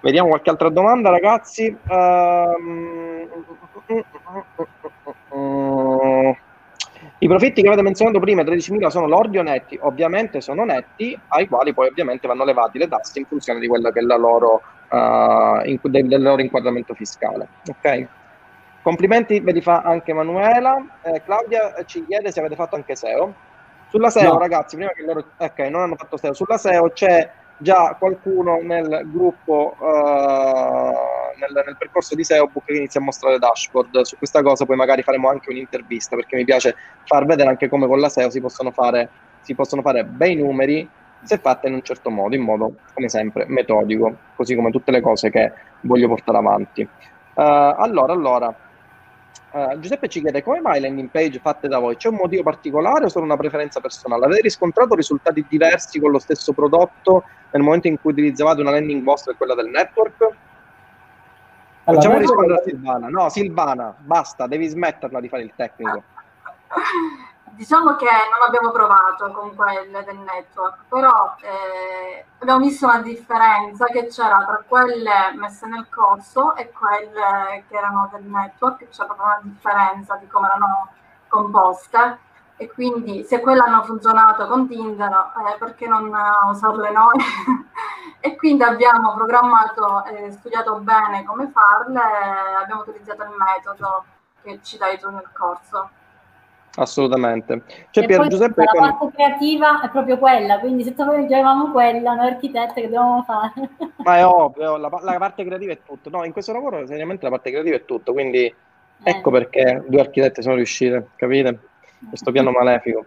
Vediamo 0.00 0.28
qualche 0.28 0.50
altra 0.50 0.70
domanda, 0.70 1.10
ragazzi. 1.10 1.76
Um, 1.88 3.28
I 7.18 7.28
profitti 7.28 7.60
che 7.60 7.66
avete 7.66 7.82
menzionato 7.82 8.18
prima, 8.18 8.42
13.000, 8.42 8.86
sono 8.86 9.06
lordi 9.06 9.36
o 9.36 9.42
netti? 9.42 9.78
Ovviamente 9.82 10.40
sono 10.40 10.64
netti, 10.64 11.18
ai 11.28 11.46
quali 11.48 11.74
poi 11.74 11.88
ovviamente 11.88 12.26
vanno 12.26 12.44
levati 12.44 12.78
le 12.78 12.88
tasse 12.88 13.18
in 13.18 13.26
funzione 13.26 13.60
di 13.60 13.68
quello 13.68 13.90
che 13.90 14.00
è 14.00 14.02
la 14.02 14.16
loro, 14.16 14.62
uh, 14.88 15.66
in, 15.68 15.78
del, 15.82 16.08
del, 16.08 16.22
loro 16.22 16.40
inquadramento 16.40 16.94
fiscale. 16.94 17.48
Ok? 17.66 18.06
Complimenti 18.82 19.40
ve 19.40 19.52
li 19.52 19.60
fa 19.60 19.82
anche 19.82 20.14
Manuela. 20.14 20.82
Eh, 21.02 21.22
Claudia 21.22 21.74
ci 21.84 22.04
chiede 22.06 22.32
se 22.32 22.40
avete 22.40 22.54
fatto 22.54 22.76
anche 22.76 22.96
SEO. 22.96 23.34
Sulla 23.90 24.08
SEO, 24.10 24.34
no. 24.34 24.38
ragazzi, 24.38 24.76
prima 24.76 24.92
che 24.92 25.02
loro 25.02 25.24
ok, 25.36 25.58
non 25.70 25.82
hanno 25.82 25.96
fatto 25.96 26.16
SEO, 26.16 26.32
sulla 26.32 26.56
SEO 26.56 26.90
c'è 26.90 27.28
già 27.60 27.96
qualcuno 27.98 28.60
nel 28.62 29.02
gruppo, 29.04 29.74
uh, 29.78 29.84
nel, 29.84 31.64
nel, 31.66 31.76
percorso 31.76 32.14
di 32.14 32.24
SEObook 32.24 32.64
che 32.64 32.76
inizia 32.76 33.00
a 33.00 33.02
mostrare 33.02 33.38
dashboard. 33.38 34.02
Su 34.02 34.16
questa 34.16 34.42
cosa 34.42 34.64
poi 34.64 34.76
magari 34.76 35.02
faremo 35.02 35.28
anche 35.28 35.50
un'intervista 35.50 36.16
perché 36.16 36.36
mi 36.36 36.44
piace 36.44 36.74
far 37.04 37.26
vedere 37.26 37.48
anche 37.48 37.68
come 37.68 37.86
con 37.86 38.00
la 38.00 38.08
SEO 38.08 38.30
si 38.30 38.40
possono 38.40 38.70
fare, 38.70 39.08
si 39.40 39.54
possono 39.54 39.82
fare 39.82 40.04
bei 40.04 40.36
numeri 40.36 40.88
se 41.22 41.38
fatte 41.38 41.68
in 41.68 41.74
un 41.74 41.82
certo 41.82 42.10
modo, 42.10 42.34
in 42.34 42.42
modo 42.42 42.76
come 42.94 43.08
sempre 43.08 43.44
metodico, 43.46 44.16
così 44.36 44.54
come 44.54 44.70
tutte 44.70 44.90
le 44.90 45.00
cose 45.00 45.30
che 45.30 45.52
voglio 45.82 46.08
portare 46.08 46.38
avanti. 46.38 46.82
Uh, 47.34 47.42
allora, 47.42 48.12
allora, 48.12 48.54
Uh, 49.52 49.78
Giuseppe 49.80 50.06
ci 50.08 50.20
chiede 50.20 50.44
come 50.44 50.60
mai 50.60 50.80
landing 50.80 51.08
page 51.08 51.40
fatte 51.40 51.66
da 51.66 51.78
voi? 51.78 51.96
C'è 51.96 52.08
un 52.08 52.14
motivo 52.16 52.44
particolare 52.44 53.06
o 53.06 53.08
solo 53.08 53.24
una 53.24 53.36
preferenza 53.36 53.80
personale? 53.80 54.26
Avete 54.26 54.42
riscontrato 54.42 54.94
risultati 54.94 55.44
diversi 55.48 55.98
con 55.98 56.12
lo 56.12 56.20
stesso 56.20 56.52
prodotto 56.52 57.24
nel 57.50 57.62
momento 57.62 57.88
in 57.88 58.00
cui 58.00 58.12
utilizzavate 58.12 58.60
una 58.60 58.70
landing 58.70 59.02
vostra 59.02 59.32
e 59.32 59.36
quella 59.36 59.56
del 59.56 59.66
network? 59.66 60.22
Allora, 61.84 62.02
Facciamo 62.02 62.18
rispondere 62.18 62.58
a 62.60 62.62
Silvana. 62.62 63.08
No, 63.08 63.28
Silvana, 63.28 63.94
basta, 63.98 64.46
devi 64.46 64.68
smetterla 64.68 65.20
di 65.20 65.28
fare 65.28 65.42
il 65.42 65.52
tecnico. 65.56 66.02
Diciamo 67.52 67.94
che 67.96 68.06
non 68.06 68.46
abbiamo 68.46 68.70
provato 68.70 69.30
con 69.32 69.54
quelle 69.54 70.02
del 70.04 70.16
network, 70.16 70.84
però 70.88 71.34
eh, 71.40 72.24
abbiamo 72.38 72.60
visto 72.60 72.86
una 72.86 73.00
differenza 73.02 73.84
che 73.86 74.06
c'era 74.06 74.44
tra 74.44 74.62
quelle 74.66 75.32
messe 75.34 75.66
nel 75.66 75.86
corso 75.90 76.54
e 76.56 76.70
quelle 76.70 77.64
che 77.68 77.76
erano 77.76 78.08
del 78.12 78.24
network, 78.24 78.88
c'è 78.88 79.04
proprio 79.04 79.26
una 79.26 79.40
differenza 79.42 80.16
di 80.16 80.26
come 80.26 80.46
erano 80.46 80.88
composte 81.28 82.18
e 82.56 82.70
quindi 82.70 83.24
se 83.24 83.40
quelle 83.40 83.60
hanno 83.60 83.82
funzionato 83.84 84.46
con 84.46 84.68
Tinder, 84.68 85.10
eh, 85.10 85.58
perché 85.58 85.86
non 85.86 86.12
usarle 86.50 86.90
noi? 86.90 87.18
e 88.20 88.36
quindi 88.36 88.62
abbiamo 88.62 89.14
programmato 89.14 90.04
e 90.04 90.30
studiato 90.32 90.76
bene 90.76 91.24
come 91.24 91.50
farle, 91.50 92.00
abbiamo 92.60 92.82
utilizzato 92.82 93.22
il 93.22 93.30
metodo 93.36 94.04
che 94.42 94.60
ci 94.62 94.76
dai 94.76 94.98
tu 94.98 95.10
nel 95.10 95.28
corso. 95.32 95.90
Assolutamente. 96.76 97.62
Cioè, 97.90 98.06
Pier 98.06 98.26
Giuseppe, 98.28 98.62
la 98.62 98.70
parte 98.72 98.98
con... 98.98 99.12
creativa 99.12 99.82
è 99.82 99.90
proprio 99.90 100.18
quella, 100.18 100.60
quindi 100.60 100.84
se 100.84 100.94
avevamo 100.96 101.72
quella, 101.72 102.14
noi 102.14 102.28
architetti 102.28 102.74
che 102.74 102.82
dobbiamo 102.82 103.22
fare? 103.24 103.52
Ma 104.04 104.18
è 104.18 104.24
ovvio, 104.24 104.76
la, 104.76 104.88
la, 105.02 105.18
parte 105.18 105.44
creativa 105.44 105.72
è 105.72 105.78
tutto. 105.84 106.10
No, 106.10 106.24
in 106.24 106.32
questo 106.32 106.52
lavoro 106.52 106.86
seriamente 106.86 107.24
la 107.24 107.30
parte 107.30 107.50
creativa 107.50 107.76
è 107.76 107.84
tutto, 107.84 108.12
quindi 108.12 108.44
eh. 108.46 108.54
ecco 109.02 109.30
perché 109.30 109.82
due 109.88 110.00
architetti 110.00 110.42
sono 110.42 110.54
riusciti, 110.54 111.02
capite? 111.16 111.58
Questo 112.08 112.30
piano 112.30 112.50
malefico. 112.50 113.06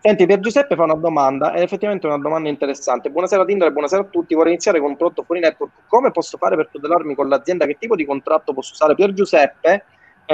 Senti, 0.00 0.26
Pier 0.26 0.40
Giuseppe 0.40 0.74
fa 0.74 0.82
una 0.82 0.94
domanda, 0.94 1.52
è 1.52 1.60
effettivamente 1.60 2.06
una 2.06 2.18
domanda 2.18 2.48
interessante. 2.48 3.08
Buonasera 3.10 3.44
Tinder 3.44 3.68
e 3.68 3.72
buonasera 3.72 4.02
a 4.02 4.06
tutti. 4.06 4.34
Vorrei 4.34 4.52
iniziare 4.52 4.80
con 4.80 4.90
un 4.90 4.96
prodotto 4.96 5.22
fuori 5.22 5.40
network. 5.40 5.72
Come 5.86 6.10
posso 6.10 6.38
fare 6.38 6.56
per 6.56 6.68
tutelarmi 6.72 7.14
con 7.14 7.28
l'azienda? 7.28 7.66
Che 7.66 7.76
tipo 7.78 7.94
di 7.94 8.04
contratto 8.04 8.52
posso 8.52 8.72
usare? 8.72 8.96
Pier 8.96 9.12
Giuseppe 9.12 9.84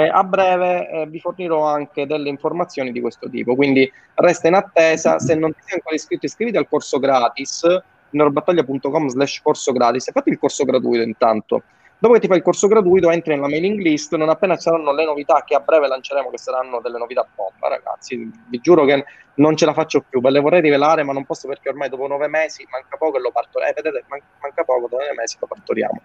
eh, 0.03 0.09
a 0.09 0.23
breve 0.23 0.89
eh, 0.89 1.05
vi 1.07 1.19
fornirò 1.19 1.63
anche 1.63 2.05
delle 2.05 2.29
informazioni 2.29 2.91
di 2.91 3.01
questo 3.01 3.29
tipo, 3.29 3.55
quindi 3.55 3.91
resta 4.15 4.47
in 4.47 4.53
attesa, 4.53 5.19
se 5.19 5.35
non 5.35 5.51
ti 5.53 5.59
sei 5.63 5.75
ancora 5.75 5.95
iscritto 5.95 6.25
iscriviti 6.25 6.57
al 6.57 6.67
corso 6.67 6.99
gratis, 6.99 7.65
neurobattaglia.com 8.11 9.07
slash 9.07 9.41
corso 9.41 9.71
gratis. 9.71 10.07
E 10.07 10.11
fatti 10.11 10.29
il 10.29 10.39
corso 10.39 10.63
gratuito 10.63 11.03
intanto. 11.03 11.63
Dopo 12.01 12.13
che 12.13 12.21
ti 12.21 12.27
fai 12.27 12.37
il 12.37 12.43
corso 12.43 12.67
gratuito 12.67 13.09
entri 13.09 13.35
nella 13.35 13.49
mailing 13.49 13.77
list, 13.79 14.15
non 14.15 14.29
appena 14.29 14.55
ci 14.55 14.61
saranno 14.61 14.93
le 14.93 15.03
novità 15.03 15.43
che 15.45 15.53
a 15.53 15.59
breve 15.59 15.87
lanceremo, 15.87 16.29
che 16.29 16.37
saranno 16.37 16.79
delle 16.79 16.97
novità 16.97 17.27
bomba, 17.35 17.67
ragazzi, 17.67 18.31
vi 18.47 18.59
giuro 18.59 18.85
che 18.85 19.03
non 19.35 19.57
ce 19.57 19.65
la 19.65 19.73
faccio 19.73 20.05
più, 20.07 20.21
ve 20.21 20.29
le 20.29 20.39
vorrei 20.39 20.61
rivelare, 20.61 21.03
ma 21.03 21.11
non 21.11 21.25
posso 21.25 21.49
perché 21.49 21.67
ormai 21.67 21.89
dopo 21.89 22.07
nove 22.07 22.27
mesi 22.29 22.65
manca 22.71 22.95
poco 22.95 23.17
e 23.17 23.19
lo 23.19 23.31
partoriamo, 23.31 23.73
eh, 23.73 23.81
vedete, 23.81 24.05
manca 24.07 24.63
poco, 24.63 24.87
dopo 24.87 24.95
nove 24.95 25.13
mesi 25.13 25.35
lo 25.41 25.47
partoriamo. 25.47 26.01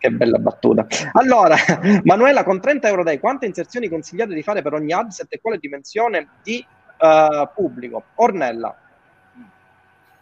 Che 0.00 0.10
bella 0.10 0.38
battuta. 0.38 0.86
Allora, 1.12 1.56
Manuela, 2.04 2.42
con 2.42 2.58
30 2.58 2.88
euro 2.88 3.02
dai, 3.02 3.20
quante 3.20 3.44
inserzioni 3.44 3.86
consigliate 3.86 4.32
di 4.32 4.42
fare 4.42 4.62
per 4.62 4.72
ogni 4.72 4.92
adset 4.94 5.26
e 5.28 5.40
quale 5.42 5.58
dimensione 5.58 6.26
di 6.42 6.64
uh, 6.98 7.46
pubblico? 7.54 8.04
Ornella. 8.14 8.74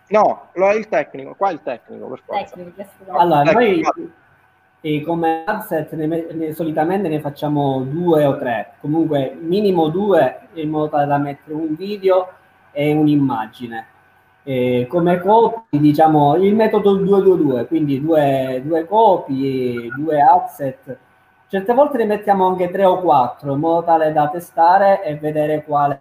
No, 0.08 0.48
lo 0.54 0.68
è 0.68 0.74
il 0.74 0.88
tecnico, 0.88 1.36
qua 1.36 1.50
è 1.50 1.52
il 1.52 1.60
tecnico, 1.62 2.08
per 2.08 2.22
forza. 2.24 2.56
Tecnico, 2.56 3.16
allora, 3.16 3.52
noi 3.52 3.84
e 4.80 5.02
come 5.02 5.44
adset 5.44 5.92
ne, 5.94 6.06
ne, 6.06 6.52
solitamente 6.54 7.08
ne 7.08 7.20
facciamo 7.20 7.82
due 7.82 8.24
o 8.24 8.36
tre, 8.36 8.74
comunque 8.80 9.36
minimo 9.40 9.88
due 9.88 10.48
in 10.54 10.70
modo 10.70 10.88
tale 10.88 11.06
da 11.06 11.18
mettere 11.18 11.54
un 11.54 11.76
video 11.76 12.32
e 12.72 12.92
un'immagine. 12.92 13.86
E 14.48 14.86
come 14.88 15.20
copy 15.20 15.78
diciamo 15.78 16.36
il 16.36 16.54
metodo 16.54 16.94
222, 16.94 17.66
quindi 17.66 18.00
due, 18.00 18.62
due 18.64 18.86
copy, 18.86 19.90
due 19.94 20.22
asset. 20.22 20.96
Certe 21.48 21.74
volte 21.74 21.98
ne 21.98 22.06
mettiamo 22.06 22.46
anche 22.46 22.70
tre 22.70 22.86
o 22.86 22.98
quattro 23.02 23.52
in 23.52 23.58
modo 23.58 23.84
tale 23.84 24.10
da 24.10 24.30
testare 24.30 25.04
e 25.04 25.16
vedere 25.16 25.64
quale, 25.64 25.98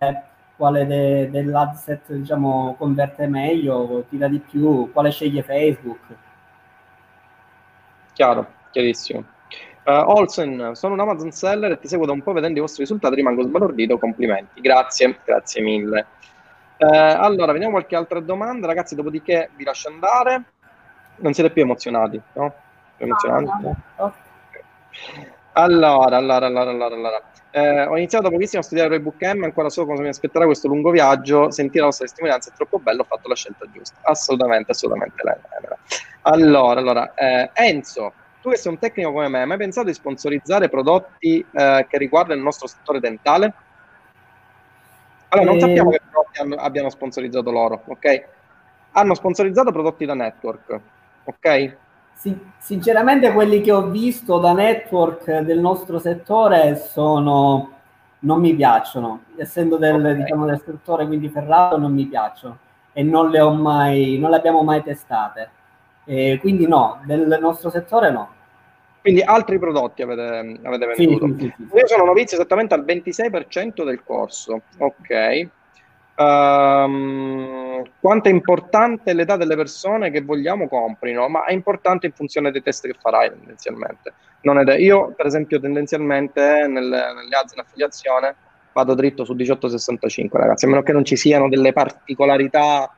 quale 0.55 0.85
de, 0.85 1.29
dell'adset 1.29 2.13
diciamo, 2.13 2.75
converte 2.77 3.27
meglio, 3.27 4.05
tira 4.07 4.29
di 4.29 4.39
più, 4.39 4.93
quale 4.93 5.11
sceglie 5.11 5.43
Facebook. 5.43 5.99
Chiaro 8.13 8.47
chiarissimo. 8.71 9.25
Uh, 9.83 9.91
Olsen, 10.05 10.71
sono 10.73 10.93
un 10.93 11.01
Amazon 11.01 11.31
seller 11.31 11.73
e 11.73 11.79
ti 11.79 11.89
seguo 11.89 12.05
da 12.05 12.13
un 12.13 12.21
po' 12.21 12.31
vedendo 12.31 12.59
i 12.59 12.61
vostri 12.61 12.83
risultati, 12.83 13.15
rimango 13.15 13.43
sbalordito, 13.43 13.97
complimenti. 13.97 14.61
Grazie, 14.61 15.19
grazie 15.25 15.61
mille. 15.61 16.05
Uh, 16.79 16.85
allora, 16.85 17.51
vediamo 17.51 17.73
qualche 17.73 17.95
altra 17.95 18.19
domanda. 18.19 18.67
Ragazzi, 18.67 18.95
dopodiché 18.95 19.49
vi 19.55 19.63
lascio 19.63 19.89
andare. 19.89 20.43
Non 21.17 21.33
siete 21.33 21.49
più 21.49 21.63
emozionati, 21.63 22.21
no? 22.33 22.53
Più 22.95 23.05
emozionati? 23.05 23.45
No, 23.45 23.75
no. 23.95 24.13
Allora, 25.53 26.17
allora, 26.17 26.45
allora, 26.45 26.69
allora, 26.69 26.95
allora. 26.95 27.21
Eh, 27.49 27.85
ho 27.85 27.97
iniziato 27.97 28.29
pochissimo 28.29 28.61
a 28.61 28.63
studiare 28.63 28.95
il 28.95 29.01
Book 29.01 29.19
M, 29.23 29.43
ancora 29.43 29.69
so 29.69 29.85
cosa 29.85 30.03
mi 30.03 30.09
aspetterà 30.09 30.45
questo 30.45 30.67
lungo 30.67 30.91
viaggio. 30.91 31.49
Sentire 31.49 31.79
la 31.79 31.85
vostra 31.85 32.05
testimonianza 32.05 32.51
è 32.51 32.53
troppo 32.53 32.77
bello, 32.77 33.01
ho 33.01 33.05
fatto 33.05 33.27
la 33.27 33.35
scelta 33.35 33.65
giusta. 33.71 33.97
Assolutamente, 34.03 34.71
assolutamente. 34.71 35.15
Allora, 36.21 36.79
allora, 36.79 37.13
eh, 37.15 37.49
Enzo, 37.53 38.13
tu 38.41 38.51
che 38.51 38.57
sei 38.57 38.71
un 38.71 38.77
tecnico 38.77 39.11
come 39.11 39.29
me, 39.29 39.41
hai 39.41 39.47
mai 39.47 39.57
pensato 39.57 39.87
di 39.87 39.93
sponsorizzare 39.93 40.69
prodotti 40.69 41.43
eh, 41.51 41.87
che 41.89 41.97
riguardano 41.97 42.37
il 42.37 42.43
nostro 42.43 42.67
settore 42.67 42.99
dentale? 42.99 43.53
Allora, 45.29 45.47
non 45.47 45.57
eh... 45.57 45.59
sappiamo 45.59 45.89
che 45.91 46.01
prodotti 46.09 46.55
abbiano 46.57 46.89
sponsorizzato 46.89 47.51
loro, 47.51 47.81
ok? 47.85 48.27
Hanno 48.91 49.13
sponsorizzato 49.13 49.71
prodotti 49.71 50.05
da 50.05 50.13
network, 50.13 50.79
ok? 51.25 51.77
Sì, 52.13 52.35
sinceramente 52.57 53.31
quelli 53.31 53.61
che 53.61 53.71
ho 53.71 53.89
visto 53.89 54.39
da 54.39 54.53
network 54.53 55.39
del 55.39 55.59
nostro 55.59 55.99
settore 55.99 56.75
sono 56.75 57.73
non 58.19 58.39
mi 58.39 58.55
piacciono, 58.55 59.25
essendo 59.37 59.77
del, 59.77 59.99
okay. 59.99 60.15
diciamo, 60.15 60.45
del 60.45 60.61
settore 60.65 61.05
quindi 61.05 61.29
ferrato 61.29 61.77
non 61.77 61.93
mi 61.93 62.05
piacciono 62.05 62.57
e 62.93 63.03
non 63.03 63.29
le 63.29 63.39
ho 63.39 63.53
mai, 63.53 64.17
non 64.17 64.31
le 64.31 64.37
abbiamo 64.37 64.63
mai 64.63 64.81
testate. 64.81 65.51
Eh, 66.05 66.37
quindi 66.39 66.67
no, 66.67 67.01
del 67.05 67.37
nostro 67.39 67.69
settore 67.69 68.09
no. 68.09 68.29
Quindi 69.01 69.21
altri 69.21 69.57
prodotti 69.59 70.01
avete, 70.01 70.59
avete 70.63 70.85
venduto. 70.85 71.27
Sì, 71.27 71.33
sì, 71.39 71.53
sì, 71.69 71.77
Io 71.77 71.87
sono 71.87 72.05
novizio 72.05 72.37
esattamente 72.37 72.73
al 72.73 72.83
26% 72.85 73.83
del 73.83 74.03
corso. 74.03 74.61
Ok. 74.77 75.49
Um, 76.17 77.83
quanto 77.99 78.27
è 78.27 78.31
importante 78.31 79.13
l'età 79.13 79.37
delle 79.37 79.55
persone 79.55 80.09
che 80.09 80.21
vogliamo 80.21 80.67
comprino, 80.67 81.27
ma 81.29 81.45
è 81.45 81.53
importante 81.53 82.07
in 82.07 82.11
funzione 82.13 82.51
dei 82.51 82.61
test 82.61 82.87
che 82.87 82.95
farai 82.99 83.29
tendenzialmente. 83.29 84.13
Io, 84.79 85.13
per 85.15 85.25
esempio, 85.25 85.59
tendenzialmente 85.59 86.65
nelle, 86.67 87.13
nelle 87.13 87.35
ads 87.35 87.53
in 87.53 87.59
affiliazione 87.59 88.35
vado 88.73 88.93
dritto 88.93 89.25
su 89.25 89.33
1865, 89.33 90.39
ragazzi, 90.39 90.65
a 90.65 90.69
meno 90.69 90.83
che 90.83 90.93
non 90.93 91.03
ci 91.03 91.15
siano 91.15 91.49
delle 91.49 91.73
particolarità 91.73 92.91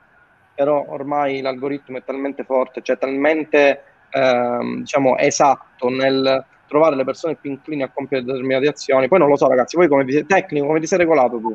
però 0.59 0.83
ormai 0.89 1.39
l'algoritmo 1.39 1.99
è 1.99 2.03
talmente 2.03 2.43
forte, 2.43 2.81
cioè 2.81 2.97
talmente 2.97 3.88
ehm, 4.09 4.79
diciamo, 4.79 5.17
esatto 5.17 5.89
nel 5.89 6.43
trovare 6.67 6.95
le 6.95 7.03
persone 7.03 7.35
più 7.35 7.49
inclini 7.49 7.83
a 7.83 7.89
compiere 7.91 8.23
determinate 8.23 8.67
azioni. 8.67 9.07
Poi 9.07 9.19
non 9.19 9.27
lo 9.27 9.35
so, 9.35 9.47
ragazzi, 9.47 9.75
voi 9.75 9.87
come 9.87 10.03
vi, 10.05 10.25
tecnico, 10.25 10.67
come 10.67 10.79
ti 10.79 10.87
sei 10.87 10.99
regolato 10.99 11.39
tu? 11.39 11.53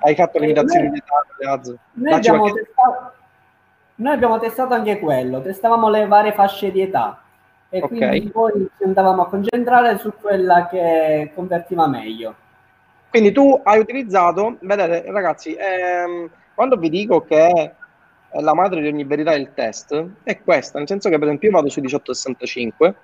Hai 0.00 0.14
fatto 0.14 0.38
limitazioni 0.38 0.90
di 0.90 0.98
età? 0.98 1.60
Noi 1.92 2.12
abbiamo, 2.12 2.50
testato, 2.52 3.12
noi 3.96 4.14
abbiamo 4.14 4.38
testato 4.38 4.74
anche 4.74 4.98
quello, 4.98 5.42
testavamo 5.42 5.88
le 5.90 6.06
varie 6.06 6.32
fasce 6.32 6.70
di 6.72 6.80
età 6.80 7.20
e 7.68 7.82
okay. 7.82 7.98
quindi 7.98 8.30
poi 8.30 8.52
ci 8.76 8.84
andavamo 8.84 9.22
a 9.22 9.28
concentrare 9.28 9.98
su 9.98 10.12
quella 10.20 10.68
che 10.68 11.30
convertiva 11.34 11.86
meglio. 11.86 12.34
Quindi 13.10 13.32
tu 13.32 13.60
hai 13.64 13.78
utilizzato, 13.78 14.56
vedete 14.60 15.04
ragazzi, 15.10 15.56
ehm, 15.58 16.28
quando 16.54 16.76
vi 16.76 16.88
dico 16.88 17.22
che 17.22 17.72
la 18.32 18.54
madre 18.54 18.80
di 18.80 18.88
ogni 18.88 19.04
verità 19.04 19.34
il 19.34 19.52
test, 19.54 20.04
è 20.22 20.40
questa, 20.40 20.78
nel 20.78 20.88
senso 20.88 21.08
che 21.08 21.16
per 21.16 21.26
esempio 21.26 21.48
io 21.48 21.54
vado 21.54 21.68
sui 21.68 21.82
18,65, 21.82 22.94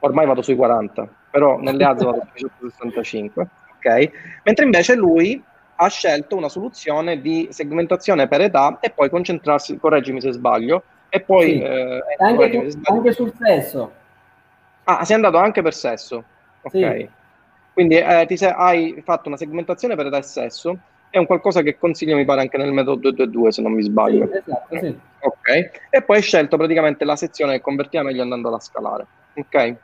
ormai 0.00 0.26
vado 0.26 0.42
sui 0.42 0.56
40, 0.56 1.08
però 1.30 1.58
nelle 1.58 1.84
alze 1.84 2.04
vado 2.04 2.26
sui 2.34 2.48
18,65, 2.60 3.46
ok? 3.76 4.10
Mentre 4.44 4.64
invece 4.64 4.94
lui 4.94 5.42
ha 5.74 5.88
scelto 5.88 6.36
una 6.36 6.48
soluzione 6.48 7.20
di 7.20 7.48
segmentazione 7.50 8.28
per 8.28 8.42
età 8.42 8.78
e 8.80 8.90
poi 8.90 9.10
concentrarsi, 9.10 9.78
correggimi 9.78 10.20
se 10.20 10.32
sbaglio, 10.32 10.82
e 11.08 11.20
poi... 11.20 11.50
Sì. 11.50 11.60
Eh, 11.60 12.02
anche, 12.18 12.70
sbaglio. 12.70 12.96
anche, 12.96 13.12
sul 13.12 13.32
sesso. 13.38 13.92
Ah, 14.84 15.04
sei 15.04 15.16
andato 15.16 15.38
anche 15.38 15.62
per 15.62 15.74
sesso, 15.74 16.24
ok. 16.62 16.70
Sì. 16.70 17.08
Quindi 17.72 17.96
eh, 17.96 18.26
ti 18.26 18.36
sei, 18.36 18.52
hai 18.54 19.02
fatto 19.04 19.28
una 19.28 19.36
segmentazione 19.36 19.96
per 19.96 20.06
età 20.06 20.18
e 20.18 20.22
sesso 20.22 20.78
è 21.12 21.18
un 21.18 21.26
qualcosa 21.26 21.60
che 21.60 21.76
consiglio, 21.76 22.16
mi 22.16 22.24
pare, 22.24 22.40
anche 22.40 22.56
nel 22.56 22.72
metodo 22.72 22.96
222, 22.96 23.52
se 23.52 23.60
non 23.60 23.72
mi 23.72 23.82
sbaglio. 23.82 24.26
Sì, 24.28 24.38
esatto, 24.38 24.78
sì. 24.78 24.98
Ok. 25.20 25.70
E 25.90 26.02
poi 26.02 26.16
hai 26.16 26.22
scelto 26.22 26.56
praticamente 26.56 27.04
la 27.04 27.16
sezione 27.16 27.52
che 27.52 27.60
convertiva 27.60 28.02
meglio 28.02 28.22
andando 28.22 28.54
a 28.54 28.58
scalare. 28.58 29.06
Ok. 29.34 29.76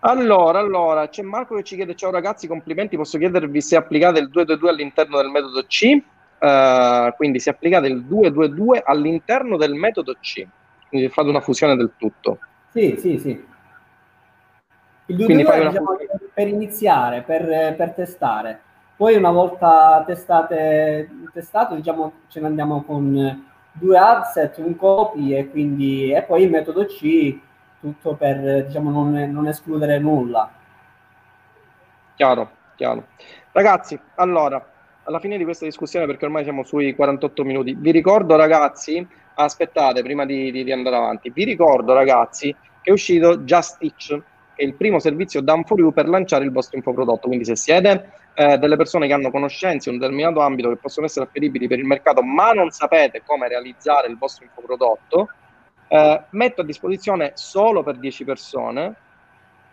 Allora, 0.00 0.58
allora, 0.58 1.06
c'è 1.10 1.20
Marco 1.20 1.54
che 1.56 1.64
ci 1.64 1.76
chiede, 1.76 1.94
ciao 1.94 2.10
ragazzi, 2.10 2.46
complimenti, 2.46 2.96
posso 2.96 3.18
chiedervi 3.18 3.60
se 3.60 3.76
applicate 3.76 4.20
il 4.20 4.30
222 4.30 4.70
all'interno 4.70 5.18
del 5.18 5.28
metodo 5.28 5.66
C? 5.66 6.02
Uh, 6.38 7.14
quindi 7.14 7.38
se 7.38 7.50
applicate 7.50 7.88
il 7.88 8.04
222 8.04 8.82
all'interno 8.84 9.58
del 9.58 9.74
metodo 9.74 10.16
C, 10.18 10.46
quindi 10.88 11.10
fate 11.10 11.28
una 11.28 11.42
fusione 11.42 11.76
del 11.76 11.92
tutto. 11.98 12.38
Sì, 12.70 12.96
sì, 12.98 13.18
sì. 13.18 13.44
Il 15.06 15.16
222 15.16 15.68
diciamo, 15.68 16.30
per 16.32 16.48
iniziare, 16.48 17.20
per, 17.20 17.74
per 17.76 17.92
testare 17.92 18.60
poi 18.96 19.16
una 19.16 19.30
volta 19.30 20.02
testate, 20.06 21.10
testato, 21.32 21.74
diciamo, 21.74 22.12
ce 22.28 22.40
ne 22.40 22.46
andiamo 22.46 22.82
con 22.82 23.46
due 23.72 23.98
adset, 23.98 24.58
un 24.58 24.76
copy 24.76 25.34
e 25.34 25.50
quindi 25.50 26.12
e 26.12 26.22
poi 26.22 26.42
il 26.42 26.50
metodo 26.50 26.84
C, 26.86 27.38
tutto 27.80 28.14
per 28.14 28.66
diciamo, 28.66 28.90
non, 28.90 29.12
non 29.30 29.48
escludere 29.48 29.98
nulla. 29.98 30.50
Chiaro, 32.14 32.50
chiaro. 32.76 33.06
Ragazzi, 33.52 33.98
allora, 34.16 34.64
alla 35.04 35.18
fine 35.18 35.36
di 35.36 35.44
questa 35.44 35.64
discussione, 35.64 36.06
perché 36.06 36.24
ormai 36.24 36.44
siamo 36.44 36.62
sui 36.62 36.94
48 36.94 37.44
minuti, 37.44 37.74
vi 37.74 37.90
ricordo 37.90 38.36
ragazzi, 38.36 39.06
aspettate 39.34 40.02
prima 40.02 40.24
di, 40.24 40.52
di, 40.52 40.62
di 40.62 40.72
andare 40.72 40.96
avanti, 40.96 41.30
vi 41.30 41.44
ricordo 41.44 41.92
ragazzi 41.92 42.54
che 42.80 42.90
è 42.90 42.92
uscito 42.92 43.38
Just 43.38 43.76
Stitch, 43.76 44.08
che 44.54 44.62
è 44.62 44.64
il 44.64 44.74
primo 44.74 44.98
servizio 44.98 45.40
done 45.40 45.64
for 45.64 45.78
you 45.78 45.92
per 45.92 46.08
lanciare 46.08 46.44
il 46.44 46.52
vostro 46.52 46.76
infoprodotto, 46.76 47.26
quindi 47.26 47.44
se 47.44 47.56
siete 47.56 48.10
eh, 48.34 48.58
delle 48.58 48.76
persone 48.76 49.06
che 49.06 49.12
hanno 49.12 49.30
conoscenze 49.30 49.88
in 49.88 49.96
un 49.96 50.00
determinato 50.00 50.40
ambito 50.40 50.68
che 50.68 50.76
possono 50.76 51.06
essere 51.06 51.26
appetibili 51.26 51.68
per 51.68 51.78
il 51.78 51.84
mercato, 51.84 52.22
ma 52.22 52.52
non 52.52 52.70
sapete 52.70 53.22
come 53.24 53.48
realizzare 53.48 54.08
il 54.08 54.16
vostro 54.16 54.44
infoprodotto, 54.44 55.28
eh, 55.88 56.22
metto 56.30 56.60
a 56.62 56.64
disposizione 56.64 57.32
solo 57.34 57.82
per 57.82 57.98
10 57.98 58.24
persone 58.24 58.94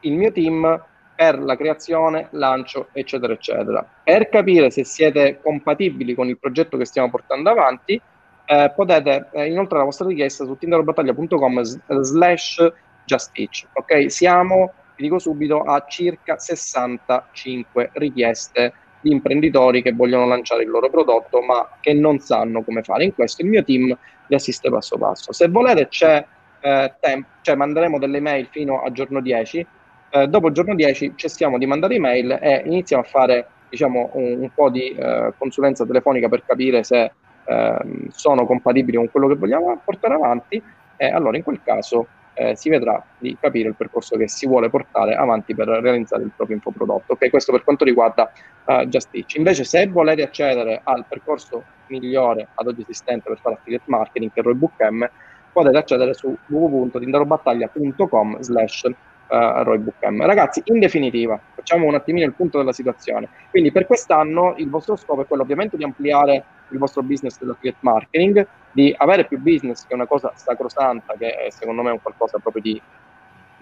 il 0.01 0.13
mio 0.13 0.31
team 0.31 0.83
per 1.15 1.37
la 1.39 1.57
creazione, 1.57 2.27
lancio, 2.31 2.87
eccetera, 2.93 3.33
eccetera. 3.33 3.85
Per 4.03 4.29
capire 4.29 4.69
se 4.71 4.85
siete 4.85 5.39
compatibili 5.41 6.13
con 6.13 6.29
il 6.29 6.37
progetto 6.37 6.77
che 6.77 6.85
stiamo 6.85 7.09
portando 7.09 7.49
avanti, 7.49 8.01
eh, 8.45 8.71
potete 8.73 9.27
eh, 9.33 9.47
inoltrare 9.47 9.79
la 9.79 9.83
vostra 9.83 10.07
richiesta 10.07 10.45
su 10.45 10.55
tinderobattaglia.com 10.57 11.61
slash 11.61 12.71
justteach. 13.03 13.67
Ok, 13.73 14.09
siamo 14.09 14.71
vi 14.99 15.05
dico 15.05 15.17
subito, 15.17 15.61
ha 15.61 15.85
circa 15.87 16.37
65 16.37 17.91
richieste 17.93 18.73
di 18.99 19.11
imprenditori 19.11 19.81
che 19.81 19.93
vogliono 19.93 20.27
lanciare 20.27 20.63
il 20.63 20.69
loro 20.69 20.89
prodotto 20.89 21.41
ma 21.41 21.77
che 21.79 21.93
non 21.93 22.19
sanno 22.19 22.63
come 22.63 22.83
fare. 22.83 23.05
In 23.05 23.13
questo 23.13 23.41
il 23.41 23.47
mio 23.47 23.63
team 23.63 23.97
li 24.27 24.35
assiste 24.35 24.69
passo 24.69 24.97
passo. 24.97 25.31
Se 25.31 25.47
volete 25.47 25.87
c'è 25.87 26.25
eh, 26.59 26.93
tempo, 26.99 27.27
cioè 27.41 27.55
manderemo 27.55 27.97
delle 27.97 28.17
email 28.17 28.47
fino 28.51 28.81
a 28.81 28.91
giorno 28.91 29.21
10, 29.21 29.65
eh, 30.09 30.27
dopo 30.27 30.51
giorno 30.51 30.75
10 30.75 31.13
cessiamo 31.15 31.57
di 31.57 31.65
mandare 31.65 31.95
email 31.95 32.37
e 32.41 32.63
iniziamo 32.65 33.01
a 33.01 33.05
fare 33.05 33.47
diciamo, 33.69 34.09
un, 34.13 34.41
un 34.41 34.49
po' 34.53 34.69
di 34.69 34.89
eh, 34.89 35.31
consulenza 35.37 35.85
telefonica 35.85 36.27
per 36.27 36.43
capire 36.45 36.83
se 36.83 37.09
ehm, 37.45 38.09
sono 38.09 38.45
compatibili 38.45 38.97
con 38.97 39.09
quello 39.09 39.27
che 39.27 39.35
vogliamo 39.35 39.79
portare 39.81 40.15
avanti 40.15 40.61
e 40.97 41.07
allora 41.07 41.37
in 41.37 41.43
quel 41.43 41.61
caso 41.63 42.05
eh, 42.39 42.55
si 42.55 42.69
vedrà 42.69 43.03
di 43.17 43.35
capire 43.37 43.67
il 43.67 43.75
percorso 43.75 44.15
che 44.15 44.29
si 44.29 44.47
vuole 44.47 44.69
portare 44.69 45.13
avanti 45.13 45.53
per 45.53 45.67
realizzare 45.67 46.23
il 46.23 46.31
proprio 46.33 46.55
infoprodotto. 46.55 47.11
Ok, 47.13 47.29
questo 47.29 47.51
per 47.51 47.65
quanto 47.65 47.83
riguarda 47.83 48.31
uh, 48.63 48.85
Just 48.85 49.09
Teach. 49.11 49.35
Invece, 49.35 49.65
se 49.65 49.85
volete 49.87 50.21
accedere 50.23 50.79
al 50.81 51.03
percorso 51.05 51.65
migliore 51.87 52.47
ad 52.55 52.67
oggi 52.67 52.81
esistente 52.81 53.27
per 53.27 53.39
fare 53.39 53.55
affiliate 53.55 53.83
marketing, 53.87 54.31
che 54.31 54.39
è 54.39 54.43
Roybook 54.43 54.81
M, 54.89 55.05
potete 55.51 55.77
accedere 55.77 56.13
su 56.13 56.33
www.tindarobattaglia.com 56.47 58.39
slash 58.39 58.83
uh, 58.83 59.63
roybookm. 59.63 60.25
Ragazzi, 60.25 60.61
in 60.65 60.79
definitiva, 60.79 61.37
facciamo 61.55 61.87
un 61.87 61.95
attimino 61.95 62.25
il 62.25 62.33
punto 62.33 62.57
della 62.57 62.71
situazione. 62.71 63.27
Quindi 63.49 63.73
per 63.73 63.85
quest'anno 63.85 64.53
il 64.55 64.69
vostro 64.69 64.95
scopo 64.95 65.23
è 65.23 65.27
quello 65.27 65.41
ovviamente 65.43 65.75
di 65.75 65.83
ampliare 65.83 66.45
il 66.71 66.77
vostro 66.77 67.01
business 67.01 67.37
dell'affiliate 67.39 67.79
marketing, 67.81 68.47
di 68.71 68.93
avere 68.97 69.25
più 69.25 69.39
business, 69.39 69.81
che 69.85 69.91
è 69.91 69.95
una 69.95 70.07
cosa 70.07 70.31
sacrosanta, 70.35 71.15
che 71.17 71.47
secondo 71.49 71.81
me 71.81 71.89
è 71.89 71.93
un 71.93 72.01
qualcosa 72.01 72.39
proprio 72.39 72.61
di 72.61 72.81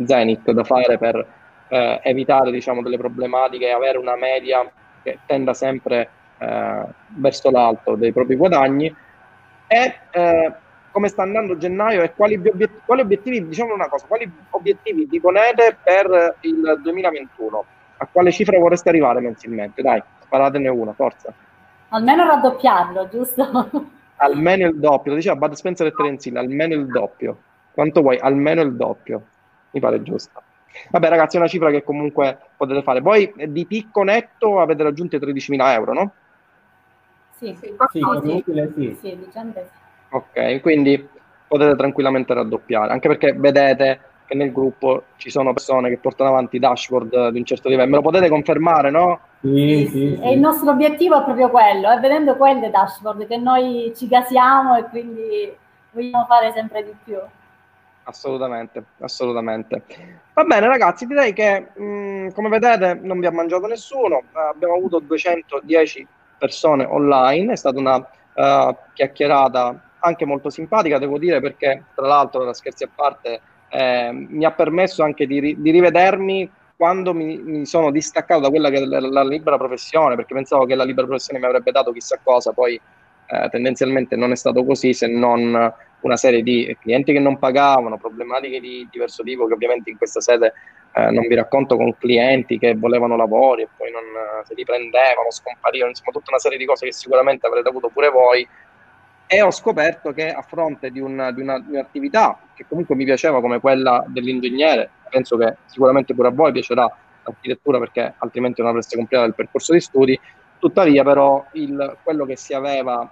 zenith 0.06 0.52
da 0.52 0.64
fare 0.64 0.98
per 0.98 1.26
eh, 1.70 2.00
evitare 2.04 2.52
diciamo, 2.52 2.82
delle 2.82 2.98
problematiche 2.98 3.68
e 3.68 3.72
avere 3.72 3.98
una 3.98 4.16
media 4.16 4.70
che 5.02 5.20
tenda 5.26 5.54
sempre 5.54 6.10
eh, 6.38 6.84
verso 7.08 7.50
l'alto 7.50 7.96
dei 7.96 8.12
propri 8.12 8.36
guadagni 8.36 8.94
e 9.68 9.96
eh, 10.12 10.54
come 10.92 11.10
sta 11.10 11.22
andando 11.22 11.58
gennaio 11.58 12.02
e 12.02 12.14
quali, 12.14 12.36
obiet- 12.36 12.82
quali, 12.86 13.02
obiettivi, 13.02 13.48
diciamo 13.48 13.74
una 13.74 13.88
cosa, 13.88 14.08
quali 14.08 14.30
obiettivi 14.52 15.06
vi 15.06 15.20
ponete 15.20 15.78
per 15.84 16.38
il 16.42 16.80
2021? 16.82 17.66
A 17.98 18.08
quale 18.12 18.32
cifra 18.32 18.58
vorreste 18.58 18.90
arrivare 18.90 19.20
mensilmente? 19.20 19.82
Dai, 19.82 20.02
sparatene 20.22 20.68
una, 20.70 20.94
forza. 20.94 21.34
Almeno 21.90 22.26
raddoppiarlo, 22.26 23.10
giusto? 23.10 23.70
almeno 24.18 24.68
il 24.68 24.80
doppio, 24.80 25.12
lo 25.12 25.18
diceva 25.18 25.36
Bud 25.36 25.54
Spencer 25.54 25.88
e 25.88 25.94
Terence 25.94 26.30
almeno 26.36 26.74
il 26.74 26.88
doppio. 26.88 27.38
Quanto 27.72 28.02
vuoi? 28.02 28.18
Almeno 28.18 28.62
il 28.62 28.76
doppio. 28.76 29.22
Mi 29.72 29.80
pare 29.80 30.02
giusto. 30.02 30.42
Vabbè 30.90 31.10
ragazzi, 31.10 31.36
è 31.36 31.40
una 31.40 31.48
cifra 31.48 31.70
che 31.70 31.84
comunque 31.84 32.38
potete 32.56 32.82
fare. 32.82 33.02
Voi 33.02 33.34
di 33.48 33.66
picco 33.66 34.04
netto 34.04 34.60
avete 34.60 34.84
raggiunto 34.84 35.16
i 35.16 35.20
13.000 35.20 35.72
euro, 35.72 35.94
no? 35.94 36.12
Sì, 37.38 37.56
sì, 37.60 37.74
sì, 37.92 38.02
sì. 38.24 38.44
sì. 38.76 38.98
sì 39.00 39.18
diciamo 39.18 39.54
Ok, 40.10 40.62
quindi 40.62 41.08
potete 41.48 41.76
tranquillamente 41.76 42.34
raddoppiare, 42.34 42.92
anche 42.92 43.08
perché 43.08 43.34
vedete 43.34 44.00
che 44.28 44.36
nel 44.36 44.52
gruppo 44.52 45.06
ci 45.16 45.30
sono 45.30 45.54
persone 45.54 45.90
che 45.90 45.98
portano 45.98 46.30
avanti 46.30 46.60
dashboard 46.60 47.30
di 47.30 47.40
un 47.40 47.46
certo 47.46 47.70
livello. 47.70 47.90
Me 47.90 47.96
lo 47.96 48.02
potete 48.02 48.28
confermare, 48.28 48.92
no? 48.92 49.20
Sì, 49.40 49.88
sì, 49.90 50.16
sì. 50.16 50.20
E 50.22 50.34
il 50.34 50.40
nostro 50.40 50.72
obiettivo 50.72 51.20
è 51.20 51.24
proprio 51.24 51.50
quello, 51.50 51.90
è 51.90 52.00
vedendo 52.00 52.36
quelle 52.36 52.70
dashboard 52.70 53.26
che 53.26 53.38
noi 53.38 53.94
ci 53.96 54.08
gasiamo 54.08 54.76
e 54.76 54.84
quindi 54.90 55.56
vogliamo 55.92 56.26
fare 56.28 56.52
sempre 56.52 56.84
di 56.84 56.94
più. 57.04 57.18
Assolutamente, 58.04 58.84
assolutamente. 59.00 59.82
Va 60.34 60.44
bene 60.44 60.68
ragazzi, 60.68 61.08
direi 61.08 61.34
che 61.34 61.68
mh, 61.74 61.84
mm, 61.84 62.28
come 62.30 62.50
vedete 62.50 63.00
non 63.02 63.20
vi 63.20 63.26
ha 63.26 63.32
mangiato 63.32 63.68
nessuno, 63.68 64.24
abbiamo 64.34 64.76
avuto 64.76 65.00
210 65.00 66.08
persone 66.38 66.86
online, 66.86 67.54
è 67.54 67.56
stata 67.56 67.80
una 67.80 67.96
uh, 67.96 68.76
chiacchierata 68.94 69.82
anche 70.00 70.26
molto 70.26 70.50
simpatica, 70.50 71.00
devo 71.00 71.18
dire, 71.18 71.42
perché 71.42 71.86
tra 71.96 72.08
l'altro, 72.08 72.46
da 72.46 72.54
scherzi 72.54 72.84
a 72.84 72.90
parte, 72.94 73.42
eh, 73.70 74.12
mi 74.12 74.46
ha 74.46 74.52
permesso 74.52 75.04
anche 75.04 75.28
di, 75.28 75.40
ri- 75.40 75.62
di 75.62 75.72
rivedermi 75.72 76.50
quando 76.76 77.14
mi, 77.14 77.38
mi, 77.38 77.66
sono 77.66 77.90
distaccato 77.92 78.42
da 78.42 78.50
quella 78.50 78.70
che 78.70 78.78
è 78.78 78.86
la, 78.86 79.00
la, 79.00 79.24
libera 79.24 79.58
professione, 79.58 80.16
perché 80.16 80.34
pensavo 80.34 80.66
che 80.66 80.76
la 80.76 80.84
libera 80.84 81.08
professione 81.08 81.40
mi 81.40 81.46
avrebbe 81.46 81.72
dato 81.72 81.92
chissà 81.92 82.20
cosa, 82.24 82.54
poi 82.54 82.80
eh, 83.30 83.50
tendenzialmente 83.50 84.16
non 84.16 84.32
è 84.32 84.36
stato 84.36 84.64
così, 84.64 84.94
se 84.94 85.08
non 85.08 85.74
una 86.00 86.18
serie 86.18 86.44
di 86.44 86.76
clienti 86.80 87.14
che 87.14 87.20
non 87.20 87.40
pagavano, 87.40 87.98
problematiche 87.98 88.60
di 88.60 88.88
diverso 88.92 89.24
tipo 89.24 89.48
che 89.48 89.54
ovviamente 89.54 89.90
in 89.90 89.98
questa 89.98 90.22
sede 90.22 90.54
eh, 90.94 91.12
non 91.12 91.28
vi 91.28 91.36
racconto 91.36 91.76
con 91.76 91.96
clienti 91.98 92.60
che 92.60 92.76
volevano 92.76 93.16
lavori 93.16 93.64
e 93.64 93.68
poi 93.76 93.92
non 93.92 94.04
eh, 94.04 94.46
se 94.46 94.54
li 94.54 94.64
prendevano, 94.64 95.32
scomparivano, 95.32 95.90
insomma 95.90 96.12
tutta 96.12 96.30
una 96.30 96.40
serie 96.40 96.58
di 96.58 96.66
cose 96.66 96.86
che 96.86 96.94
sicuramente 96.94 97.48
avrete 97.48 97.70
avuto 97.70 97.90
pure 97.90 98.10
voi 98.10 98.48
e 99.28 99.42
ho 99.42 99.52
scoperto 99.52 100.14
che 100.14 100.32
a 100.32 100.42
fronte 100.42 100.90
di, 100.90 101.00
una, 101.00 101.32
di, 101.32 101.42
una, 101.42 101.60
di, 101.60 101.72
un'attività 101.72 102.40
che 102.54 102.66
comunque 102.68 102.96
mi 102.96 103.04
piaceva 103.04 103.42
come 103.42 103.60
quella 103.60 104.04
dell'ingegnere, 104.08 104.90
penso 105.10 105.38
che 105.38 105.58
sicuramente 105.66 106.14
pure 106.16 106.30
a 106.30 106.32
voi 106.32 106.54
piacerà 106.54 106.90
l'architettura 107.24 107.78
perché 107.78 108.14
altrimenti 108.18 108.62
non 108.62 108.70
avreste 108.70 108.96
completato 108.96 109.28
il 109.30 109.36
percorso 109.36 109.74
di 109.74 109.82
studi, 109.82 110.20
tuttavia 110.60 111.04
però 111.04 111.46
il, 111.54 111.98
quello 112.04 112.26
che 112.26 112.38
si 112.38 112.54
aveva 112.54 113.10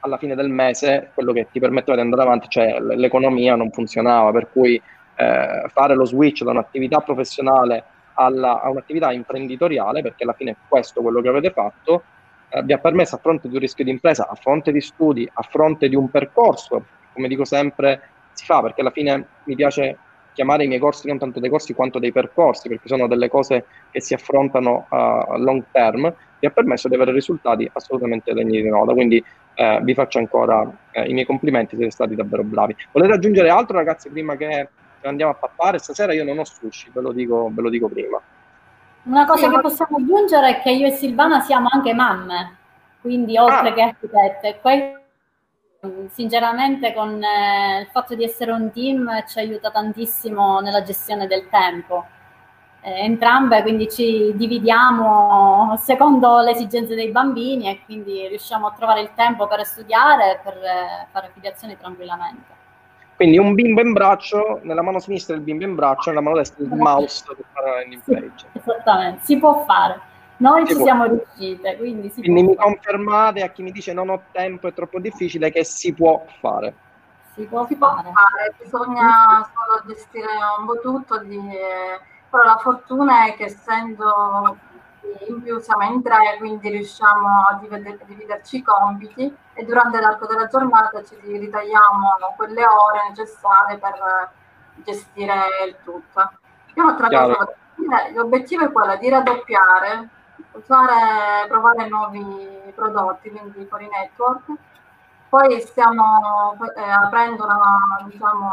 alla 0.00 0.16
fine 0.16 0.34
del 0.34 0.48
mese, 0.48 1.10
quello 1.12 1.32
che 1.32 1.48
ti 1.50 1.58
permetteva 1.58 1.96
di 1.96 2.02
andare 2.02 2.22
avanti, 2.22 2.48
cioè 2.48 2.78
l'economia 2.80 3.56
non 3.56 3.70
funzionava, 3.70 4.30
per 4.30 4.48
cui 4.50 4.80
eh, 5.16 5.64
fare 5.68 5.94
lo 5.94 6.04
switch 6.06 6.42
da 6.42 6.52
un'attività 6.52 7.00
professionale 7.00 7.84
alla, 8.14 8.62
a 8.62 8.70
un'attività 8.70 9.12
imprenditoriale, 9.12 10.00
perché 10.02 10.22
alla 10.22 10.32
fine 10.32 10.52
è 10.52 10.56
questo 10.68 11.02
quello 11.02 11.20
che 11.20 11.28
avete 11.28 11.50
fatto, 11.50 12.04
eh, 12.50 12.72
ha 12.72 12.78
permesso 12.78 13.14
a 13.14 13.18
fronte 13.18 13.48
di 13.48 13.54
un 13.54 13.60
rischio 13.60 13.84
di 13.84 13.90
impresa, 13.90 14.28
a 14.28 14.34
fronte 14.34 14.72
di 14.72 14.80
studi, 14.80 15.28
a 15.32 15.42
fronte 15.42 15.88
di 15.88 15.94
un 15.94 16.10
percorso, 16.10 16.84
come 17.12 17.28
dico 17.28 17.44
sempre, 17.44 18.02
si 18.32 18.44
fa 18.44 18.60
perché 18.62 18.80
alla 18.80 18.90
fine 18.90 19.26
mi 19.44 19.54
piace 19.54 19.98
chiamare 20.32 20.64
i 20.64 20.68
miei 20.68 20.80
corsi 20.80 21.06
non 21.06 21.18
tanto 21.18 21.40
dei 21.40 21.50
corsi 21.50 21.74
quanto 21.74 21.98
dei 21.98 22.12
percorsi, 22.12 22.68
perché 22.68 22.88
sono 22.88 23.06
delle 23.06 23.28
cose 23.28 23.66
che 23.90 24.00
si 24.00 24.14
affrontano 24.14 24.86
a 24.88 25.36
long 25.36 25.64
term, 25.70 26.12
vi 26.38 26.46
ha 26.46 26.50
permesso 26.50 26.88
di 26.88 26.94
avere 26.94 27.12
risultati 27.12 27.68
assolutamente 27.72 28.32
degni 28.32 28.62
di 28.62 28.68
nota. 28.68 28.92
Quindi 28.92 29.22
eh, 29.54 29.80
vi 29.82 29.94
faccio 29.94 30.18
ancora 30.18 30.68
eh, 30.92 31.08
i 31.08 31.12
miei 31.12 31.26
complimenti, 31.26 31.76
siete 31.76 31.90
stati 31.90 32.14
davvero 32.14 32.42
bravi. 32.42 32.74
Volete 32.92 33.12
aggiungere 33.12 33.50
altro, 33.50 33.76
ragazzi, 33.76 34.08
prima 34.08 34.36
che 34.36 34.68
andiamo 35.02 35.32
a 35.32 35.34
pappare? 35.34 35.78
Stasera 35.78 36.14
io 36.14 36.24
non 36.24 36.38
ho 36.38 36.44
sushi, 36.44 36.90
ve 36.92 37.00
lo 37.00 37.12
dico, 37.12 37.50
ve 37.52 37.62
lo 37.62 37.68
dico 37.68 37.88
prima. 37.88 38.20
Una 39.02 39.24
cosa 39.24 39.48
che 39.48 39.60
possiamo 39.60 39.96
aggiungere 39.96 40.58
è 40.58 40.60
che 40.60 40.70
io 40.70 40.86
e 40.86 40.90
Silvana 40.90 41.40
siamo 41.40 41.68
anche 41.70 41.94
mamme, 41.94 42.56
quindi 43.00 43.38
oltre 43.38 43.70
ah. 43.70 43.72
che 43.72 43.82
architette. 43.82 44.58
Poi, 44.60 44.94
sinceramente, 46.10 46.92
con 46.92 47.22
eh, 47.22 47.80
il 47.80 47.86
fatto 47.90 48.14
di 48.14 48.24
essere 48.24 48.52
un 48.52 48.70
team 48.70 49.26
ci 49.26 49.38
aiuta 49.38 49.70
tantissimo 49.70 50.60
nella 50.60 50.82
gestione 50.82 51.26
del 51.26 51.48
tempo. 51.48 52.04
Eh, 52.82 53.04
entrambe 53.04 53.60
quindi 53.60 53.90
ci 53.90 54.32
dividiamo 54.34 55.76
secondo 55.76 56.40
le 56.40 56.52
esigenze 56.52 56.94
dei 56.94 57.10
bambini 57.10 57.68
e 57.68 57.84
quindi 57.84 58.26
riusciamo 58.26 58.68
a 58.68 58.72
trovare 58.72 59.02
il 59.02 59.10
tempo 59.14 59.46
per 59.46 59.66
studiare 59.66 60.32
e 60.32 60.38
per 60.42 60.54
eh, 60.56 61.06
fare 61.10 61.26
affiliazioni 61.26 61.76
tranquillamente. 61.76 62.59
Quindi 63.20 63.36
un 63.36 63.52
bimbo 63.52 63.82
in 63.82 63.92
braccio, 63.92 64.60
nella 64.62 64.80
mano 64.80 64.98
sinistra 64.98 65.36
il 65.36 65.42
bimbo 65.42 65.62
in 65.64 65.74
braccio, 65.74 66.08
nella 66.08 66.22
mano 66.22 66.36
destra 66.36 66.64
il 66.64 66.70
mouse 66.72 67.22
per 67.26 67.36
fare 67.52 67.68
la 67.68 67.76
landing 67.80 68.02
page. 68.02 68.46
Esattamente, 68.52 69.20
si 69.24 69.36
può 69.36 69.62
fare. 69.66 70.00
Noi 70.38 70.62
si 70.62 70.68
ci 70.68 70.74
può. 70.76 70.84
siamo 70.84 71.04
riuscite, 71.04 71.76
quindi, 71.76 72.08
si 72.08 72.22
quindi 72.22 72.40
mi 72.44 72.54
fare. 72.54 72.66
confermate 72.70 73.42
a 73.42 73.48
chi 73.48 73.62
mi 73.62 73.72
dice 73.72 73.92
non 73.92 74.08
ho 74.08 74.22
tempo, 74.32 74.68
è 74.68 74.72
troppo 74.72 74.98
difficile, 75.00 75.52
che 75.52 75.64
si 75.64 75.92
può 75.92 76.24
fare. 76.40 76.72
Si 77.34 77.42
può, 77.42 77.66
si 77.66 77.76
fare. 77.76 78.04
può 78.04 78.10
fare. 78.10 78.54
bisogna 78.58 79.50
solo 79.52 79.94
gestire 79.94 80.26
un 80.58 80.64
po' 80.64 80.80
tutto, 80.80 81.18
di, 81.18 81.38
però 82.30 82.42
la 82.42 82.56
fortuna 82.56 83.26
è 83.26 83.34
che 83.34 83.44
essendo 83.44 84.56
in 85.28 85.42
più 85.42 85.58
siamo 85.60 85.82
in 85.84 86.02
tre, 86.02 86.36
quindi 86.38 86.68
riusciamo 86.68 87.26
a 87.48 87.60
dividerci 87.60 88.56
i 88.56 88.62
compiti 88.62 89.34
e 89.54 89.64
durante 89.64 90.00
l'arco 90.00 90.26
della 90.26 90.46
giornata 90.46 91.02
ci 91.02 91.16
ritagliamo 91.22 92.16
quelle 92.36 92.64
ore 92.64 93.08
necessarie 93.08 93.78
per 93.78 94.30
gestire 94.84 95.34
il 95.66 95.76
tutto. 95.84 96.30
E 96.74 96.80
un'altra 96.80 97.08
Chiaro. 97.08 97.36
cosa, 97.36 97.54
l'obiettivo 98.14 98.64
è 98.64 98.72
quello 98.72 98.96
di 98.96 99.08
raddoppiare, 99.08 100.08
usare, 100.52 101.46
provare 101.48 101.88
nuovi 101.88 102.72
prodotti, 102.74 103.30
quindi 103.30 103.64
fuori 103.66 103.88
network. 103.88 104.52
Poi 105.28 105.60
stiamo 105.60 106.56
eh, 106.74 106.90
aprendo 106.90 107.44
una, 107.44 108.04
diciamo, 108.04 108.52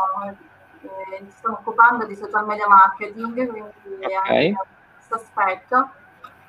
eh, 0.82 1.18
ci 1.18 1.32
stiamo 1.32 1.58
occupando 1.58 2.06
di 2.06 2.16
social 2.16 2.46
media 2.46 2.68
marketing, 2.68 3.48
quindi 3.50 4.06
okay. 4.06 4.50
anche 4.50 4.68
questo 4.96 5.16
aspetto 5.16 5.90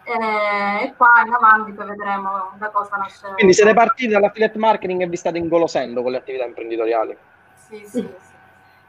e 0.09 0.95
qua 0.97 1.23
in 1.27 1.33
avanti 1.33 1.73
poi 1.73 1.87
vedremo 1.87 2.53
da 2.57 2.71
cosa 2.71 2.97
nasce. 2.97 3.29
Quindi 3.35 3.53
siete 3.53 3.75
partiti 3.75 4.09
dall'affiliate 4.09 4.59
marketing 4.59 5.03
e 5.03 5.07
vi 5.07 5.17
state 5.17 5.37
ingolosendo 5.37 6.03
con 6.03 6.13
le 6.13 6.19
attività 6.19 6.45
imprenditoriali? 6.45 7.17
Sì, 7.69 7.77
sì, 7.85 8.01
sì. 8.01 8.09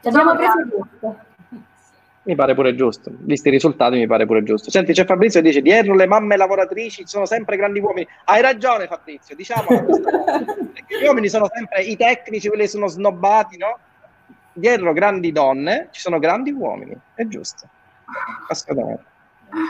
Ci 0.00 0.08
abbiamo 0.08 0.34
preso 0.34 0.54
tutto. 0.70 1.18
Mi 2.22 2.34
pare 2.34 2.54
pure 2.54 2.74
giusto, 2.74 3.10
visti 3.12 3.48
i 3.48 3.50
risultati 3.50 3.96
mi 3.96 4.06
pare 4.06 4.24
pure 4.24 4.42
giusto. 4.42 4.70
Senti, 4.70 4.92
c'è 4.92 5.04
Fabrizio 5.04 5.40
che 5.40 5.48
dice, 5.48 5.62
dietro 5.62 5.94
le 5.94 6.06
mamme 6.06 6.36
lavoratrici 6.36 7.06
sono 7.06 7.26
sempre 7.26 7.56
grandi 7.56 7.80
uomini. 7.80 8.06
Hai 8.24 8.40
ragione 8.40 8.86
Fabrizio, 8.86 9.34
diciamo 9.34 9.66
Gli 10.86 11.06
uomini 11.06 11.28
sono 11.28 11.48
sempre 11.52 11.82
i 11.82 11.96
tecnici, 11.96 12.48
quelli 12.48 12.64
che 12.64 12.68
sono 12.68 12.86
snobbati, 12.86 13.56
no? 13.56 13.78
Dietro 14.52 14.92
grandi 14.92 15.32
donne 15.32 15.88
ci 15.90 16.00
sono 16.00 16.18
grandi 16.18 16.50
uomini, 16.50 16.96
è 17.14 17.26
giusto. 17.26 17.66
Assolutamente 18.48 19.09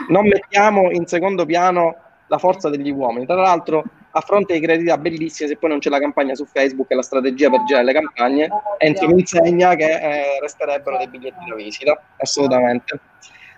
non 0.09 0.27
mettiamo 0.27 0.91
in 0.91 1.05
secondo 1.05 1.45
piano 1.45 1.95
la 2.27 2.37
forza 2.37 2.69
degli 2.69 2.89
uomini. 2.91 3.25
Tra 3.25 3.35
l'altro, 3.35 3.83
a 4.11 4.21
fronte 4.21 4.53
di 4.53 4.59
creatività 4.59 4.97
bellissime, 4.97 5.49
se 5.49 5.57
poi 5.57 5.69
non 5.69 5.79
c'è 5.79 5.89
la 5.89 5.99
campagna 5.99 6.35
su 6.35 6.45
Facebook 6.45 6.91
e 6.91 6.95
la 6.95 7.01
strategia 7.01 7.49
per 7.49 7.63
girare 7.63 7.85
le 7.85 7.93
campagne, 7.93 8.49
Enzo 8.77 9.07
mi 9.07 9.19
insegna 9.19 9.75
che 9.75 9.91
eh, 9.91 10.39
resterebbero 10.39 10.97
dei 10.97 11.07
biglietti 11.07 11.45
da 11.47 11.55
visita. 11.55 12.01
Assolutamente. 12.17 12.99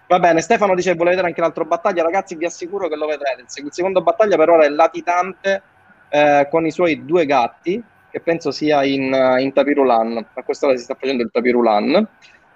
Va 0.08 0.20
bene, 0.20 0.42
Stefano 0.42 0.76
dice 0.76 0.94
vuole 0.96 1.12
vedere 1.12 1.28
anche 1.28 1.42
l'altro 1.42 1.66
battaglia. 1.66 2.04
Ragazzi, 2.04 2.36
vi 2.36 2.46
assicuro 2.46 2.88
che 2.88 2.96
lo 2.96 3.08
vedrete. 3.08 3.42
Il 3.42 3.72
secondo 3.72 4.02
battaglia 4.02 4.38
per 4.38 4.50
ora 4.50 4.66
è 4.66 4.70
latitante 4.70 5.62
eh, 6.10 6.48
con 6.50 6.66
i 6.66 6.72
suoi 6.72 7.06
due 7.06 7.26
gatti 7.26 7.82
che 8.14 8.20
penso 8.20 8.52
sia 8.52 8.84
in, 8.84 9.12
in 9.40 9.54
Tapirulan, 9.54 10.24
a 10.36 10.44
quest'ora 10.44 10.78
si 10.78 10.84
sta 10.84 10.94
facendo 10.94 11.24
il 11.24 11.32
Tapirulan. 11.32 12.08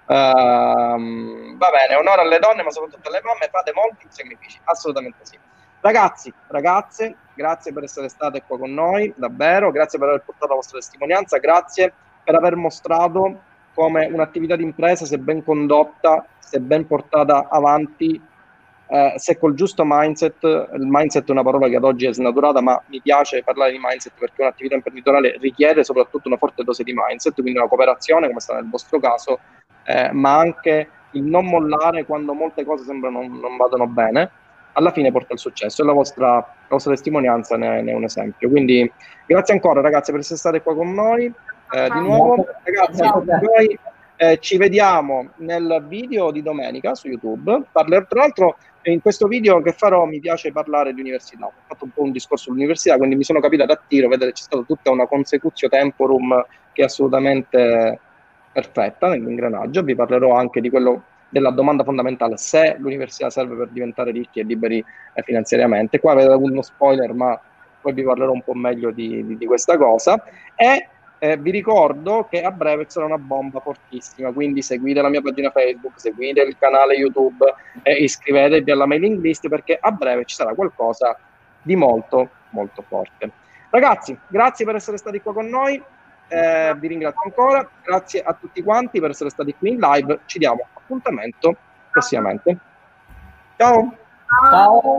Uh, 0.08 1.54
va 1.58 1.68
bene, 1.70 1.94
onore 1.98 2.22
alle 2.22 2.38
donne, 2.38 2.62
ma 2.62 2.70
soprattutto 2.70 3.10
alle 3.10 3.20
mamme, 3.22 3.48
fate 3.50 3.72
molti 3.74 4.06
sacrifici, 4.08 4.58
assolutamente 4.64 5.18
sì. 5.22 5.38
Ragazzi, 5.80 6.32
ragazze, 6.48 7.14
grazie 7.34 7.74
per 7.74 7.82
essere 7.82 8.08
state 8.08 8.42
qua 8.46 8.58
con 8.58 8.72
noi, 8.72 9.12
davvero, 9.16 9.70
grazie 9.70 9.98
per 9.98 10.08
aver 10.08 10.22
portato 10.24 10.48
la 10.48 10.54
vostra 10.54 10.78
testimonianza, 10.78 11.36
grazie 11.36 11.92
per 12.24 12.34
aver 12.34 12.56
mostrato 12.56 13.42
come 13.74 14.06
un'attività 14.06 14.56
di 14.56 14.62
impresa, 14.62 15.04
se 15.04 15.18
ben 15.18 15.44
condotta, 15.44 16.24
se 16.38 16.58
ben 16.58 16.86
portata 16.86 17.48
avanti, 17.50 18.20
eh, 18.88 19.12
se 19.16 19.38
col 19.38 19.54
giusto 19.54 19.82
mindset, 19.86 20.42
il 20.42 20.86
mindset 20.86 21.28
è 21.28 21.30
una 21.32 21.42
parola 21.42 21.68
che 21.68 21.76
ad 21.76 21.84
oggi 21.84 22.06
è 22.06 22.14
snaturata, 22.14 22.62
ma 22.62 22.82
mi 22.86 23.02
piace 23.02 23.42
parlare 23.44 23.72
di 23.72 23.78
mindset 23.78 24.14
perché 24.18 24.40
un'attività 24.40 24.74
imprenditoriale 24.74 25.36
richiede 25.38 25.84
soprattutto 25.84 26.28
una 26.28 26.38
forte 26.38 26.64
dose 26.64 26.82
di 26.82 26.94
mindset, 26.94 27.34
quindi 27.34 27.58
una 27.58 27.68
cooperazione, 27.68 28.26
come 28.26 28.40
sta 28.40 28.54
nel 28.54 28.68
vostro 28.68 28.98
caso, 28.98 29.38
eh, 29.88 30.12
ma 30.12 30.36
anche 30.36 30.86
il 31.12 31.22
non 31.22 31.46
mollare 31.46 32.04
quando 32.04 32.34
molte 32.34 32.62
cose 32.62 32.84
sembrano 32.84 33.22
non, 33.26 33.56
vadano 33.56 33.86
bene 33.86 34.30
alla 34.72 34.92
fine 34.92 35.10
porta 35.10 35.32
al 35.32 35.38
successo 35.38 35.82
e 35.82 35.86
la 35.86 35.92
vostra, 35.92 36.34
la 36.34 36.44
vostra 36.68 36.92
testimonianza 36.92 37.56
ne, 37.56 37.80
ne, 37.80 37.92
è 37.92 37.94
un 37.94 38.04
esempio. 38.04 38.50
Quindi 38.50 38.90
grazie 39.26 39.54
ancora 39.54 39.80
ragazzi 39.80 40.10
per 40.10 40.20
essere 40.20 40.38
state 40.38 40.62
qua 40.62 40.74
con 40.74 40.92
noi. 40.92 41.24
Eh, 41.24 41.88
di 41.90 42.00
nuovo, 42.00 42.46
ragazzi, 42.62 43.02
noi 43.02 43.78
eh, 44.16 44.38
ci 44.40 44.56
vediamo 44.58 45.30
nel 45.36 45.84
video 45.88 46.30
di 46.30 46.42
domenica 46.42 46.94
su 46.94 47.08
YouTube. 47.08 47.62
Parler, 47.72 48.06
tra 48.06 48.20
l'altro, 48.20 48.56
in 48.82 49.00
questo 49.00 49.26
video 49.26 49.60
che 49.62 49.72
farò 49.72 50.04
mi 50.04 50.20
piace 50.20 50.52
parlare 50.52 50.92
di 50.92 51.00
università. 51.00 51.46
Ho 51.46 51.52
fatto 51.66 51.84
un 51.84 51.90
po' 51.90 52.02
un 52.02 52.12
discorso 52.12 52.44
sull'università, 52.44 52.96
quindi 52.98 53.16
mi 53.16 53.24
sono 53.24 53.40
capito 53.40 53.64
da 53.64 53.80
tiro, 53.88 54.08
vedete 54.08 54.32
c'è 54.32 54.42
stata 54.42 54.62
tutta 54.62 54.90
una 54.90 55.06
consecutio 55.06 55.68
temporum 55.68 56.44
che 56.72 56.82
è 56.82 56.84
assolutamente 56.84 58.00
perfetta 58.52 59.08
nell'ingranaggio. 59.08 59.82
Vi 59.82 59.94
parlerò 59.94 60.34
anche 60.34 60.60
di 60.60 60.70
quello 60.70 61.02
della 61.28 61.50
domanda 61.50 61.84
fondamentale 61.84 62.36
se 62.36 62.76
l'università 62.78 63.28
serve 63.30 63.54
per 63.54 63.68
diventare 63.68 64.10
ricchi 64.10 64.40
e 64.40 64.44
liberi 64.44 64.84
eh, 65.12 65.22
finanziariamente. 65.22 66.00
Qua 66.00 66.12
avete 66.12 66.32
uno 66.32 66.62
spoiler, 66.62 67.12
ma 67.12 67.38
poi 67.80 67.92
vi 67.92 68.02
parlerò 68.02 68.32
un 68.32 68.42
po' 68.42 68.54
meglio 68.54 68.90
di, 68.90 69.24
di, 69.24 69.36
di 69.36 69.46
questa 69.46 69.76
cosa. 69.76 70.22
E 70.54 70.88
eh, 71.18 71.36
vi 71.36 71.50
ricordo 71.50 72.26
che 72.30 72.42
a 72.42 72.50
breve 72.50 72.84
sarà 72.88 73.06
una 73.06 73.18
bomba 73.18 73.60
fortissima, 73.60 74.32
quindi 74.32 74.62
seguite 74.62 75.02
la 75.02 75.08
mia 75.08 75.20
pagina 75.20 75.50
Facebook, 75.50 75.98
seguite 75.98 76.42
il 76.42 76.56
canale 76.58 76.94
YouTube 76.94 77.44
e 77.82 77.92
iscrivetevi 77.94 78.70
alla 78.70 78.86
mailing 78.86 79.20
list 79.20 79.48
perché 79.48 79.76
a 79.80 79.90
breve 79.90 80.24
ci 80.24 80.36
sarà 80.36 80.54
qualcosa 80.54 81.18
di 81.62 81.74
molto, 81.76 82.30
molto 82.50 82.82
forte. 82.82 83.30
Ragazzi, 83.70 84.16
grazie 84.28 84.64
per 84.64 84.76
essere 84.76 84.96
stati 84.96 85.20
qua 85.20 85.32
con 85.32 85.48
noi. 85.48 85.82
Eh, 86.28 86.74
vi 86.78 86.88
ringrazio 86.88 87.22
ancora, 87.24 87.68
grazie 87.82 88.22
a 88.22 88.34
tutti 88.34 88.62
quanti 88.62 89.00
per 89.00 89.10
essere 89.10 89.30
stati 89.30 89.54
qui 89.54 89.70
in 89.70 89.78
live. 89.78 90.20
Ci 90.26 90.38
diamo 90.38 90.66
appuntamento 90.74 91.56
prossimamente. 91.90 92.58
Ciao. 93.56 93.94
Ciao. 94.50 94.96